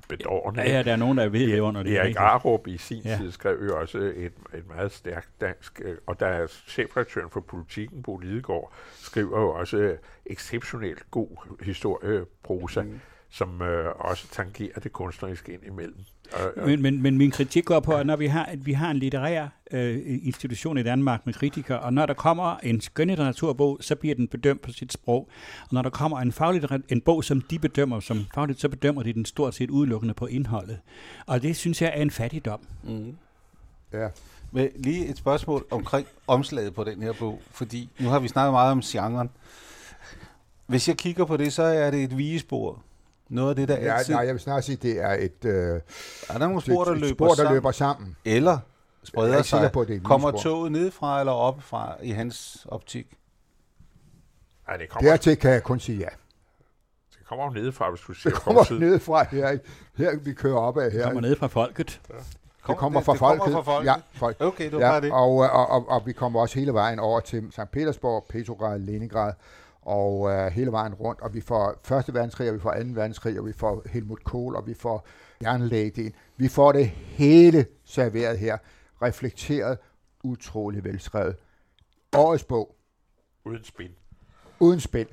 bedårende. 0.10 0.62
Ja, 0.62 0.72
ja, 0.72 0.84
der 0.84 0.92
er 0.92 0.96
nogen, 0.96 1.18
der 1.18 1.30
ved 1.30 1.48
det 1.48 1.60
under 1.60 1.84
det. 1.84 1.98
Erik 1.98 2.16
Arup 2.16 2.68
i 2.68 2.78
sin 2.78 3.02
ja. 3.02 3.18
tid 3.18 3.32
skrev 3.32 3.64
jo 3.64 3.80
også 3.80 3.98
et, 3.98 4.34
et 4.54 4.68
meget 4.68 4.92
stærkt 4.92 5.30
dansk, 5.42 5.82
øh, 5.84 5.98
og 6.08 6.20
der 6.20 6.26
er 6.26 6.48
chefredaktøren 6.48 7.30
for 7.30 7.40
politikken, 7.40 8.04
Bo 8.04 8.18
Lidegaard, 8.18 8.74
skriver 8.96 9.40
jo 9.40 9.50
også 9.50 9.96
exceptionelt 10.26 11.12
god 11.12 11.56
historieprosa. 11.64 12.82
Mm 12.82 13.00
som 13.32 13.62
øh, 13.62 13.92
også 14.00 14.28
tangerer 14.32 14.80
det 14.80 14.92
kunstneriske 14.92 15.54
ind 15.54 15.62
imellem. 15.66 15.98
Og, 16.34 16.52
og 16.58 16.68
men, 16.68 16.82
men, 16.82 17.02
men 17.02 17.18
min 17.18 17.32
kritik 17.32 17.66
går 17.66 17.80
på, 17.80 17.92
at 17.92 18.06
når 18.06 18.16
vi 18.16 18.28
har, 18.28 18.46
at 18.46 18.66
vi 18.66 18.74
har 18.74 18.92
en 18.92 18.98
litterær 18.98 19.48
øh, 19.72 20.02
institution 20.06 20.78
i 20.78 20.84
Danmark 20.84 21.26
med 21.26 21.34
kritikere, 21.34 21.80
og 21.80 21.94
når 21.94 22.06
der 22.06 22.14
kommer 22.14 22.58
en 22.58 22.82
skønlitteraturbog, 22.82 23.78
så 23.82 23.96
bliver 23.96 24.16
den 24.16 24.28
bedømt 24.28 24.62
på 24.62 24.72
sit 24.72 24.94
sprog. 24.94 25.30
Og 25.62 25.68
når 25.72 25.82
der 25.82 25.90
kommer 25.90 26.20
en, 26.20 26.32
faglig, 26.32 26.70
en 26.90 27.02
bog, 27.02 27.24
som 27.24 27.42
de 27.42 27.60
bedømmer 27.60 28.00
som 28.00 28.26
fagligt, 28.34 28.60
så 28.60 28.70
bedømmer 28.70 29.04
de 29.04 29.14
den 29.14 29.26
stort 29.26 29.56
set 29.56 29.70
udelukkende 29.70 30.14
på 30.14 30.26
indholdet. 30.26 30.80
Og 31.26 31.42
det 31.42 31.56
synes 31.56 31.82
jeg 31.82 31.92
er 31.96 32.02
en 32.02 32.12
fattigdom. 32.12 32.60
Mm. 32.84 33.16
Ja. 33.94 34.08
Men 34.52 34.70
lige 34.76 35.08
et 35.08 35.18
spørgsmål 35.18 35.66
omkring 35.72 36.08
omslaget 36.28 36.74
på 36.74 36.84
den 36.84 37.02
her 37.02 37.14
bog, 37.14 37.42
fordi 37.52 37.90
nu 38.00 38.10
har 38.10 38.20
vi 38.20 38.28
snakket 38.28 38.54
meget 38.54 38.72
om 38.72 38.82
genren. 38.82 39.30
Hvis 40.68 40.88
jeg 40.88 40.98
kigger 40.98 41.26
på 41.26 41.38
det, 41.38 41.54
så 41.54 41.64
er 41.64 41.92
det 41.92 42.04
et 42.04 42.18
vigespor 42.18 42.84
noget 43.30 43.50
af 43.50 43.56
det, 43.56 43.68
der 43.68 43.80
ja, 43.80 43.94
altid... 43.94 44.14
Nej, 44.14 44.26
jeg 44.26 44.34
vil 44.34 44.42
snart 44.42 44.64
sige, 44.64 44.76
det 44.76 45.00
er 45.00 45.14
et... 45.14 45.46
Øh, 45.46 45.82
er 46.30 46.38
der 46.38 46.38
nogle 46.38 46.62
spor, 46.62 46.84
der, 46.84 46.94
løber, 46.94 47.14
spor, 47.14 47.28
der 47.28 47.36
sammen? 47.36 47.54
løber 47.54 47.72
sammen? 47.72 48.16
Eller 48.26 48.58
spreder 49.04 49.42
sig? 49.42 49.72
På, 49.74 49.84
det 49.84 50.04
kommer 50.04 50.32
toget 50.32 50.72
nedefra 50.72 51.20
eller 51.20 51.34
oppefra 51.34 51.96
i 52.02 52.12
hans 52.12 52.68
optik? 52.70 53.08
Nej, 54.68 54.78
det 54.78 54.90
kommer... 54.90 55.10
Dertil 55.10 55.38
kan 55.38 55.52
jeg 55.52 55.64
kun 55.64 55.80
sige 55.80 55.98
ja. 55.98 56.10
Det 57.20 57.28
kommer 57.28 57.46
jo 57.46 57.52
nedefra, 57.52 57.90
hvis 57.90 58.02
du 58.02 58.14
siger 58.14 58.34
Det 58.34 58.44
kommer 58.44 58.80
nedefra 58.80 59.24
her, 59.32 59.58
her, 59.98 60.18
vi 60.18 60.34
kører 60.34 60.58
op 60.58 60.78
af 60.78 60.92
her. 60.92 60.98
Det 60.98 61.04
kommer 61.04 61.22
ned 61.22 61.36
fra 61.36 61.48
folket. 61.48 62.02
Ja. 62.10 62.16
Det 62.68 62.78
kommer 62.78 63.02
fra 63.02 63.12
det, 63.12 63.20
folket. 63.20 63.42
Kommer 63.42 63.64
fra 63.64 63.74
folket. 63.74 63.88
Ja, 63.88 63.96
folk. 64.14 64.38
Okay, 64.40 64.72
du 64.72 64.80
ja, 64.80 65.00
det. 65.00 65.12
Og, 65.12 65.36
og, 65.36 65.68
og, 65.70 65.90
og, 65.90 66.06
vi 66.06 66.12
kommer 66.14 66.42
også 66.42 66.60
hele 66.60 66.74
vejen 66.74 67.00
over 67.00 67.20
til 67.20 67.52
St. 67.52 67.72
Petersborg, 67.72 68.26
Petrograd, 68.30 68.80
Leningrad, 68.80 69.34
og 69.90 70.32
øh, 70.32 70.52
hele 70.52 70.72
vejen 70.72 70.94
rundt, 70.94 71.22
og 71.22 71.34
vi 71.34 71.42
får 71.42 71.80
Første 71.84 72.14
Verdenskrig, 72.14 72.50
og 72.50 72.56
vi 72.56 72.60
får 72.60 72.72
Anden 72.72 72.96
Verdenskrig, 72.96 73.40
og 73.40 73.46
vi 73.46 73.54
får 73.54 73.84
Helmut 73.86 74.24
Kohl, 74.24 74.56
og 74.56 74.68
vi 74.68 74.74
får 74.74 75.08
jernlægedien. 75.44 76.14
Vi 76.38 76.48
får 76.48 76.72
det 76.72 76.88
hele 76.90 77.66
serveret 77.86 78.40
her, 78.40 78.58
reflekteret, 79.02 79.78
utrolig 80.24 80.84
velskrevet. 80.84 81.36
Årets 82.16 82.44
bog. 82.44 82.76
Uden 83.46 83.64
spil. 83.64 83.92
Uden 84.60 84.80
spil. 84.80 85.08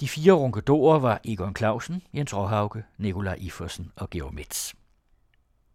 De 0.00 0.08
fire 0.08 0.32
runkedorer 0.32 0.98
var 0.98 1.20
Egon 1.24 1.56
Clausen, 1.56 2.02
Jens 2.14 2.36
Råhauke, 2.36 2.84
Nikolaj 2.98 3.36
Ifersen 3.38 3.92
og 3.96 4.10
Georg 4.10 4.34
Metz. 4.34 4.74